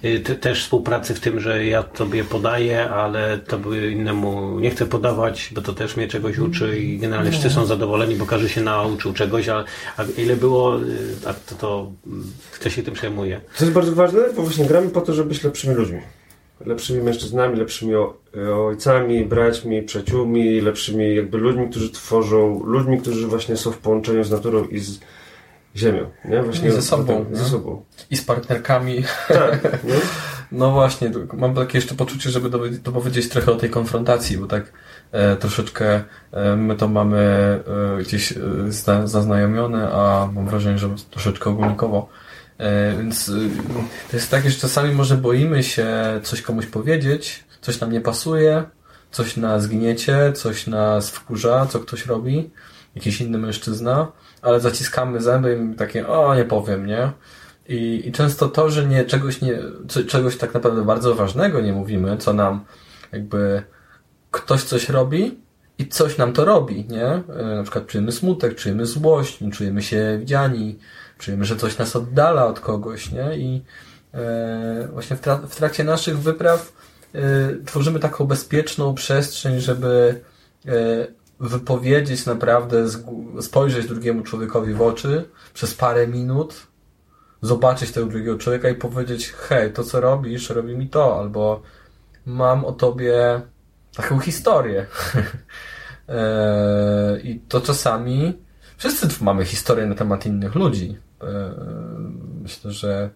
y, 0.05 0.19
te- 0.19 0.35
też 0.35 0.63
współpracy 0.63 1.13
w 1.13 1.19
tym, 1.19 1.39
że 1.39 1.65
ja 1.65 1.83
tobie 1.83 2.23
podaję, 2.23 2.89
ale 2.89 3.37
tobie 3.37 3.91
innemu 3.91 4.59
nie 4.59 4.71
chcę 4.71 4.85
podawać, 4.85 5.49
bo 5.55 5.61
to 5.61 5.73
też 5.73 5.97
mnie 5.97 6.07
czegoś 6.07 6.37
uczy 6.37 6.79
i 6.79 6.97
generalnie 6.97 7.31
wszyscy 7.31 7.49
są 7.49 7.65
zadowoleni, 7.65 8.15
bo 8.15 8.25
każdy 8.25 8.49
się 8.49 8.61
nauczył 8.61 9.13
czegoś, 9.13 9.49
a, 9.49 9.65
a 9.97 10.03
ile 10.17 10.35
było, 10.35 10.81
y, 10.81 11.15
a 11.25 11.33
to, 11.33 11.55
to 11.59 11.91
mm, 12.07 12.23
kto 12.51 12.69
się 12.69 12.83
tym 12.83 12.93
przejmuje. 12.93 13.41
To 13.57 13.63
jest 13.63 13.73
bardzo 13.75 13.95
ważne, 13.95 14.21
bo 14.35 14.41
właśnie 14.41 14.65
gramy 14.65 14.89
po 14.89 15.01
to, 15.01 15.13
żeby 15.13 15.29
być 15.29 15.43
lepszymi 15.43 15.75
ludźmi. 15.75 15.99
Lepszymi 16.65 17.01
mężczyznami, 17.03 17.55
lepszymi 17.55 17.95
o, 17.95 18.13
ojcami, 18.67 19.25
braćmi, 19.25 19.83
przyjaciółmi, 19.83 20.61
lepszymi 20.61 21.15
jakby 21.15 21.37
ludźmi, 21.37 21.69
którzy 21.69 21.91
tworzą, 21.91 22.63
ludźmi, 22.65 23.01
którzy 23.01 23.27
właśnie 23.27 23.57
są 23.57 23.71
w 23.71 23.77
połączeniu 23.77 24.23
z 24.23 24.31
naturą 24.31 24.63
i 24.63 24.79
z 24.79 24.99
ziemią. 25.75 26.09
Nie? 26.25 26.43
Właśnie 26.43 26.69
I 26.69 26.71
ze 26.71 26.81
sobą, 26.81 27.25
Ze 27.31 27.43
nie? 27.43 27.49
sobą. 27.49 27.83
I 28.11 28.17
z 28.17 28.23
partnerkami. 28.25 29.03
Tak, 29.27 29.63
nie? 29.83 29.93
No 30.51 30.71
właśnie, 30.71 31.09
to 31.09 31.19
mam 31.33 31.55
takie 31.55 31.77
jeszcze 31.77 31.95
poczucie, 31.95 32.29
żeby 32.29 32.49
dopowie- 32.49 32.79
dopowiedzieć 32.83 33.29
trochę 33.29 33.51
o 33.51 33.55
tej 33.55 33.69
konfrontacji, 33.69 34.37
bo 34.37 34.47
tak 34.47 34.71
e, 35.11 35.35
troszeczkę 35.35 36.03
e, 36.31 36.55
my 36.55 36.75
to 36.75 36.87
mamy 36.87 37.17
e, 37.17 38.03
gdzieś 38.03 38.31
e, 38.31 38.35
zna, 38.67 39.07
zaznajomione, 39.07 39.89
a 39.91 40.29
mam 40.35 40.45
wrażenie, 40.47 40.77
że 40.77 40.89
troszeczkę 41.11 41.49
ogólnikowo. 41.49 42.09
E, 42.57 42.97
więc 42.97 43.29
e, 43.29 43.31
to 44.11 44.17
jest 44.17 44.31
tak, 44.31 44.49
że 44.49 44.59
czasami 44.59 44.93
może 44.93 45.17
boimy 45.17 45.63
się 45.63 45.87
coś 46.23 46.41
komuś 46.41 46.65
powiedzieć, 46.65 47.43
coś 47.61 47.79
nam 47.79 47.91
nie 47.91 48.01
pasuje, 48.01 48.63
coś 49.11 49.37
nas 49.37 49.67
gniecie, 49.67 50.33
coś 50.33 50.67
nas 50.67 51.09
wkurza, 51.09 51.65
co 51.65 51.79
ktoś 51.79 52.05
robi, 52.05 52.49
jakiś 52.95 53.21
inny 53.21 53.37
mężczyzna, 53.37 54.11
ale 54.41 54.59
zaciskamy 54.59 55.21
zęby 55.21 55.69
i 55.73 55.75
takie, 55.75 56.07
o 56.07 56.35
nie 56.35 56.45
powiem, 56.45 56.85
nie? 56.85 57.11
I, 57.69 58.03
I 58.05 58.11
często 58.11 58.47
to, 58.49 58.69
że 58.69 58.85
nie, 58.85 59.05
czegoś, 59.05 59.41
nie, 59.41 59.59
czegoś 60.07 60.37
tak 60.37 60.53
naprawdę 60.53 60.85
bardzo 60.85 61.15
ważnego 61.15 61.61
nie 61.61 61.73
mówimy, 61.73 62.17
co 62.17 62.33
nam 62.33 62.65
jakby 63.11 63.63
ktoś 64.31 64.63
coś 64.63 64.89
robi 64.89 65.39
i 65.77 65.87
coś 65.87 66.17
nam 66.17 66.33
to 66.33 66.45
robi, 66.45 66.85
nie? 66.89 67.05
E, 67.05 67.55
Na 67.55 67.63
przykład 67.63 67.87
czujemy 67.87 68.11
smutek, 68.11 68.55
czujemy 68.55 68.85
złość, 68.85 69.39
czujemy 69.53 69.81
się 69.81 70.17
widziani, 70.19 70.79
czujemy, 71.17 71.45
że 71.45 71.55
coś 71.55 71.77
nas 71.77 71.95
oddala 71.95 72.45
od 72.45 72.59
kogoś, 72.59 73.11
nie? 73.11 73.37
I 73.37 73.63
e, 74.13 74.87
właśnie 74.93 75.15
w, 75.15 75.21
tra- 75.21 75.47
w 75.47 75.55
trakcie 75.55 75.83
naszych 75.83 76.19
wypraw 76.19 76.73
e, 77.13 77.19
tworzymy 77.65 77.99
taką 77.99 78.25
bezpieczną 78.25 78.93
przestrzeń, 78.95 79.59
żeby 79.59 80.21
e, 80.65 80.71
wypowiedzieć 81.39 82.25
naprawdę, 82.25 82.85
spojrzeć 83.41 83.87
drugiemu 83.87 84.23
człowiekowi 84.23 84.73
w 84.73 84.81
oczy 84.81 85.29
przez 85.53 85.73
parę 85.73 86.07
minut, 86.07 86.67
zobaczyć 87.41 87.91
tego 87.91 88.05
drugiego 88.05 88.37
człowieka 88.37 88.69
i 88.69 88.75
powiedzieć, 88.75 89.31
hej, 89.31 89.73
to 89.73 89.83
co 89.83 90.01
robisz, 90.01 90.49
robi 90.49 90.77
mi 90.77 90.89
to, 90.89 91.19
albo 91.19 91.61
mam 92.25 92.65
o 92.65 92.71
tobie 92.71 93.41
taką 93.95 94.19
historię. 94.19 94.85
I 97.23 97.39
to 97.39 97.61
czasami 97.61 98.33
wszyscy 98.77 99.07
mamy 99.21 99.45
historię 99.45 99.85
na 99.85 99.95
temat 99.95 100.25
innych 100.25 100.55
ludzi. 100.55 100.97
Eee, 101.21 101.27
Myślę, 102.41 102.71
że 102.71 103.09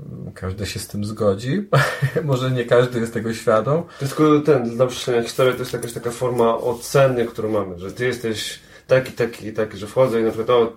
mm, 0.00 0.32
każdy 0.32 0.66
się 0.66 0.80
z 0.80 0.88
tym 0.88 1.04
zgodzi. 1.04 1.68
Może 2.24 2.50
nie 2.50 2.64
każdy 2.64 3.00
jest 3.00 3.12
tego 3.14 3.34
świadom. 3.34 3.82
To 3.82 4.04
jest 4.04 4.16
tylko 4.16 4.40
ten, 4.40 4.76
dla 4.76 4.86
przeczytania 4.86 5.22
historii 5.22 5.52
to 5.54 5.58
jest 5.58 5.72
jakaś 5.72 5.92
taka 5.92 6.10
forma 6.10 6.58
oceny, 6.58 7.24
którą 7.26 7.50
mamy, 7.50 7.78
że 7.78 7.92
ty 7.92 8.06
jesteś 8.06 8.58
taki, 8.86 9.12
taki, 9.12 9.52
taki, 9.52 9.78
że 9.78 9.86
wchodzę 9.86 10.20
i 10.20 10.24
na 10.24 10.30
przykład, 10.30 10.50
o, 10.50 10.72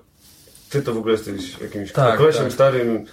ty 0.69 0.81
to 0.81 0.93
w 0.93 0.97
ogóle 0.97 1.11
jesteś 1.11 1.59
jakimś 1.61 1.91
Tak, 1.91 2.17
kolesiem 2.17 2.43
tak. 2.43 2.53
starym, 2.53 3.05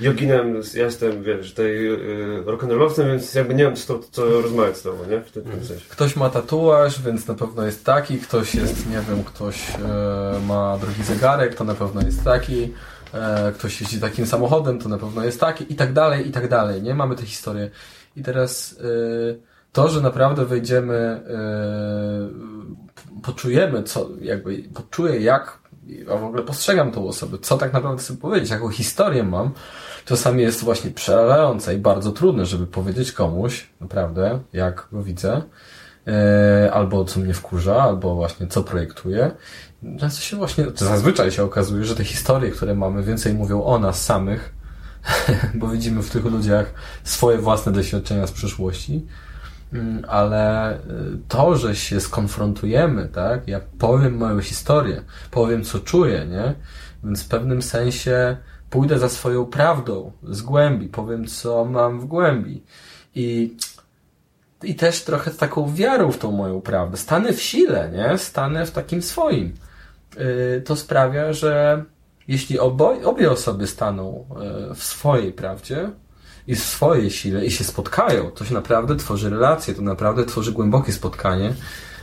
joginem, 0.00 0.62
ja 0.74 0.84
jestem, 0.84 1.22
wiesz, 1.22 1.54
tej 1.54 1.84
yy, 1.84 2.42
rock'n'rollowcem, 2.46 3.06
więc 3.06 3.34
jakby 3.34 3.54
nie 3.54 3.64
wiem, 3.64 3.76
co, 3.76 3.98
co 4.10 4.24
rozmawiać 4.42 4.76
z 4.76 4.82
tobą, 4.82 4.98
nie? 5.10 5.20
W 5.20 5.30
tym, 5.30 5.42
w 5.42 5.50
tym 5.50 5.64
sensie. 5.64 5.84
Ktoś 5.88 6.16
ma 6.16 6.30
tatuaż, 6.30 7.02
więc 7.02 7.26
na 7.26 7.34
pewno 7.34 7.66
jest 7.66 7.84
taki. 7.84 8.18
Ktoś 8.18 8.54
jest, 8.54 8.90
nie 8.90 9.00
wiem, 9.08 9.24
ktoś 9.24 9.70
e, 9.70 10.40
ma 10.46 10.78
drugi 10.78 11.02
zegarek, 11.04 11.54
to 11.54 11.64
na 11.64 11.74
pewno 11.74 12.02
jest 12.02 12.24
taki. 12.24 12.72
E, 13.14 13.52
ktoś 13.52 13.80
jeździ 13.80 14.00
takim 14.00 14.26
samochodem, 14.26 14.78
to 14.78 14.88
na 14.88 14.98
pewno 14.98 15.24
jest 15.24 15.40
taki. 15.40 15.72
I 15.72 15.76
tak 15.76 15.92
dalej, 15.92 16.28
i 16.28 16.32
tak 16.32 16.48
dalej. 16.48 16.82
Nie 16.82 16.94
mamy 16.94 17.16
te 17.16 17.26
historie. 17.26 17.70
I 18.16 18.22
teraz 18.22 18.76
e, 18.80 18.84
to, 19.72 19.88
że 19.88 20.00
naprawdę 20.00 20.44
wejdziemy, 20.44 20.94
e, 20.94 21.20
poczujemy, 23.22 23.82
co, 23.82 24.08
jakby, 24.20 24.62
poczuję 24.74 25.20
jak, 25.20 25.58
a 26.12 26.16
w 26.16 26.24
ogóle 26.24 26.42
postrzegam 26.42 26.92
tą 26.92 27.08
osobę, 27.08 27.38
co 27.42 27.58
tak 27.58 27.72
naprawdę 27.72 28.02
chcę 28.02 28.16
powiedzieć, 28.16 28.50
jaką 28.50 28.68
historię 28.68 29.22
mam, 29.22 29.50
czasami 30.04 30.42
jest 30.42 30.64
właśnie 30.64 30.90
przerażające 30.90 31.74
i 31.74 31.78
bardzo 31.78 32.12
trudne, 32.12 32.46
żeby 32.46 32.66
powiedzieć 32.66 33.12
komuś, 33.12 33.66
naprawdę, 33.80 34.40
jak 34.52 34.88
go 34.92 35.02
widzę, 35.02 35.42
albo 36.72 37.04
co 37.04 37.20
mnie 37.20 37.34
wkurza, 37.34 37.82
albo 37.82 38.14
właśnie 38.14 38.46
co 38.46 38.62
projektuję. 38.62 39.30
Często 39.98 40.20
się 40.20 40.36
właśnie, 40.36 40.66
zazwyczaj 40.74 41.30
się 41.30 41.44
okazuje, 41.44 41.84
że 41.84 41.94
te 41.94 42.04
historie, 42.04 42.50
które 42.50 42.74
mamy, 42.74 43.02
więcej 43.02 43.34
mówią 43.34 43.64
o 43.64 43.78
nas 43.78 44.04
samych, 44.04 44.52
bo 45.54 45.68
widzimy 45.68 46.02
w 46.02 46.10
tych 46.10 46.24
ludziach 46.24 46.74
swoje 47.04 47.38
własne 47.38 47.72
doświadczenia 47.72 48.26
z 48.26 48.32
przeszłości, 48.32 49.06
Mm, 49.72 50.04
ale 50.08 50.76
y, 50.76 50.80
to, 51.28 51.56
że 51.56 51.76
się 51.76 52.00
skonfrontujemy, 52.00 53.08
tak, 53.08 53.48
ja 53.48 53.60
powiem 53.78 54.16
moją 54.16 54.40
historię, 54.40 55.02
powiem 55.30 55.64
co 55.64 55.80
czuję, 55.80 56.26
nie, 56.26 56.54
więc 57.04 57.22
w 57.22 57.28
pewnym 57.28 57.62
sensie 57.62 58.36
pójdę 58.70 58.98
za 58.98 59.08
swoją 59.08 59.46
prawdą 59.46 60.12
z 60.22 60.42
głębi, 60.42 60.88
powiem 60.88 61.26
co 61.26 61.64
mam 61.64 62.00
w 62.00 62.04
głębi 62.04 62.62
i 63.14 63.56
i 64.62 64.74
też 64.74 65.04
trochę 65.04 65.30
z 65.30 65.36
taką 65.36 65.74
wiarą 65.74 66.12
w 66.12 66.18
tą 66.18 66.32
moją 66.32 66.60
prawdę. 66.60 66.96
Stanę 66.96 67.32
w 67.32 67.42
sile, 67.42 67.90
nie? 67.90 68.18
Stanę 68.18 68.66
w 68.66 68.70
takim 68.70 69.02
swoim. 69.02 69.54
Yy, 70.16 70.62
to 70.62 70.76
sprawia, 70.76 71.32
że 71.32 71.84
jeśli 72.28 72.58
obo- 72.58 73.04
obie 73.04 73.30
osoby 73.30 73.66
staną 73.66 74.26
yy, 74.68 74.74
w 74.74 74.82
swojej 74.82 75.32
prawdzie 75.32 75.90
i 76.46 76.54
w 76.54 76.62
swojej 76.62 77.10
sile 77.10 77.44
i 77.44 77.50
się 77.50 77.64
spotkają, 77.64 78.30
to 78.30 78.44
się 78.44 78.54
naprawdę 78.54 78.96
tworzy 78.96 79.30
relacje, 79.30 79.74
to 79.74 79.82
naprawdę 79.82 80.24
tworzy 80.24 80.52
głębokie 80.52 80.92
spotkanie 80.92 81.54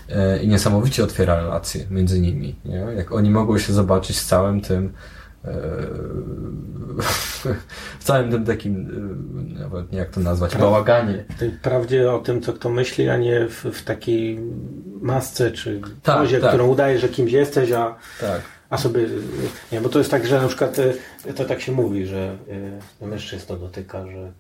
yy, 0.10 0.16
i 0.44 0.48
niesamowicie 0.48 1.04
otwiera 1.04 1.36
relacje 1.36 1.86
między 1.90 2.20
nimi. 2.20 2.56
Nie? 2.66 2.86
Jak 2.98 3.12
oni 3.12 3.30
mogą 3.30 3.58
się 3.58 3.74
zobaczyć 3.74 4.20
z 4.20 4.26
całym 4.26 4.62
tym 4.62 4.94
w 8.00 8.04
całym 8.04 8.32
tym 8.32 8.46
takim, 8.46 8.74
yy, 9.56 9.60
nawet 9.60 9.92
nie 9.92 9.98
jak 9.98 10.10
to 10.10 10.20
nazwać, 10.20 10.56
bałaganie. 10.58 11.26
W 11.30 11.40
tej 11.40 11.52
prawdzie 11.52 12.12
o 12.12 12.20
tym, 12.20 12.42
co 12.42 12.54
kto 12.54 12.70
myśli, 12.70 13.10
a 13.10 13.18
nie 13.18 13.48
w, 13.48 13.66
w 13.66 13.84
takiej 13.84 14.40
masce 15.02 15.52
czy 15.52 15.82
Tak, 16.04 16.18
pozie, 16.20 16.40
tak. 16.40 16.50
którą 16.50 16.68
udaje, 16.68 17.00
że 17.00 17.10
kimś 17.10 17.32
jesteś, 17.32 17.72
a, 17.72 17.96
Tak. 18.22 18.42
a 18.70 18.78
sobie... 18.78 19.06
Nie, 19.72 19.82
bo 19.82 19.90
to 19.90 20.00
jest 20.00 20.12
tak, 20.12 20.28
że 20.28 20.42
na 20.42 20.48
przykład 20.48 20.80
y, 20.80 21.34
to 21.36 21.46
tak 21.46 21.62
się 21.62 21.72
mówi, 21.72 22.06
że 22.06 22.38
mężczyzn 23.02 23.48
to 23.48 23.58
dotyka, 23.58 24.08
że 24.08 24.32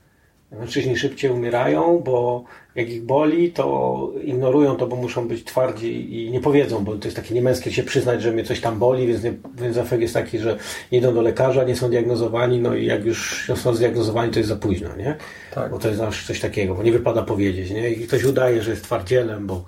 mężczyźni 0.52 0.98
szybciej 0.98 1.32
umierają, 1.32 2.02
bo 2.06 2.44
jak 2.76 2.90
ich 2.90 3.04
boli, 3.04 3.52
to 3.52 4.12
ignorują 4.24 4.76
to, 4.76 4.88
bo 4.88 4.96
muszą 4.96 5.28
być 5.28 5.44
twardzi 5.44 6.16
i 6.26 6.32
nie 6.32 6.42
powiedzą, 6.42 6.84
bo 6.84 6.96
to 6.96 7.08
jest 7.08 7.16
takie 7.16 7.34
niemęskie 7.34 7.72
się 7.72 7.84
przyznać, 7.84 8.22
że 8.22 8.32
mnie 8.32 8.44
coś 8.44 8.62
tam 8.62 8.80
boli, 8.80 9.08
więc, 9.08 9.24
nie, 9.24 9.34
więc 9.62 9.78
efekt 9.78 10.02
jest 10.02 10.14
taki, 10.14 10.40
że 10.40 10.58
nie 10.92 10.98
idą 10.98 11.14
do 11.14 11.22
lekarza, 11.22 11.64
nie 11.64 11.76
są 11.76 11.90
diagnozowani, 11.90 12.60
no 12.60 12.76
i 12.76 12.86
jak 12.86 13.06
już 13.06 13.52
są 13.56 13.76
zdiagnozowani, 13.76 14.32
to 14.32 14.40
jest 14.40 14.50
za 14.50 14.56
późno, 14.56 14.90
nie? 14.98 15.16
Tak. 15.54 15.72
Bo 15.72 15.80
to 15.80 15.88
jest 15.88 16.00
zawsze 16.00 16.28
coś 16.28 16.40
takiego, 16.40 16.76
bo 16.76 16.84
nie 16.84 16.92
wypada 16.92 17.22
powiedzieć, 17.22 17.72
nie? 17.72 17.90
I 17.90 18.08
ktoś 18.08 18.24
udaje, 18.24 18.64
że 18.64 18.72
jest 18.72 18.84
twardzielem, 18.84 19.48
bo 19.48 19.64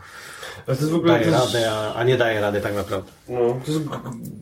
Ale 0.70 0.76
to 0.78 0.84
jest 0.84 0.94
w 0.94 0.96
ogóle 0.96 1.14
daje 1.14 1.26
też, 1.26 1.34
radę, 1.34 1.72
a, 1.72 1.94
a 1.94 2.04
nie 2.04 2.18
daje 2.18 2.42
rady 2.42 2.62
tak 2.62 2.76
naprawdę. 2.76 3.12
no, 3.30 3.60
to 3.66 3.72
jest 3.72 3.84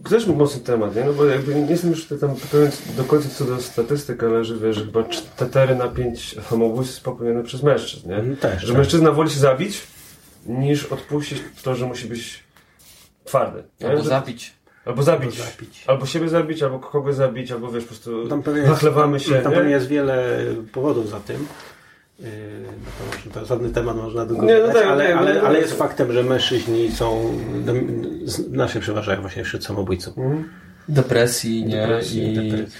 też 0.09 0.27
mocny 0.27 0.61
temat, 0.61 0.95
nie? 0.95 1.03
No 1.03 1.13
bo 1.13 1.25
jakby 1.25 1.55
nie 1.55 1.71
jestem 1.71 1.89
już 1.89 2.05
tam 2.07 2.35
pewien 2.51 2.71
do 2.97 3.03
końca 3.03 3.29
co 3.29 3.45
do 3.45 3.61
statystyk, 3.61 4.23
ale 4.23 4.45
że 4.45 4.57
wiesz, 4.57 4.75
że 4.75 4.85
chyba 4.85 5.03
4 5.03 5.75
na 5.75 5.87
5 5.87 6.35
samobójstw 6.49 6.93
jest 6.93 7.05
popełnione 7.05 7.43
przez 7.43 7.63
mężczyzn, 7.63 8.09
nie? 8.09 8.15
Mhm, 8.15 8.35
też, 8.37 8.61
że 8.61 8.67
tak. 8.67 8.77
mężczyzna 8.77 9.11
woli 9.11 9.29
się 9.29 9.39
zabić, 9.39 9.81
niż 10.45 10.85
odpuścić 10.85 11.43
to, 11.63 11.75
że 11.75 11.85
musi 11.85 12.07
być 12.07 12.43
twardy. 13.23 13.63
nie? 13.81 13.87
Albo 13.89 14.03
Że- 14.03 14.09
zabić. 14.09 14.53
Albo 14.85 15.03
zabić. 15.03 15.39
Albo 15.39 15.51
zabić. 15.51 15.83
Albo 15.87 16.05
siebie 16.05 16.29
zabić, 16.29 16.63
albo 16.63 16.79
kogoś 16.79 17.15
zabić, 17.15 17.51
albo 17.51 17.71
wiesz, 17.71 17.83
po 17.83 17.87
prostu 17.89 18.27
Tam 18.27 18.43
jest, 18.55 18.69
nachlewamy 18.69 19.19
się, 19.19 19.35
tam 19.35 19.51
nie? 19.51 19.57
pewnie 19.57 19.71
jest 19.71 19.87
wiele 19.87 20.45
powodów 20.71 21.09
za 21.09 21.19
tym. 21.19 21.47
Yy, 22.19 22.27
no 23.25 23.31
to, 23.33 23.39
to 23.39 23.45
żadny 23.45 23.69
temat 23.69 23.97
można 23.97 24.25
długo 24.25 24.45
Nie, 24.45 24.57
no 24.67 24.73
tak, 24.73 24.85
ale, 24.85 25.07
nie, 25.07 25.15
ale, 25.15 25.33
no, 25.33 25.41
ale 25.41 25.53
no, 25.53 25.59
jest 25.59 25.73
faktem, 25.73 26.13
że 26.13 26.23
mężczyźni 26.23 26.91
są 26.91 27.33
naszych 28.49 28.81
przeważają 28.81 29.21
właśnie 29.21 29.43
wśród 29.43 29.65
samobójców. 29.65 30.17
Mhm. 30.17 30.49
Depresji, 30.89 31.65
nie? 31.65 31.77
Depresji, 31.77 32.33
I, 32.33 32.51
depresji. 32.51 32.79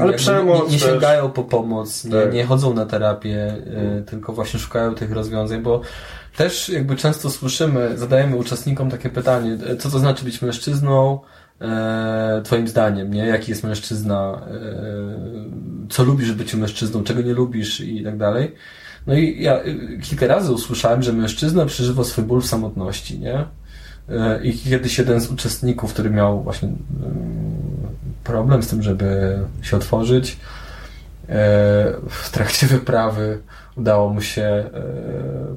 Ale 0.00 0.12
przemoc 0.12 0.66
nie, 0.66 0.72
nie 0.72 0.78
sięgają 0.78 1.30
po 1.30 1.44
pomoc, 1.44 2.04
nie, 2.04 2.10
Tak. 2.10 2.32
nie 2.32 2.44
chodzą 2.44 2.74
na 2.74 2.86
terapię, 2.86 3.54
y, 4.00 4.04
tylko 4.06 4.32
właśnie 4.32 4.60
szukają 4.60 4.94
tych 4.94 5.12
rozwiązań, 5.12 5.62
bo 5.62 5.80
też 6.36 6.68
jakby 6.68 6.96
często 6.96 7.30
słyszymy, 7.30 7.98
zadajemy 7.98 8.36
uczestnikom 8.36 8.90
takie 8.90 9.10
pytanie, 9.10 9.58
e, 9.66 9.76
co 9.76 9.90
to 9.90 9.98
znaczy 9.98 10.24
być 10.24 10.42
mężczyzną, 10.42 11.20
e, 11.60 12.40
twoim 12.44 12.68
zdaniem, 12.68 13.14
nie? 13.14 13.26
Jaki 13.26 13.50
jest 13.50 13.64
mężczyzna, 13.64 14.40
e, 14.50 15.88
co 15.90 16.04
lubisz 16.04 16.32
w 16.32 16.36
byciu 16.36 16.58
mężczyzną, 16.58 17.04
czego 17.04 17.22
nie 17.22 17.34
lubisz 17.34 17.80
i 17.80 18.04
tak 18.04 18.16
dalej. 18.16 18.54
No 19.06 19.14
i 19.14 19.42
ja 19.42 19.64
y, 19.64 19.98
kilka 20.02 20.26
razy 20.26 20.52
usłyszałem, 20.52 21.02
że 21.02 21.12
mężczyzna 21.12 21.66
przeżywa 21.66 22.04
swój 22.04 22.24
ból 22.24 22.40
w 22.40 22.46
samotności, 22.46 23.18
nie? 23.18 23.44
E, 24.08 24.44
I 24.44 24.58
kiedyś 24.58 24.98
jeden 24.98 25.20
z 25.20 25.30
uczestników, 25.30 25.92
który 25.92 26.10
miał 26.10 26.42
właśnie 26.42 26.68
mm, 26.68 26.78
problem 28.24 28.62
z 28.62 28.68
tym, 28.68 28.82
żeby 28.82 29.38
się 29.62 29.76
otworzyć, 29.76 30.32
e, 30.32 30.36
w 32.08 32.30
trakcie 32.30 32.66
wyprawy 32.66 33.38
udało 33.76 34.10
mu 34.10 34.20
się 34.20 34.42
e, 34.42 34.70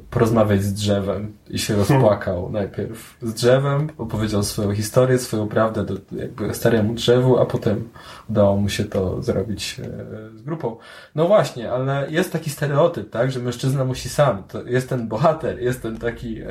porozmawiać 0.09 0.63
z 0.63 0.74
drzewem 0.74 1.34
i 1.49 1.59
się 1.59 1.76
rozpłakał 1.86 2.49
najpierw 2.49 3.18
z 3.22 3.34
drzewem, 3.34 3.89
opowiedział 3.97 4.43
swoją 4.43 4.72
historię, 4.76 5.20
swoją 5.20 5.47
prawdę 5.47 5.86
do, 5.86 5.93
jakby 6.11 6.53
staremu 6.53 6.93
drzewu, 6.93 7.39
a 7.39 7.45
potem 7.45 7.89
udało 8.30 8.57
mu 8.57 8.70
się 8.70 8.86
to 8.86 9.22
zrobić 9.22 9.80
e, 9.80 10.38
z 10.38 10.41
grupą. 10.41 10.78
No 11.15 11.28
właśnie, 11.28 11.72
ale 11.72 12.07
jest 12.09 12.32
taki 12.32 12.49
stereotyp, 12.49 13.09
tak, 13.09 13.32
że 13.32 13.39
mężczyzna 13.39 13.86
musi 13.86 14.09
sam, 14.09 14.43
to 14.43 14.63
jest 14.63 14.89
ten 14.89 15.07
bohater, 15.07 15.61
jest 15.61 15.82
ten 15.82 15.97
taki 15.97 16.41
e, 16.41 16.47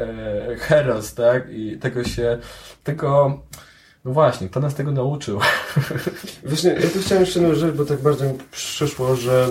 heros, 0.59 1.15
tak, 1.15 1.51
i 1.51 1.79
tego 1.79 2.05
się, 2.05 2.39
tego, 2.85 3.41
no 4.05 4.13
właśnie, 4.13 4.49
kto 4.49 4.61
nas 4.61 4.75
tego 4.75 4.93
nauczył? 4.93 5.41
Właśnie, 6.45 6.71
ja 6.71 6.91
tu 6.91 7.01
chciałem 7.01 7.25
jeszcze 7.25 7.41
jedną 7.41 7.55
rzecz, 7.55 7.75
bo 7.75 7.85
tak 7.85 8.03
bardzo 8.03 8.25
mi 8.25 8.39
przyszło, 8.51 9.17
że 9.17 9.49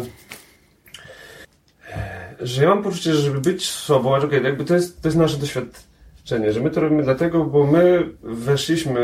że 2.41 2.63
ja 2.63 2.69
mam 2.69 2.83
poczucie, 2.83 3.13
że 3.13 3.21
żeby 3.21 3.41
być 3.41 3.69
sobą, 3.69 4.15
okej, 4.15 4.43
jakby 4.43 4.65
to 4.65 4.73
jest, 4.73 5.01
to 5.01 5.07
jest 5.07 5.17
nasze 5.17 5.37
doświadczenie, 5.37 6.51
że 6.51 6.61
my 6.61 6.69
to 6.69 6.81
robimy 6.81 7.03
dlatego, 7.03 7.43
bo 7.43 7.67
my 7.67 8.09
weszliśmy 8.23 9.01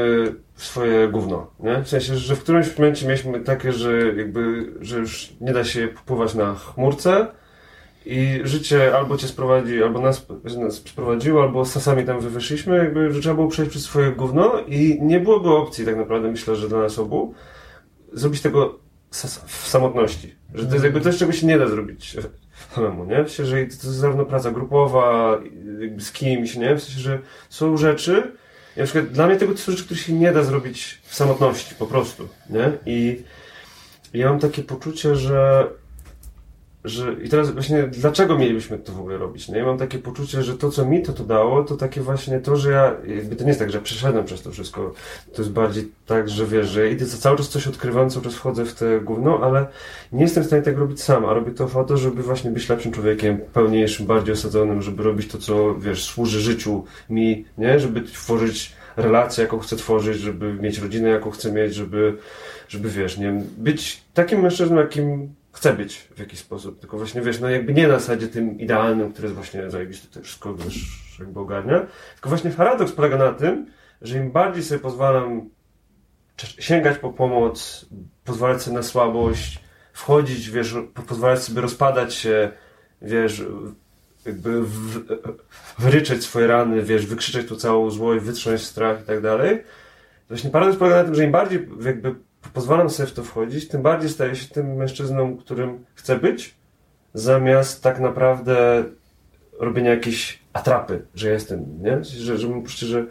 w 0.53 0.65
swoje 0.65 1.07
gówno, 1.07 1.51
nie? 1.59 1.83
W 1.83 1.89
sensie, 1.89 2.17
że 2.17 2.35
w 2.35 2.43
którymś 2.43 2.77
momencie 2.77 3.07
mieliśmy 3.07 3.39
takie, 3.39 3.71
że 3.71 4.13
jakby, 4.17 4.73
że 4.81 4.97
już 4.97 5.33
nie 5.41 5.53
da 5.53 5.63
się 5.63 5.87
popływać 5.87 6.35
na 6.35 6.55
chmurce 6.55 7.27
i 8.05 8.39
życie 8.43 8.97
albo 8.97 9.17
cię 9.17 9.27
sprowadzi, 9.27 9.83
albo 9.83 10.01
nas, 10.01 10.27
nas 10.57 10.73
sprowadziło, 10.73 11.43
albo 11.43 11.65
sami 11.65 12.05
tam 12.05 12.19
wyszliśmy, 12.19 12.77
jakby, 12.77 13.11
że 13.11 13.21
trzeba 13.21 13.35
było 13.35 13.47
przejść 13.47 13.71
przez 13.71 13.83
swoje 13.83 14.11
gówno 14.11 14.59
i 14.67 14.99
nie 15.01 15.19
byłoby 15.19 15.49
opcji 15.49 15.85
tak 15.85 15.95
naprawdę, 15.97 16.31
myślę, 16.31 16.55
że 16.55 16.69
dla 16.69 16.79
nas 16.79 16.99
obu, 16.99 17.33
zrobić 18.13 18.41
tego 18.41 18.79
w 19.47 19.67
samotności. 19.67 20.40
Że 20.53 20.65
to 20.65 20.73
jest 20.73 20.83
jakby 20.83 21.01
coś, 21.01 21.17
czego 21.17 21.31
się 21.31 21.47
nie 21.47 21.59
da 21.59 21.67
zrobić 21.67 22.17
samemu, 22.75 23.05
nie? 23.05 23.23
W 23.23 23.31
sensie, 23.31 23.45
że 23.45 23.55
to 23.57 23.63
jest 23.63 23.83
zarówno 23.83 24.25
praca 24.25 24.51
grupowa, 24.51 25.39
z 25.97 26.11
kimś, 26.11 26.55
nie? 26.55 26.75
W 26.75 26.83
sensie, 26.83 26.99
że 26.99 27.19
są 27.49 27.77
rzeczy, 27.77 28.31
i 28.77 28.79
na 28.79 28.85
przykład 28.85 29.05
dla 29.05 29.27
mnie 29.27 29.35
tego 29.35 29.51
to 29.51 29.57
są 29.57 29.71
rzeczy, 29.71 29.85
które 29.85 29.99
się 29.99 30.13
nie 30.13 30.31
da 30.31 30.43
zrobić 30.43 31.01
w 31.03 31.15
samotności, 31.15 31.75
po 31.75 31.87
prostu, 31.87 32.27
nie? 32.49 32.71
I 32.85 33.23
ja 34.13 34.29
mam 34.29 34.39
takie 34.39 34.63
poczucie, 34.63 35.15
że 35.15 35.67
że 36.83 37.13
i 37.23 37.29
teraz 37.29 37.51
właśnie 37.51 37.83
dlaczego 37.83 38.37
mielibyśmy 38.37 38.77
to 38.77 38.93
w 38.93 38.99
ogóle 38.99 39.17
robić? 39.17 39.49
Nie? 39.49 39.57
Ja 39.57 39.65
mam 39.65 39.77
takie 39.77 39.99
poczucie, 39.99 40.43
że 40.43 40.57
to, 40.57 40.71
co 40.71 40.85
mi 40.85 41.01
to, 41.01 41.13
to 41.13 41.23
dało, 41.23 41.63
to 41.63 41.77
takie 41.77 42.01
właśnie 42.01 42.39
to, 42.39 42.55
że 42.55 42.71
ja, 42.71 42.95
jakby 43.15 43.35
to 43.35 43.43
nie 43.43 43.47
jest 43.47 43.59
tak, 43.59 43.71
że 43.71 43.81
przeszedłem 43.81 44.25
przez 44.25 44.41
to 44.41 44.51
wszystko. 44.51 44.93
To 45.33 45.41
jest 45.41 45.51
bardziej 45.53 45.91
tak, 46.05 46.29
że 46.29 46.45
wiesz, 46.45 46.67
że 46.67 46.91
idę, 46.91 47.05
cały 47.05 47.37
czas 47.37 47.49
coś 47.49 47.67
odkrywam, 47.67 48.09
cały 48.09 48.25
czas 48.25 48.35
wchodzę 48.35 48.65
w 48.65 48.73
te 48.73 48.99
gówno, 48.99 49.39
ale 49.43 49.67
nie 50.11 50.21
jestem 50.21 50.43
w 50.43 50.47
stanie 50.47 50.61
tego 50.61 50.79
robić 50.79 51.01
sam, 51.01 51.25
a 51.25 51.33
robię 51.33 51.51
to 51.51 51.67
po 51.67 51.83
to, 51.83 51.97
żeby 51.97 52.23
właśnie 52.23 52.51
być 52.51 52.69
lepszym 52.69 52.91
człowiekiem, 52.91 53.37
pełniejszym, 53.53 54.05
bardziej 54.05 54.33
osadzonym, 54.33 54.81
żeby 54.81 55.03
robić 55.03 55.31
to, 55.31 55.37
co, 55.37 55.75
wiesz, 55.75 56.03
służy 56.03 56.39
życiu 56.39 56.83
mi, 57.09 57.45
nie? 57.57 57.79
Żeby 57.79 58.01
tworzyć 58.01 58.73
relację, 58.97 59.43
jaką 59.43 59.59
chcę 59.59 59.75
tworzyć, 59.75 60.17
żeby 60.17 60.53
mieć 60.53 60.79
rodzinę, 60.79 61.09
jaką 61.09 61.31
chcę 61.31 61.51
mieć, 61.51 61.75
żeby, 61.75 62.17
żeby 62.67 62.89
wiesz, 62.89 63.17
nie 63.17 63.43
być 63.57 64.03
takim 64.13 64.41
mężczyzną, 64.41 64.77
jakim 64.77 65.33
chcę 65.51 65.73
być 65.73 65.97
w 65.97 66.19
jakiś 66.19 66.39
sposób. 66.39 66.79
Tylko 66.79 66.97
właśnie, 66.97 67.21
wiesz, 67.21 67.39
no 67.39 67.49
jakby 67.49 67.73
nie 67.73 67.87
na 67.87 67.99
zasadzie 67.99 68.27
tym 68.27 68.59
idealnym, 68.59 69.11
który 69.11 69.25
jest 69.25 69.35
właśnie 69.35 69.69
zajebisty, 69.69 70.07
to 70.07 70.21
wszystko, 70.21 70.55
wiesz, 70.55 70.75
jakby 71.19 71.39
ogarnia. 71.39 71.85
Tylko 72.13 72.29
właśnie 72.29 72.51
paradoks 72.51 72.91
polega 72.91 73.17
na 73.17 73.33
tym, 73.33 73.65
że 74.01 74.17
im 74.17 74.31
bardziej 74.31 74.63
sobie 74.63 74.79
pozwalam 74.79 75.49
sięgać 76.37 76.97
po 76.97 77.13
pomoc, 77.13 77.85
pozwalać 78.23 78.61
sobie 78.61 78.77
na 78.77 78.83
słabość, 78.83 79.59
wchodzić, 79.93 80.49
wiesz, 80.49 80.75
po- 80.93 81.01
pozwalać 81.01 81.43
sobie 81.43 81.61
rozpadać 81.61 82.13
się, 82.13 82.51
wiesz, 83.01 83.43
jakby 84.25 84.61
w, 84.61 85.03
wyryczeć 85.79 86.23
swoje 86.23 86.47
rany, 86.47 86.83
wiesz, 86.83 87.05
wykrzyczeć 87.05 87.47
tu 87.47 87.55
całą 87.55 87.91
złość, 87.91 88.25
wytrząść 88.25 88.63
strach 88.63 89.01
i 89.01 89.03
tak 89.03 89.21
dalej. 89.21 89.63
Właśnie 90.27 90.49
paradoks 90.49 90.77
polega 90.79 90.97
na 90.97 91.03
tym, 91.03 91.15
że 91.15 91.23
im 91.23 91.31
bardziej 91.31 91.67
jakby 91.85 92.15
pozwalam 92.49 92.89
sobie 92.89 93.09
w 93.09 93.13
to 93.13 93.23
wchodzić, 93.23 93.67
tym 93.67 93.81
bardziej 93.81 94.09
staję 94.09 94.35
się 94.35 94.47
tym 94.47 94.75
mężczyzną, 94.75 95.37
którym 95.37 95.85
chcę 95.93 96.15
być, 96.19 96.55
zamiast 97.13 97.83
tak 97.83 97.99
naprawdę 97.99 98.83
robienia 99.59 99.89
jakiejś 99.89 100.39
atrapy, 100.53 101.05
że 101.15 101.29
jestem, 101.29 101.65
nie? 101.81 102.03
Że, 102.03 102.37
że 102.37 102.47
że, 102.65 103.05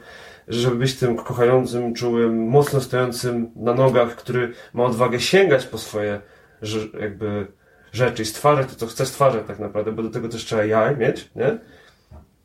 że 0.48 0.60
żeby 0.60 0.76
być 0.76 0.96
tym 0.96 1.16
kochającym, 1.16 1.94
czułym, 1.94 2.48
mocno 2.48 2.80
stojącym 2.80 3.50
na 3.56 3.74
nogach, 3.74 4.16
który 4.16 4.52
ma 4.74 4.84
odwagę 4.84 5.20
sięgać 5.20 5.66
po 5.66 5.78
swoje 5.78 6.20
że, 6.62 6.78
jakby 7.00 7.46
rzeczy 7.92 8.22
i 8.22 8.26
stwarzać 8.26 8.68
to, 8.68 8.76
co 8.76 8.86
chce 8.86 9.06
stwarzać 9.06 9.46
tak 9.46 9.58
naprawdę, 9.58 9.92
bo 9.92 10.02
do 10.02 10.10
tego 10.10 10.28
też 10.28 10.44
trzeba 10.44 10.64
ja 10.64 10.94
mieć, 10.94 11.30
nie? 11.36 11.58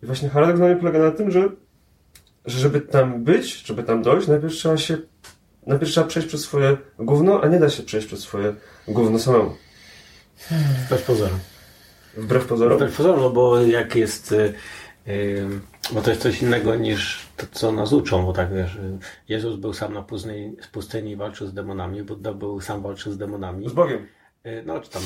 I 0.03 0.05
właśnie 0.05 0.29
paradoks 0.29 0.59
dla 0.59 0.67
mnie 0.67 0.75
polega 0.75 0.99
na 0.99 1.11
tym, 1.11 1.31
że, 1.31 1.49
że 2.45 2.59
żeby 2.59 2.81
tam 2.81 3.23
być, 3.23 3.67
żeby 3.67 3.83
tam 3.83 4.01
dojść, 4.01 4.27
najpierw 4.27 4.53
trzeba 4.53 4.77
się 4.77 4.97
najpierw 5.67 5.91
trzeba 5.91 6.07
przejść 6.07 6.27
przez 6.27 6.41
swoje 6.41 6.77
gówno, 6.99 7.41
a 7.41 7.47
nie 7.47 7.59
da 7.59 7.69
się 7.69 7.83
przejść 7.83 8.07
przez 8.07 8.19
swoje 8.19 8.53
gówno 8.87 9.19
samemu. 9.19 9.55
Wbrew 10.85 11.03
pozorom. 11.05 11.39
Wbrew 12.17 12.45
pozorom. 12.45 12.77
Wbrew 12.77 12.97
pozorom, 12.97 13.19
no 13.19 13.29
bo 13.29 13.61
jak 13.61 13.95
jest... 13.95 14.31
y, 14.31 14.53
y, 15.07 15.47
bo 15.91 16.01
to 16.01 16.09
jest 16.09 16.21
coś 16.21 16.41
innego 16.41 16.75
niż 16.75 17.25
to, 17.37 17.45
co 17.51 17.71
nas 17.71 17.93
uczą, 17.93 18.25
bo 18.25 18.33
tak 18.33 18.53
wiesz, 18.53 18.75
y, 18.75 18.97
Jezus 19.29 19.55
był 19.55 19.73
sam 19.73 19.93
na 19.93 20.01
pustyni, 20.01 20.55
w 20.61 20.71
pustyni 20.71 21.11
i 21.11 21.15
walczył 21.15 21.47
z 21.47 21.53
demonami, 21.53 22.03
Buddha 22.03 22.33
był 22.33 22.61
sam 22.61 22.81
walczył 22.81 23.11
z 23.11 23.17
demonami. 23.17 23.69
Z 23.69 23.73
Bogiem. 23.73 24.07
Y, 24.45 24.63
No, 24.65 24.79
czy 24.79 24.89
tam... 24.89 25.01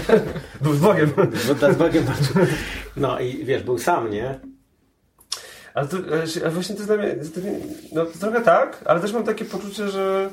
Był 0.62 0.74
z 0.74 0.80
Bogiem. 0.80 1.12
Buddha 1.46 1.72
z 1.72 1.76
Bogiem 1.76 2.04
walczył. 2.04 2.36
No 2.96 3.20
i 3.20 3.44
wiesz, 3.44 3.62
był 3.62 3.78
sam, 3.78 4.10
nie? 4.10 4.40
Ale, 5.74 5.88
to, 5.88 5.96
ale 6.42 6.50
właśnie 6.50 6.74
to 6.74 6.80
jest 6.80 6.88
dla 6.88 6.96
mnie, 6.96 7.14
to 7.14 7.40
no 7.92 8.04
to 8.04 8.18
trochę 8.18 8.40
tak, 8.40 8.78
ale 8.84 9.00
też 9.00 9.12
mam 9.12 9.24
takie 9.24 9.44
poczucie, 9.44 9.88
że, 9.88 10.30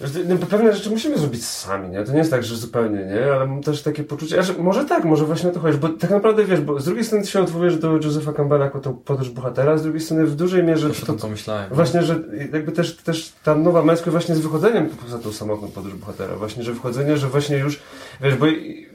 że 0.00 0.18
no, 0.28 0.36
pewne 0.36 0.72
rzeczy 0.72 0.90
musimy 0.90 1.18
zrobić 1.18 1.44
sami, 1.44 1.88
nie? 1.88 2.04
To 2.04 2.12
nie 2.12 2.18
jest 2.18 2.30
tak, 2.30 2.44
że 2.44 2.56
zupełnie, 2.56 3.04
nie? 3.04 3.32
Ale 3.32 3.46
mam 3.46 3.62
też 3.62 3.82
takie 3.82 4.04
poczucie, 4.04 4.42
że 4.42 4.52
może 4.52 4.84
tak, 4.84 5.04
może 5.04 5.24
właśnie 5.24 5.50
o 5.50 5.52
to 5.52 5.60
chodzi, 5.60 5.78
bo 5.78 5.88
tak 5.88 6.10
naprawdę 6.10 6.44
wiesz, 6.44 6.60
bo 6.60 6.80
z 6.80 6.84
drugiej 6.84 7.04
strony 7.04 7.26
się 7.26 7.40
odwołujesz 7.40 7.76
do 7.76 7.96
Josepha 7.96 8.32
Campbella 8.32 8.64
jako 8.64 8.80
tą 8.80 8.94
podróż 8.94 9.30
bohatera, 9.30 9.78
z 9.78 9.82
drugiej 9.82 10.00
strony 10.00 10.26
w 10.26 10.36
dużej 10.36 10.62
mierze 10.62 10.88
Też 10.88 11.02
o 11.02 11.06
tym 11.06 11.18
pomyślałem. 11.18 11.74
Właśnie, 11.74 12.02
że 12.02 12.20
jakby 12.52 12.72
też, 12.72 12.96
też 12.96 13.32
ta 13.44 13.54
nowa 13.54 13.82
męskość 13.82 14.10
właśnie 14.10 14.34
z 14.34 14.40
wychodzeniem 14.40 14.88
poza 14.88 15.18
tą 15.18 15.32
samotną 15.32 15.68
podróż 15.68 15.94
bohatera. 15.94 16.36
Właśnie, 16.36 16.62
że 16.62 16.74
wchodzenie, 16.74 17.16
że 17.16 17.28
właśnie 17.28 17.58
już, 17.58 17.80
wiesz, 18.20 18.34
bo, 18.34 18.46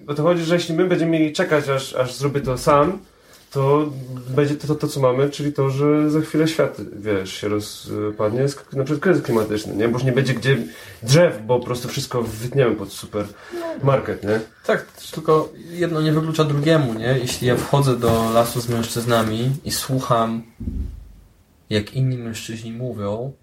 bo 0.05 0.13
to 0.13 0.23
chodzi, 0.23 0.43
że 0.43 0.55
jeśli 0.55 0.75
my 0.75 0.85
będziemy 0.85 1.11
mieli 1.11 1.33
czekać, 1.33 1.69
aż, 1.69 1.95
aż 1.95 2.13
zrobię 2.13 2.41
to 2.41 2.57
sam, 2.57 2.99
to 3.51 3.89
będzie 4.29 4.55
to, 4.55 4.67
to, 4.67 4.75
to, 4.75 4.87
co 4.87 4.99
mamy, 4.99 5.29
czyli 5.29 5.53
to, 5.53 5.69
że 5.69 6.09
za 6.11 6.21
chwilę 6.21 6.47
świat, 6.47 6.77
wiesz, 6.99 7.33
się 7.33 7.47
rozpadnie, 7.47 8.45
na 8.73 8.83
przykład 8.83 8.99
kryzys 8.99 9.23
klimatyczny, 9.23 9.75
nie? 9.75 9.87
Bo 9.87 9.93
już 9.93 10.03
nie 10.03 10.11
będzie 10.11 10.33
gdzie 10.33 10.57
drzew, 11.03 11.39
bo 11.45 11.59
po 11.59 11.65
prostu 11.65 11.87
wszystko 11.87 12.23
wytniemy 12.23 12.75
pod 12.75 12.93
super 12.93 13.25
market, 13.83 14.23
nie? 14.23 14.39
Tak, 14.65 14.85
tylko 15.11 15.49
jedno 15.71 16.01
nie 16.01 16.11
wyklucza 16.11 16.43
drugiemu, 16.43 16.93
nie? 16.93 17.17
Jeśli 17.21 17.47
ja 17.47 17.55
wchodzę 17.55 17.97
do 17.97 18.31
lasu 18.33 18.61
z 18.61 18.69
mężczyznami 18.69 19.51
i 19.65 19.71
słucham, 19.71 20.43
jak 21.69 21.93
inni 21.93 22.17
mężczyźni 22.17 22.71
mówią, 22.71 23.33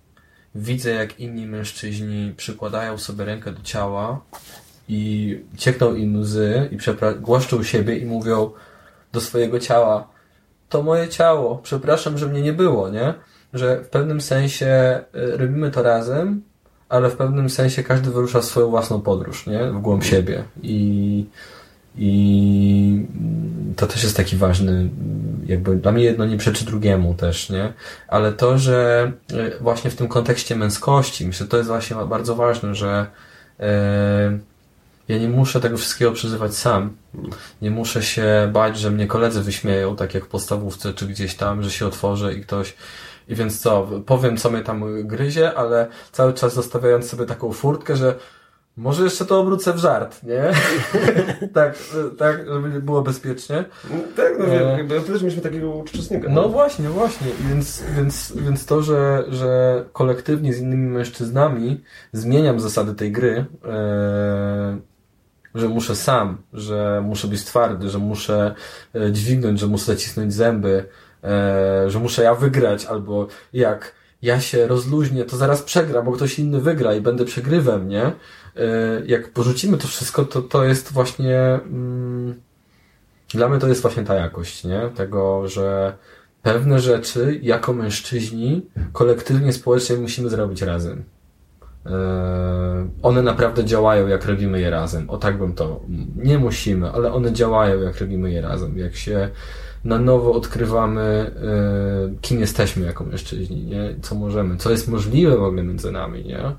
widzę, 0.55 0.91
jak 0.91 1.21
inni 1.21 1.47
mężczyźni 1.47 2.35
przykładają 2.37 2.99
sobie 2.99 3.25
rękę 3.25 3.53
do 3.53 3.63
ciała 3.63 4.21
i 4.89 5.41
ciekną 5.57 5.95
im 5.95 6.21
łzy 6.21 6.69
i 6.73 6.79
głaszczą 7.21 7.63
siebie 7.63 7.99
i 7.99 8.07
mówią 8.07 8.51
do 9.13 9.21
swojego 9.21 9.59
ciała 9.59 10.09
to 10.69 10.83
moje 10.83 11.09
ciało, 11.09 11.61
przepraszam, 11.63 12.19
że 12.19 12.27
mnie 12.27 12.43
nie 12.43 12.53
było, 12.53 12.89
nie? 12.89 13.15
Że 13.55 13.85
w 13.85 13.89
pewnym 13.89 14.21
sensie 14.21 15.01
y, 15.15 15.37
robimy 15.37 15.71
to 15.71 15.83
razem, 15.83 16.43
ale 16.89 17.11
w 17.11 17.17
pewnym 17.17 17.51
sensie 17.51 17.83
każdy 17.83 18.11
wyrusza 18.11 18.43
swoją 18.43 18.71
własną 18.71 19.01
podróż, 19.01 19.47
nie? 19.47 19.71
W 19.73 19.81
głąb 19.81 20.05
siebie. 20.05 20.45
I, 20.63 21.27
i 21.97 23.07
to 23.77 23.87
też 23.87 24.03
jest 24.03 24.17
taki 24.17 24.37
ważny, 24.37 24.89
jakby 25.47 25.77
dla 25.77 25.93
mnie 25.93 26.05
jedno 26.05 26.27
nie 26.27 26.37
przeczy 26.37 26.65
drugiemu 26.65 27.15
też, 27.15 27.51
nie? 27.51 27.73
Ale 28.09 28.33
to, 28.33 28.59
że 28.59 29.13
e, 29.33 29.59
właśnie 29.61 29.91
w 29.91 29.97
tym 29.97 30.09
kontekście 30.09 30.57
męskości, 30.57 31.27
myślę, 31.27 31.47
to 31.47 31.57
jest 31.57 31.69
właśnie 31.69 31.97
bardzo 31.97 32.37
ważne, 32.37 32.75
że 32.75 33.07
e, 33.61 34.39
ja 35.09 35.19
nie 35.19 35.29
muszę 35.29 35.61
tego 35.61 35.77
wszystkiego 35.77 36.13
przeżywać 36.13 36.55
sam. 36.55 36.97
Nie 37.63 37.71
muszę 37.71 38.03
się 38.03 38.51
bać, 38.53 38.79
że 38.79 38.91
mnie 38.91 39.07
koledzy 39.07 39.43
wyśmieją, 39.43 39.97
tak 39.97 40.15
jak 40.15 40.25
w 40.25 40.29
podstawówce, 40.29 40.95
czy 40.95 41.07
gdzieś 41.07 41.35
tam, 41.35 41.63
że 41.63 41.71
się 41.71 41.87
otworzę 41.87 42.35
i 42.35 42.41
ktoś 42.41 42.75
i 43.29 43.35
więc 43.35 43.61
co, 43.61 43.89
powiem 44.07 44.37
co 44.37 44.51
mnie 44.51 44.63
tam 44.63 45.07
gryzie, 45.07 45.55
ale 45.55 45.87
cały 46.13 46.33
czas 46.33 46.55
zostawiając 46.55 47.09
sobie 47.09 47.27
taką 47.27 47.53
furtkę, 47.53 47.97
że 47.97 48.15
może 48.77 49.05
jeszcze 49.05 49.25
to 49.25 49.41
obrócę 49.41 49.73
w 49.73 49.79
żart, 49.79 50.23
nie? 50.23 50.43
tak, 51.55 51.79
tak, 52.19 52.47
żeby 52.47 52.83
było 52.83 53.03
bezpiecznie. 53.03 53.65
Tak, 54.17 54.33
no 54.39 54.47
e... 54.47 54.79
jakby 54.79 55.01
też 55.01 55.23
mieliśmy 55.23 55.43
takiego 55.43 55.71
uczestnika. 55.71 56.29
No, 56.29 56.43
no 56.43 56.49
właśnie, 56.49 56.89
właśnie. 56.89 57.27
Więc, 57.49 57.83
więc, 57.97 58.33
więc 58.37 58.67
to, 58.67 58.83
że, 58.83 59.25
że 59.29 59.85
kolektywnie 59.93 60.53
z 60.53 60.61
innymi 60.61 60.89
mężczyznami 60.89 61.81
zmieniam 62.13 62.61
zasady 62.61 62.95
tej 62.95 63.13
gry, 63.13 63.47
e... 63.65 64.79
że 65.59 65.69
muszę 65.69 65.97
sam, 65.97 66.39
że 66.53 67.03
muszę 67.05 67.29
być 67.29 67.45
twardy, 67.45 67.91
że 67.91 67.99
muszę 67.99 68.55
e, 68.95 69.13
dźwignąć, 69.13 69.61
że 69.61 69.67
muszę 69.67 69.85
zacisnąć 69.85 70.35
zęby, 70.35 70.85
e... 71.25 71.91
że 71.91 71.99
muszę 71.99 72.23
ja 72.23 72.35
wygrać, 72.35 72.85
albo 72.85 73.27
jak 73.53 73.95
ja 74.23 74.41
się 74.41 74.67
rozluźnię, 74.67 75.25
to 75.25 75.37
zaraz 75.37 75.63
przegram, 75.63 76.05
bo 76.05 76.13
ktoś 76.13 76.39
inny 76.39 76.61
wygra 76.61 76.95
i 76.95 77.01
będę 77.01 77.25
przegrywem, 77.25 77.89
nie? 77.89 78.03
E, 78.03 78.13
jak 79.07 79.33
porzucimy 79.33 79.79
to 79.79 79.89
wszystko, 79.89 80.25
to 80.25 80.43
to 80.43 80.65
jest 80.65 80.93
właśnie 80.93 81.39
mm, 81.39 82.41
dla 83.29 83.49
mnie 83.49 83.59
to 83.59 83.69
jest 83.69 83.83
właśnie 83.83 84.05
ta 84.05 84.15
jakość, 84.15 84.65
nie? 84.65 84.81
Tego, 84.97 85.49
że 85.49 85.97
pewne 86.43 86.81
rzeczy 86.81 87.39
jako 87.43 87.73
mężczyźni 87.73 88.67
kolektywnie, 88.93 89.53
społecznie 89.53 89.97
musimy 89.97 90.29
zrobić 90.29 90.63
razem. 90.63 91.05
E, 91.91 92.89
one 93.03 93.23
naprawdę 93.23 93.65
działają, 93.65 94.07
jak 94.07 94.25
robimy 94.25 94.61
je 94.61 94.71
razem. 94.71 95.11
O 95.11 95.19
tak 95.19 95.39
bym 95.39 95.53
to. 95.53 95.81
Nie 96.17 96.39
musimy, 96.39 96.91
ale 96.91 97.13
one 97.13 97.33
działają, 97.33 97.81
jak 97.81 98.01
robimy 98.01 98.33
je 98.33 98.41
razem. 98.41 98.79
Jak 98.79 98.97
się 98.97 99.31
na 99.85 99.99
nowo 99.99 100.33
odkrywamy, 100.33 101.01
e, 101.01 102.21
kim 102.21 102.41
jesteśmy 102.41 102.87
jako 102.87 103.05
mężczyźni, 103.05 103.65
nie? 103.65 103.95
co 104.03 104.15
możemy, 104.15 104.57
co 104.57 104.71
jest 104.71 104.89
możliwe 104.89 105.37
w 105.37 105.43
ogóle 105.43 105.63
między 105.63 105.93
nami, 105.93 106.25
nie? 106.25 106.39
E, 106.39 106.57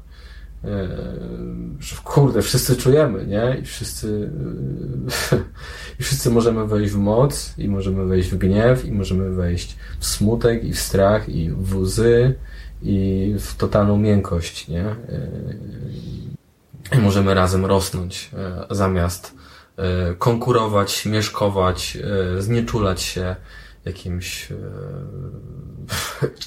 że 1.79 1.95
kurde, 2.03 2.41
wszyscy 2.41 2.75
czujemy, 2.75 3.27
nie? 3.27 3.57
I 3.61 3.65
wszyscy, 3.65 4.29
i 5.99 6.03
wszyscy 6.03 6.29
możemy 6.29 6.67
wejść 6.67 6.93
w 6.93 6.97
moc, 6.97 7.53
i 7.57 7.67
możemy 7.67 8.05
wejść 8.05 8.29
w 8.29 8.37
gniew, 8.37 8.85
i 8.85 8.91
możemy 8.91 9.29
wejść 9.29 9.77
w 9.99 10.05
smutek, 10.05 10.63
i 10.63 10.73
w 10.73 10.79
strach, 10.79 11.29
i 11.29 11.49
w 11.51 11.75
łzy, 11.77 12.35
i 12.81 13.35
w 13.39 13.55
totalną 13.55 13.97
miękkość, 13.97 14.67
nie? 14.67 14.85
E, 14.85 14.97
I 16.97 16.99
możemy 16.99 17.33
razem 17.33 17.65
rosnąć, 17.65 18.31
e, 18.33 18.75
zamiast 18.75 19.39
konkurować, 20.17 20.91
śmieszkować, 20.91 21.97
znieczulać 22.39 23.01
się 23.01 23.35
jakimś 23.85 24.47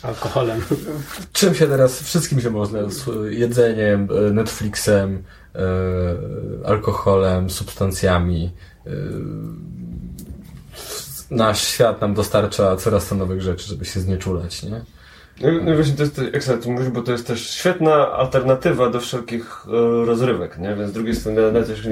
Alkoholem. 0.02 0.60
Czym 1.32 1.54
się 1.54 1.66
teraz, 1.66 2.02
wszystkim 2.02 2.40
się 2.40 2.50
można, 2.50 2.78
jedzeniem, 3.30 4.08
e, 4.10 4.30
Netflixem, 4.30 5.24
e, 5.54 5.58
alkoholem, 6.66 7.50
substancjami. 7.50 8.52
E, 8.86 8.90
nasz 11.30 11.64
świat 11.64 12.00
nam 12.00 12.14
dostarcza 12.14 12.76
coraz 12.76 13.08
to 13.08 13.14
nowych 13.14 13.42
rzeczy, 13.42 13.68
żeby 13.68 13.84
się 13.84 14.00
znieczulać, 14.00 14.62
nie? 14.62 14.84
No, 15.40 15.48
no 15.64 15.74
właśnie 15.74 15.94
to 15.94 16.22
jest, 16.22 16.66
mówisz, 16.66 16.88
bo 16.88 17.02
to 17.02 17.12
jest 17.12 17.26
też 17.26 17.50
świetna 17.50 18.12
alternatywa 18.12 18.90
do 18.90 19.00
wszelkich 19.00 19.66
e, 19.66 19.70
rozrywek, 20.06 20.58
nie? 20.58 20.74
Więc 20.76 20.90
z 20.90 20.92
drugiej 20.92 21.14
strony 21.14 21.52
nawet 21.52 21.68
jeśli 21.68 21.90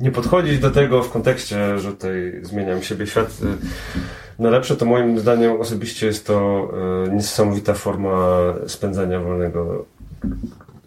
nie 0.00 0.10
podchodzić 0.10 0.58
do 0.58 0.70
tego 0.70 1.02
w 1.02 1.10
kontekście, 1.10 1.78
że 1.78 1.92
tutaj 1.92 2.40
zmieniam 2.42 2.82
siebie 2.82 3.06
świat 3.06 3.28
e, 3.42 4.42
na 4.42 4.50
lepsze, 4.50 4.76
to 4.76 4.84
moim 4.84 5.18
zdaniem 5.18 5.60
osobiście 5.60 6.06
jest 6.06 6.26
to 6.26 6.68
e, 7.06 7.14
niesamowita 7.14 7.74
forma 7.74 8.38
spędzania 8.66 9.20
wolnego 9.20 9.84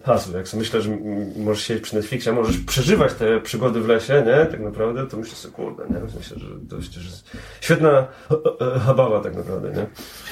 czasu. 0.05 0.37
Jak 0.37 0.47
sobie 0.47 0.59
myślę, 0.59 0.81
że 0.81 0.97
możesz 1.35 1.63
siedzieć 1.63 1.83
przy 1.83 1.95
Netflixie, 1.95 2.31
możesz 2.31 2.57
przeżywać 2.57 3.13
te 3.13 3.41
przygody 3.41 3.81
w 3.81 3.87
lesie, 3.87 4.23
nie? 4.25 4.45
Tak 4.45 4.59
naprawdę, 4.59 5.07
to 5.07 5.17
myślę 5.17 5.35
sobie, 5.35 5.53
kurde, 5.53 5.83
nie? 5.89 5.99
Myślę, 5.99 6.39
że 6.39 6.47
to 6.69 6.75
jest 6.75 6.91
świetna 7.61 8.07
habawa 8.85 9.19
tak 9.19 9.35
naprawdę, 9.35 9.71
nie? 9.71 9.85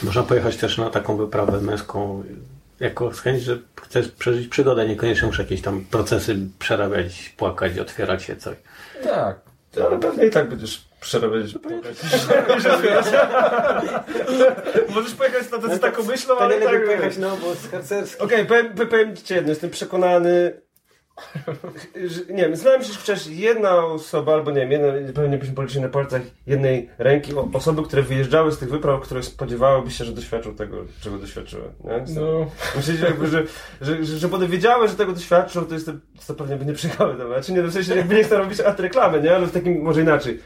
Można 0.04 0.24
pojechać 0.24 0.58
też 0.58 0.78
na 0.78 0.90
taką 0.90 1.18
wyprawę 1.18 1.62
męską 1.62 2.24
jako 2.80 3.14
z 3.14 3.20
chęć, 3.20 3.42
że 3.44 3.58
chcesz 3.82 4.08
przeżyć 4.12 4.48
przygodę, 4.48 4.88
niekoniecznie 4.88 5.28
muszę 5.28 5.44
jakieś 5.44 5.62
tam 5.62 5.86
procesy 5.92 6.38
przerabiać, 6.60 7.34
płakać, 7.38 7.80
otwierać 7.80 8.24
się, 8.24 8.36
coś. 8.36 8.58
Tak. 9.04 9.47
Ale 9.86 10.00
pewnie 10.00 10.26
i 10.26 10.30
tak 10.30 10.50
będziesz 10.50 10.88
przerabiać. 11.00 11.56
Możesz 14.96 15.14
pojechać 15.16 15.52
na 15.52 15.58
to 15.58 15.76
z 15.76 15.80
taką 15.80 16.04
myślą, 16.04 16.38
ale 16.38 16.62
tak... 16.62 16.86
pojechać 16.86 17.18
na 17.18 17.34
obóz 17.34 17.58
harcerski. 17.72 18.22
Okej, 18.24 18.42
okay, 18.42 18.64
powiem, 18.64 18.90
powiem 18.90 19.16
Ci 19.16 19.34
jedno, 19.34 19.50
jestem 19.50 19.70
przekonany, 19.70 20.62
nie 22.30 22.44
wiem, 22.44 22.56
znałem 22.56 22.84
się 22.84 22.94
przecież 22.94 23.28
jedna 23.28 23.86
osoba, 23.86 24.34
albo 24.34 24.52
nie 24.52 24.68
wiem, 24.68 24.72
jedna, 24.72 25.14
pewnie 25.14 25.38
byśmy 25.38 25.56
policzyli 25.56 25.82
na 25.82 25.90
palcach 25.90 26.22
jednej 26.48 26.90
ręki 26.98 27.34
osoby, 27.54 27.84
które 27.84 28.02
wyjeżdżały 28.02 28.52
z 28.52 28.58
tych 28.58 28.70
wypraw, 28.70 29.02
które 29.02 29.24
spodziewałyby 29.24 29.92
się, 29.92 30.06
że 30.06 30.12
doświadczą 30.12 30.56
tego, 30.56 30.78
czego 31.02 31.18
doświadczyły. 31.18 31.64
Nie? 31.84 32.22
No. 32.22 32.46
Myślę, 32.76 32.94
jakby, 33.10 33.28
że, 33.28 33.44
że, 33.82 34.06
że, 34.06 34.18
że 34.18 34.30
potem 34.30 34.48
wiedziały, 34.48 34.88
że 34.88 34.96
tego 34.96 35.14
doświadczą, 35.14 35.66
to, 35.66 35.74
jest, 35.74 35.92
to 36.28 36.34
pewnie 36.34 36.56
by 36.56 36.66
nie 36.66 36.74
przyjechały 36.74 37.18
do 37.18 37.28
mnie. 37.28 37.42
Czy 37.42 37.54
nie, 37.54 37.62
w 37.62 37.74
sensie 37.74 37.96
jakby 37.96 38.16
nie 38.16 38.24
chcę 38.24 38.38
robić 38.38 38.60
reklamy, 38.78 39.22
nie? 39.22 39.36
Ale 39.36 39.48
w 39.48 39.52
takim 39.52 39.82
może 39.82 40.02
inaczej. 40.02 40.40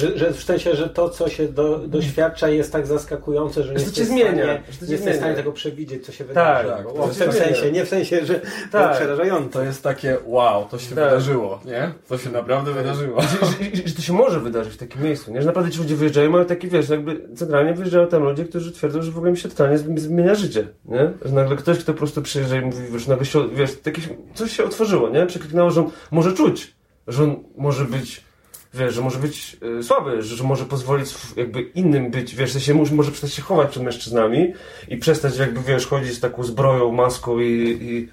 Że, 0.00 0.18
że 0.18 0.32
w 0.32 0.42
sensie, 0.42 0.76
że 0.76 0.88
to, 0.88 1.08
co 1.08 1.28
się 1.28 1.48
do, 1.48 1.78
doświadcza 1.78 2.48
jest 2.48 2.72
tak 2.72 2.86
zaskakujące, 2.86 3.62
że 3.62 3.68
nie 3.68 3.80
jesteś 3.80 4.04
w 4.04 4.06
stanie, 4.06 4.62
nie 4.82 4.92
jesteś 4.92 5.14
w 5.14 5.16
stanie 5.16 5.34
tego 5.34 5.52
przewidzieć, 5.52 6.06
co 6.06 6.12
się 6.12 6.24
wydarzy. 6.24 6.68
Tak, 6.68 6.88
w 7.12 7.18
tym 7.18 7.32
sensie, 7.32 7.72
nie 7.72 7.84
w 7.84 7.88
sensie, 7.88 8.26
że 8.26 8.40
tak. 8.72 8.90
to 8.90 8.96
przerażające. 8.96 9.50
To 9.50 9.64
jest 9.64 9.82
takie 9.82 10.16
wow, 10.26 10.64
to 10.64 10.78
się 10.78 10.94
tak. 10.94 11.04
wydarzyło, 11.04 11.60
nie? 11.64 11.92
To 12.08 12.18
się 12.18 12.30
naprawdę 12.30 12.72
wydarzyło. 12.72 13.20
Że, 13.22 13.28
że, 13.28 13.88
że, 13.88 13.94
to 13.94 14.02
się 14.02 14.12
może 14.12 14.40
wydarzyć 14.40 14.74
w 14.74 14.76
takim 14.76 15.02
miejscu, 15.02 15.32
nie? 15.32 15.40
Że 15.40 15.46
naprawdę 15.46 15.70
ci 15.70 15.78
ludzie 15.78 15.96
wyjeżdżają, 15.96 16.30
mają 16.30 16.44
taki, 16.44 16.68
wiesz, 16.68 16.88
jakby 16.88 17.28
centralnie 17.36 17.74
wyjeżdżają 17.74 18.08
tam 18.08 18.22
ludzie, 18.22 18.44
którzy 18.44 18.72
twierdzą, 18.72 19.02
że 19.02 19.10
w 19.10 19.16
ogóle 19.16 19.32
mi 19.32 19.38
się 19.38 19.48
totalnie 19.48 19.78
zmienia 19.78 20.34
życie, 20.34 20.68
nie? 20.84 21.10
Że 21.24 21.34
nagle 21.34 21.56
ktoś, 21.56 21.78
kto 21.78 21.92
po 21.92 21.98
prostu 21.98 22.22
przyjeżdża 22.22 22.56
i 22.56 22.60
mówi, 22.60 22.78
wiesz, 22.92 23.06
nagle 23.06 23.26
się, 23.26 23.48
wiesz, 23.48 23.80
takie, 23.80 24.02
coś 24.34 24.56
się 24.56 24.64
otworzyło, 24.64 25.08
nie? 25.08 25.26
Przekliknęło, 25.26 25.70
że 25.70 25.80
on 25.80 25.90
może 26.10 26.32
czuć, 26.32 26.74
że 27.08 27.22
on 27.22 27.36
może 27.56 27.84
być 27.84 28.29
wiesz, 28.74 28.94
że 28.94 29.02
może 29.02 29.18
być 29.18 29.56
y, 29.80 29.82
słaby, 29.82 30.22
że, 30.22 30.36
że, 30.36 30.44
może 30.44 30.64
pozwolić 30.64 31.14
jakby 31.36 31.62
innym 31.62 32.10
być, 32.10 32.34
wiesz, 32.34 32.52
że 32.52 32.60
się 32.60 32.74
może, 32.74 32.94
może 32.94 33.10
przestać 33.10 33.34
się 33.34 33.42
chować 33.42 33.70
przed 33.70 33.82
mężczyznami 33.82 34.52
i 34.88 34.96
przestać 34.96 35.38
jakby, 35.38 35.60
wiesz, 35.60 35.86
chodzić 35.86 36.12
z 36.12 36.20
taką 36.20 36.42
zbroją, 36.42 36.92
maską 36.92 37.38
i, 37.38 37.78
i 37.80 38.08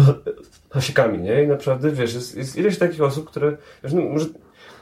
hasiekami, 0.74 1.18
nie? 1.18 1.44
I 1.44 1.48
naprawdę, 1.48 1.90
wiesz, 1.90 2.14
jest, 2.14 2.36
jest 2.36 2.56
ileś 2.56 2.78
takich 2.78 3.02
osób, 3.02 3.30
które, 3.30 3.56
wiesz, 3.82 3.92
no, 3.92 4.02
może 4.02 4.26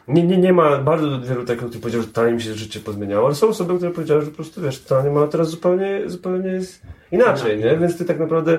nie, 0.08 0.22
nie, 0.22 0.38
nie 0.38 0.52
ma 0.52 0.78
bardzo 0.78 1.20
wielu 1.20 1.44
takich, 1.44 1.64
którzy 1.64 1.80
powiedział, 1.80 2.02
że 2.02 2.08
totalnie 2.08 2.32
mi 2.32 2.42
się 2.42 2.54
życie 2.54 2.80
pozmieniało, 2.80 3.26
ale 3.26 3.34
są 3.34 3.48
osoby, 3.48 3.76
które 3.76 3.90
powiedziały, 3.90 4.22
że 4.22 4.30
po 4.30 4.36
prostu, 4.36 4.62
wiesz, 4.62 4.82
totalnie 4.82 5.10
ma 5.10 5.26
teraz 5.26 5.50
zupełnie, 5.50 6.02
zupełnie 6.06 6.50
jest 6.50 6.82
inaczej, 7.12 7.58
nie? 7.58 7.76
Więc 7.76 7.98
ty 7.98 8.04
tak 8.04 8.18
naprawdę, 8.18 8.58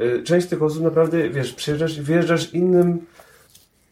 y, 0.00 0.22
część 0.22 0.46
tych 0.46 0.62
osób 0.62 0.82
naprawdę, 0.82 1.30
wiesz, 1.30 1.52
przyjeżdżasz 1.52 1.98
i 1.98 2.02
wyjeżdżasz 2.02 2.54
innym 2.54 3.06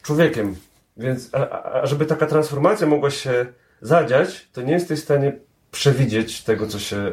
człowiekiem, 0.02 0.56
więc, 0.96 1.30
a, 1.32 1.62
a 1.62 1.86
żeby 1.86 2.06
taka 2.06 2.26
transformacja 2.26 2.86
mogła 2.86 3.10
się 3.10 3.46
zadziać, 3.80 4.48
to 4.52 4.62
nie 4.62 4.72
jesteś 4.72 5.00
w 5.00 5.04
stanie 5.04 5.32
przewidzieć 5.70 6.42
tego, 6.42 6.66
co 6.66 6.78
się 6.78 7.12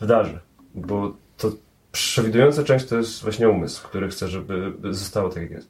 wydarzy. 0.00 0.38
Bo 0.74 1.14
to 1.36 1.52
przewidująca 1.92 2.64
część 2.64 2.86
to 2.86 2.96
jest 2.96 3.22
właśnie 3.22 3.48
umysł, 3.48 3.88
który 3.88 4.08
chce, 4.08 4.28
żeby 4.28 4.72
zostało 4.90 5.28
tak, 5.28 5.42
jak 5.42 5.50
jest. 5.50 5.68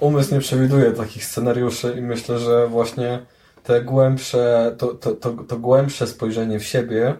Umysł 0.00 0.34
nie 0.34 0.40
przewiduje 0.40 0.90
takich 0.90 1.24
scenariuszy 1.24 1.94
i 1.98 2.02
myślę, 2.02 2.38
że 2.38 2.66
właśnie 2.66 3.18
te 3.64 3.82
głębsze, 3.82 4.74
to, 4.78 4.86
to, 4.86 5.12
to, 5.12 5.30
to 5.30 5.58
głębsze 5.58 6.06
spojrzenie 6.06 6.58
w 6.58 6.64
siebie 6.64 7.14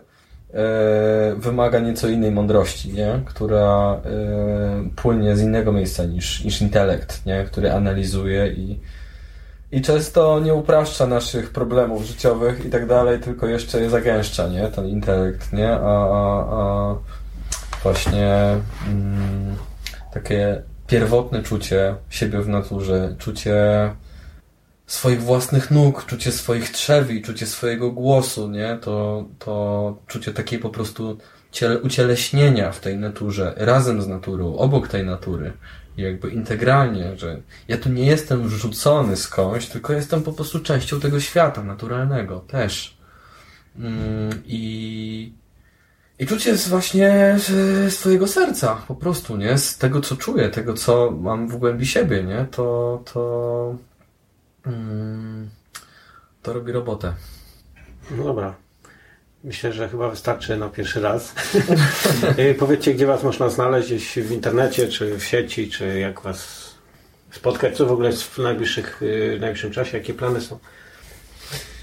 e, 0.54 1.34
wymaga 1.36 1.78
nieco 1.78 2.08
innej 2.08 2.30
mądrości, 2.30 2.92
nie? 2.92 3.22
która 3.26 4.00
e, 4.04 4.90
płynie 4.96 5.36
z 5.36 5.42
innego 5.42 5.72
miejsca 5.72 6.04
niż, 6.04 6.44
niż 6.44 6.62
intelekt, 6.62 7.26
nie? 7.26 7.44
który 7.44 7.72
analizuje 7.72 8.48
i 8.52 8.80
i 9.72 9.82
często 9.82 10.40
nie 10.40 10.54
upraszcza 10.54 11.06
naszych 11.06 11.50
problemów 11.50 12.04
życiowych 12.04 12.64
i 12.64 12.70
tak 12.70 12.86
dalej, 12.86 13.20
tylko 13.20 13.46
jeszcze 13.46 13.80
je 13.80 13.90
zagęszcza, 13.90 14.48
nie? 14.48 14.68
Ten 14.68 14.86
intelekt, 14.86 15.52
nie? 15.52 15.72
A, 15.72 16.08
a, 16.10 16.44
a 16.50 16.96
właśnie 17.82 18.56
mm, 18.88 19.56
takie 20.14 20.62
pierwotne 20.86 21.42
czucie 21.42 21.94
siebie 22.10 22.40
w 22.40 22.48
naturze, 22.48 23.14
czucie 23.18 23.56
swoich 24.86 25.22
własnych 25.22 25.70
nóg, 25.70 26.04
czucie 26.06 26.32
swoich 26.32 26.70
trzewi, 26.70 27.22
czucie 27.22 27.46
swojego 27.46 27.90
głosu, 27.90 28.50
nie? 28.50 28.78
To, 28.80 29.24
to 29.38 29.96
czucie 30.06 30.32
takiej 30.32 30.58
po 30.58 30.70
prostu 30.70 31.18
ciele, 31.52 31.78
ucieleśnienia 31.78 32.72
w 32.72 32.80
tej 32.80 32.96
naturze, 32.96 33.54
razem 33.56 34.02
z 34.02 34.08
naturą, 34.08 34.56
obok 34.56 34.88
tej 34.88 35.04
natury. 35.04 35.52
Jakby 35.96 36.30
integralnie, 36.30 37.16
że 37.16 37.40
ja 37.68 37.78
tu 37.78 37.88
nie 37.88 38.06
jestem 38.06 38.48
wrzucony 38.48 39.16
skądś, 39.16 39.66
tylko 39.66 39.92
jestem 39.92 40.22
po 40.22 40.32
prostu 40.32 40.60
częścią 40.60 41.00
tego 41.00 41.20
świata 41.20 41.62
naturalnego 41.62 42.40
też. 42.40 42.96
Mm, 43.78 44.42
I, 44.46 45.32
i 46.18 46.26
czucie 46.26 46.56
z 46.56 46.68
właśnie 46.68 47.36
z 47.38 47.94
swojego 47.94 48.28
serca, 48.28 48.82
po 48.88 48.94
prostu, 48.94 49.36
nie? 49.36 49.58
Z 49.58 49.78
tego, 49.78 50.00
co 50.00 50.16
czuję, 50.16 50.48
tego, 50.48 50.74
co 50.74 51.10
mam 51.10 51.48
w 51.48 51.56
głębi 51.56 51.86
siebie, 51.86 52.24
nie? 52.24 52.46
To, 52.50 53.02
to, 53.12 53.74
mm, 54.66 55.50
to 56.42 56.52
robi 56.52 56.72
robotę. 56.72 57.14
No 58.10 58.24
dobra. 58.24 58.65
Myślę, 59.46 59.72
że 59.72 59.88
chyba 59.88 60.10
wystarczy 60.10 60.56
na 60.56 60.68
pierwszy 60.68 61.00
raz. 61.00 61.32
Y, 62.38 62.54
powiedzcie, 62.54 62.94
gdzie 62.94 63.06
Was 63.06 63.22
można 63.22 63.48
znaleźć, 63.48 63.88
gdzieś 63.88 64.18
w 64.18 64.32
internecie, 64.32 64.88
czy 64.88 65.18
w 65.18 65.24
sieci, 65.24 65.70
czy 65.70 65.98
jak 65.98 66.20
Was 66.20 66.70
spotkać, 67.30 67.76
co 67.76 67.86
w 67.86 67.92
ogóle 67.92 68.12
w, 68.12 68.38
najbliższych, 68.38 69.02
y, 69.02 69.36
w 69.38 69.40
najbliższym 69.40 69.70
czasie, 69.70 69.98
jakie 69.98 70.14
plany 70.14 70.40
są? 70.40 70.58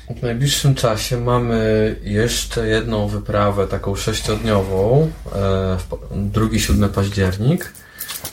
W 0.10 0.22
najbliższym 0.22 0.76
czasie 0.76 1.18
mamy 1.18 1.96
jeszcze 2.04 2.68
jedną 2.68 3.08
wyprawę, 3.08 3.68
taką 3.68 3.96
sześciodniową, 3.96 5.12
e, 5.36 5.78
drugi, 6.12 6.60
siódmy 6.60 6.90
październik, 6.90 7.74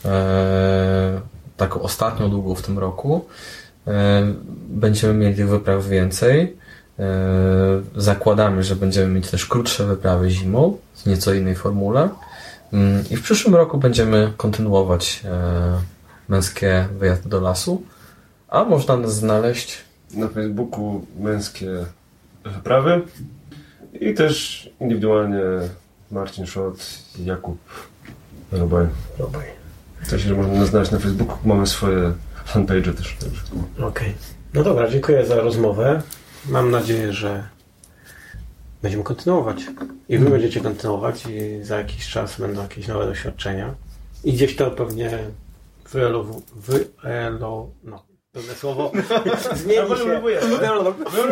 e, 0.04 1.20
taką 1.56 1.82
ostatnią 1.82 2.30
długą 2.30 2.54
w 2.54 2.62
tym 2.62 2.78
roku. 2.78 3.26
E, 3.86 4.34
będziemy 4.68 5.14
mieli 5.14 5.36
tych 5.36 5.48
wypraw 5.48 5.86
więcej. 5.86 6.56
Zakładamy, 7.96 8.62
że 8.62 8.76
będziemy 8.76 9.14
mieć 9.14 9.30
też 9.30 9.46
krótsze 9.46 9.86
wyprawy 9.86 10.30
zimą, 10.30 10.78
w 10.94 11.06
nieco 11.06 11.34
innej 11.34 11.54
formule. 11.54 12.08
Mm, 12.72 13.04
I 13.10 13.16
w 13.16 13.22
przyszłym 13.22 13.54
roku 13.54 13.78
będziemy 13.78 14.32
kontynuować 14.36 15.22
męskie 16.28 16.88
wyjazdy 16.98 17.28
do 17.28 17.40
lasu, 17.40 17.82
a 18.48 18.64
można 18.64 18.96
nas 18.96 19.14
znaleźć 19.14 19.78
na 20.14 20.28
Facebooku 20.28 21.06
męskie 21.18 21.70
wyprawy 22.44 23.02
i 24.00 24.14
też 24.14 24.70
indywidualnie 24.80 25.42
Marcin 26.10 26.46
Szot 26.46 26.78
i 27.18 27.24
Jakub 27.24 27.58
Robaj. 28.52 28.86
Robaj. 29.18 29.46
Też 30.10 30.26
można 30.26 30.54
nas 30.54 30.68
znaleźć 30.68 30.92
na 30.92 30.98
Facebooku, 30.98 31.36
mamy 31.44 31.66
swoje 31.66 32.12
fanpage 32.44 32.94
też. 32.94 33.16
Okej. 33.76 33.88
Okay. 33.88 34.14
No 34.54 34.64
dobra, 34.64 34.88
dziękuję 34.88 35.26
za 35.26 35.34
rozmowę. 35.34 36.02
Mam 36.48 36.70
nadzieję, 36.70 37.12
że 37.12 37.48
będziemy 38.82 39.04
kontynuować. 39.04 39.58
I 40.08 40.18
wy 40.18 40.30
będziecie 40.30 40.60
kontynuować 40.60 41.26
i 41.26 41.64
za 41.64 41.78
jakiś 41.78 42.08
czas 42.08 42.40
będą 42.40 42.62
jakieś 42.62 42.88
nowe 42.88 43.06
doświadczenia. 43.06 43.74
I 44.24 44.32
gdzieś 44.32 44.56
to 44.56 44.70
pewnie 44.70 45.18
wyelo, 45.92 46.26
wyelo, 46.54 47.68
no, 47.84 48.10
Pełne 48.32 48.54
słowo. 48.54 48.92
Zmieni 49.54 49.96
się, 49.96 50.22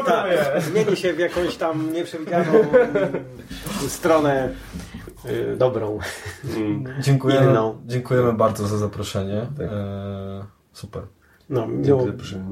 tak, 0.06 0.30
zmieni 0.62 0.96
się 0.96 1.12
w 1.12 1.18
jakąś 1.18 1.56
tam 1.56 1.92
nieprzewidzianą 1.92 2.52
stronę 3.88 4.54
y, 5.24 5.56
dobrą. 5.56 5.98
Mm. 6.56 6.84
Dziękujemy, 7.02 7.50
inną. 7.50 7.82
dziękujemy 7.86 8.32
bardzo 8.32 8.66
za 8.66 8.78
zaproszenie. 8.78 9.46
Tak. 9.58 9.66
E, 9.72 10.44
super. 10.72 11.02
No, 11.50 11.66
miło, 11.66 12.06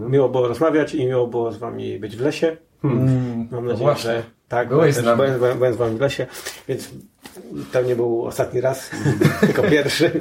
miło 0.08 0.28
było 0.28 0.48
rozmawiać 0.48 0.94
i 0.94 1.06
miło 1.06 1.26
było 1.26 1.52
z 1.52 1.58
wami 1.58 1.98
być 1.98 2.16
w 2.16 2.20
lesie. 2.20 2.56
Hmm. 2.82 3.48
Mam 3.50 3.66
nadzieję, 3.66 3.88
no 3.88 3.96
że 3.96 4.22
tak, 4.48 4.68
byłem, 4.68 4.92
byłem, 5.38 5.58
byłem 5.58 5.74
z 5.74 5.76
wami 5.76 5.96
w 5.96 6.00
lesie, 6.00 6.26
więc 6.68 6.90
to 7.72 7.82
nie 7.82 7.96
był 7.96 8.26
ostatni 8.26 8.60
raz, 8.60 8.90
tylko 9.40 9.62
pierwszy, 9.62 10.20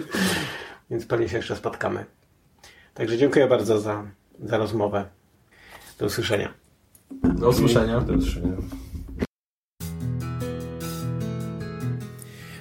więc 0.90 1.06
pewnie 1.06 1.30
się 1.30 1.38
jeszcze 1.38 1.56
spotkamy. 1.56 2.06
Także 2.94 3.18
dziękuję 3.18 3.48
bardzo 3.48 3.80
za, 3.80 4.04
za 4.40 4.58
rozmowę. 4.58 5.06
Do 6.00 6.06
usłyszenia. 6.06 6.54
Do 7.24 7.50
usłyszenia. 7.50 8.02
Do 8.02 8.14
usłyszenia. 8.14 8.56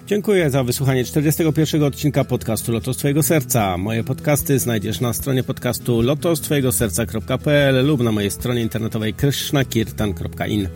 Dziękuję 0.07 0.51
za 0.51 0.65
wysłuchanie 0.65 1.05
41 1.05 1.83
odcinka 1.83 2.25
podcastu 2.25 2.73
Lotos 2.73 2.97
Twojego 2.97 3.23
Serca. 3.23 3.79
Moje 3.79 4.05
podcasty 4.05 4.59
znajdziesz 4.59 5.01
na 5.01 5.13
stronie 5.13 5.43
podcastu 5.43 6.03
lotostwojegoserca.pl 6.03 7.87
lub 7.87 8.01
na 8.03 8.13
mojej 8.13 8.31
stronie 8.31 8.63
internetowej 8.63 9.15
krishnakirtan.in. 9.15 10.69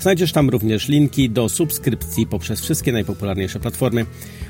Znajdziesz 0.00 0.32
tam 0.32 0.50
również 0.50 0.88
linki 0.88 1.30
do 1.30 1.48
subskrypcji 1.48 2.26
poprzez 2.26 2.60
wszystkie 2.60 2.92
najpopularniejsze 2.92 3.60
platformy. 3.60 4.06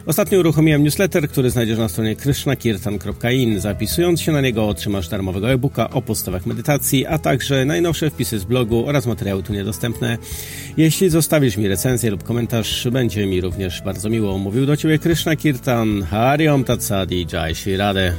Ostatnio 0.07 0.39
uruchomiłem 0.39 0.82
newsletter, 0.82 1.28
który 1.28 1.51
znajdziesz 1.51 1.78
na 1.78 1.89
stronie 1.89 2.16
krishnakirtan.in. 2.16 3.61
Zapisując 3.61 4.20
się 4.20 4.32
na 4.32 4.41
niego 4.41 4.68
otrzymasz 4.68 5.09
darmowego 5.09 5.53
e-booka 5.53 5.91
o 5.91 6.03
podstawach 6.03 6.47
medytacji, 6.47 7.07
a 7.07 7.18
także 7.18 7.64
najnowsze 7.64 8.11
wpisy 8.11 8.39
z 8.39 8.45
blogu 8.45 8.87
oraz 8.87 9.07
materiały 9.07 9.43
tu 9.43 9.53
niedostępne. 9.53 10.18
Jeśli 10.76 11.11
zostawisz 11.11 11.57
mi 11.57 11.68
recenzję 11.68 12.11
lub 12.11 12.22
komentarz, 12.22 12.89
będzie 12.93 13.26
mi 13.26 13.41
również 13.41 13.82
bardzo 13.82 14.09
miło. 14.27 14.39
Mówił 14.39 14.66
do 14.66 14.77
Ciebie 14.77 14.99
Krishna 14.99 15.37
Kirtan, 15.37 16.03
Hariom 16.03 16.64
Tatsadi, 16.64 17.27
Jai 17.33 17.55
Shri 17.55 17.77
Radhe. 17.77 18.12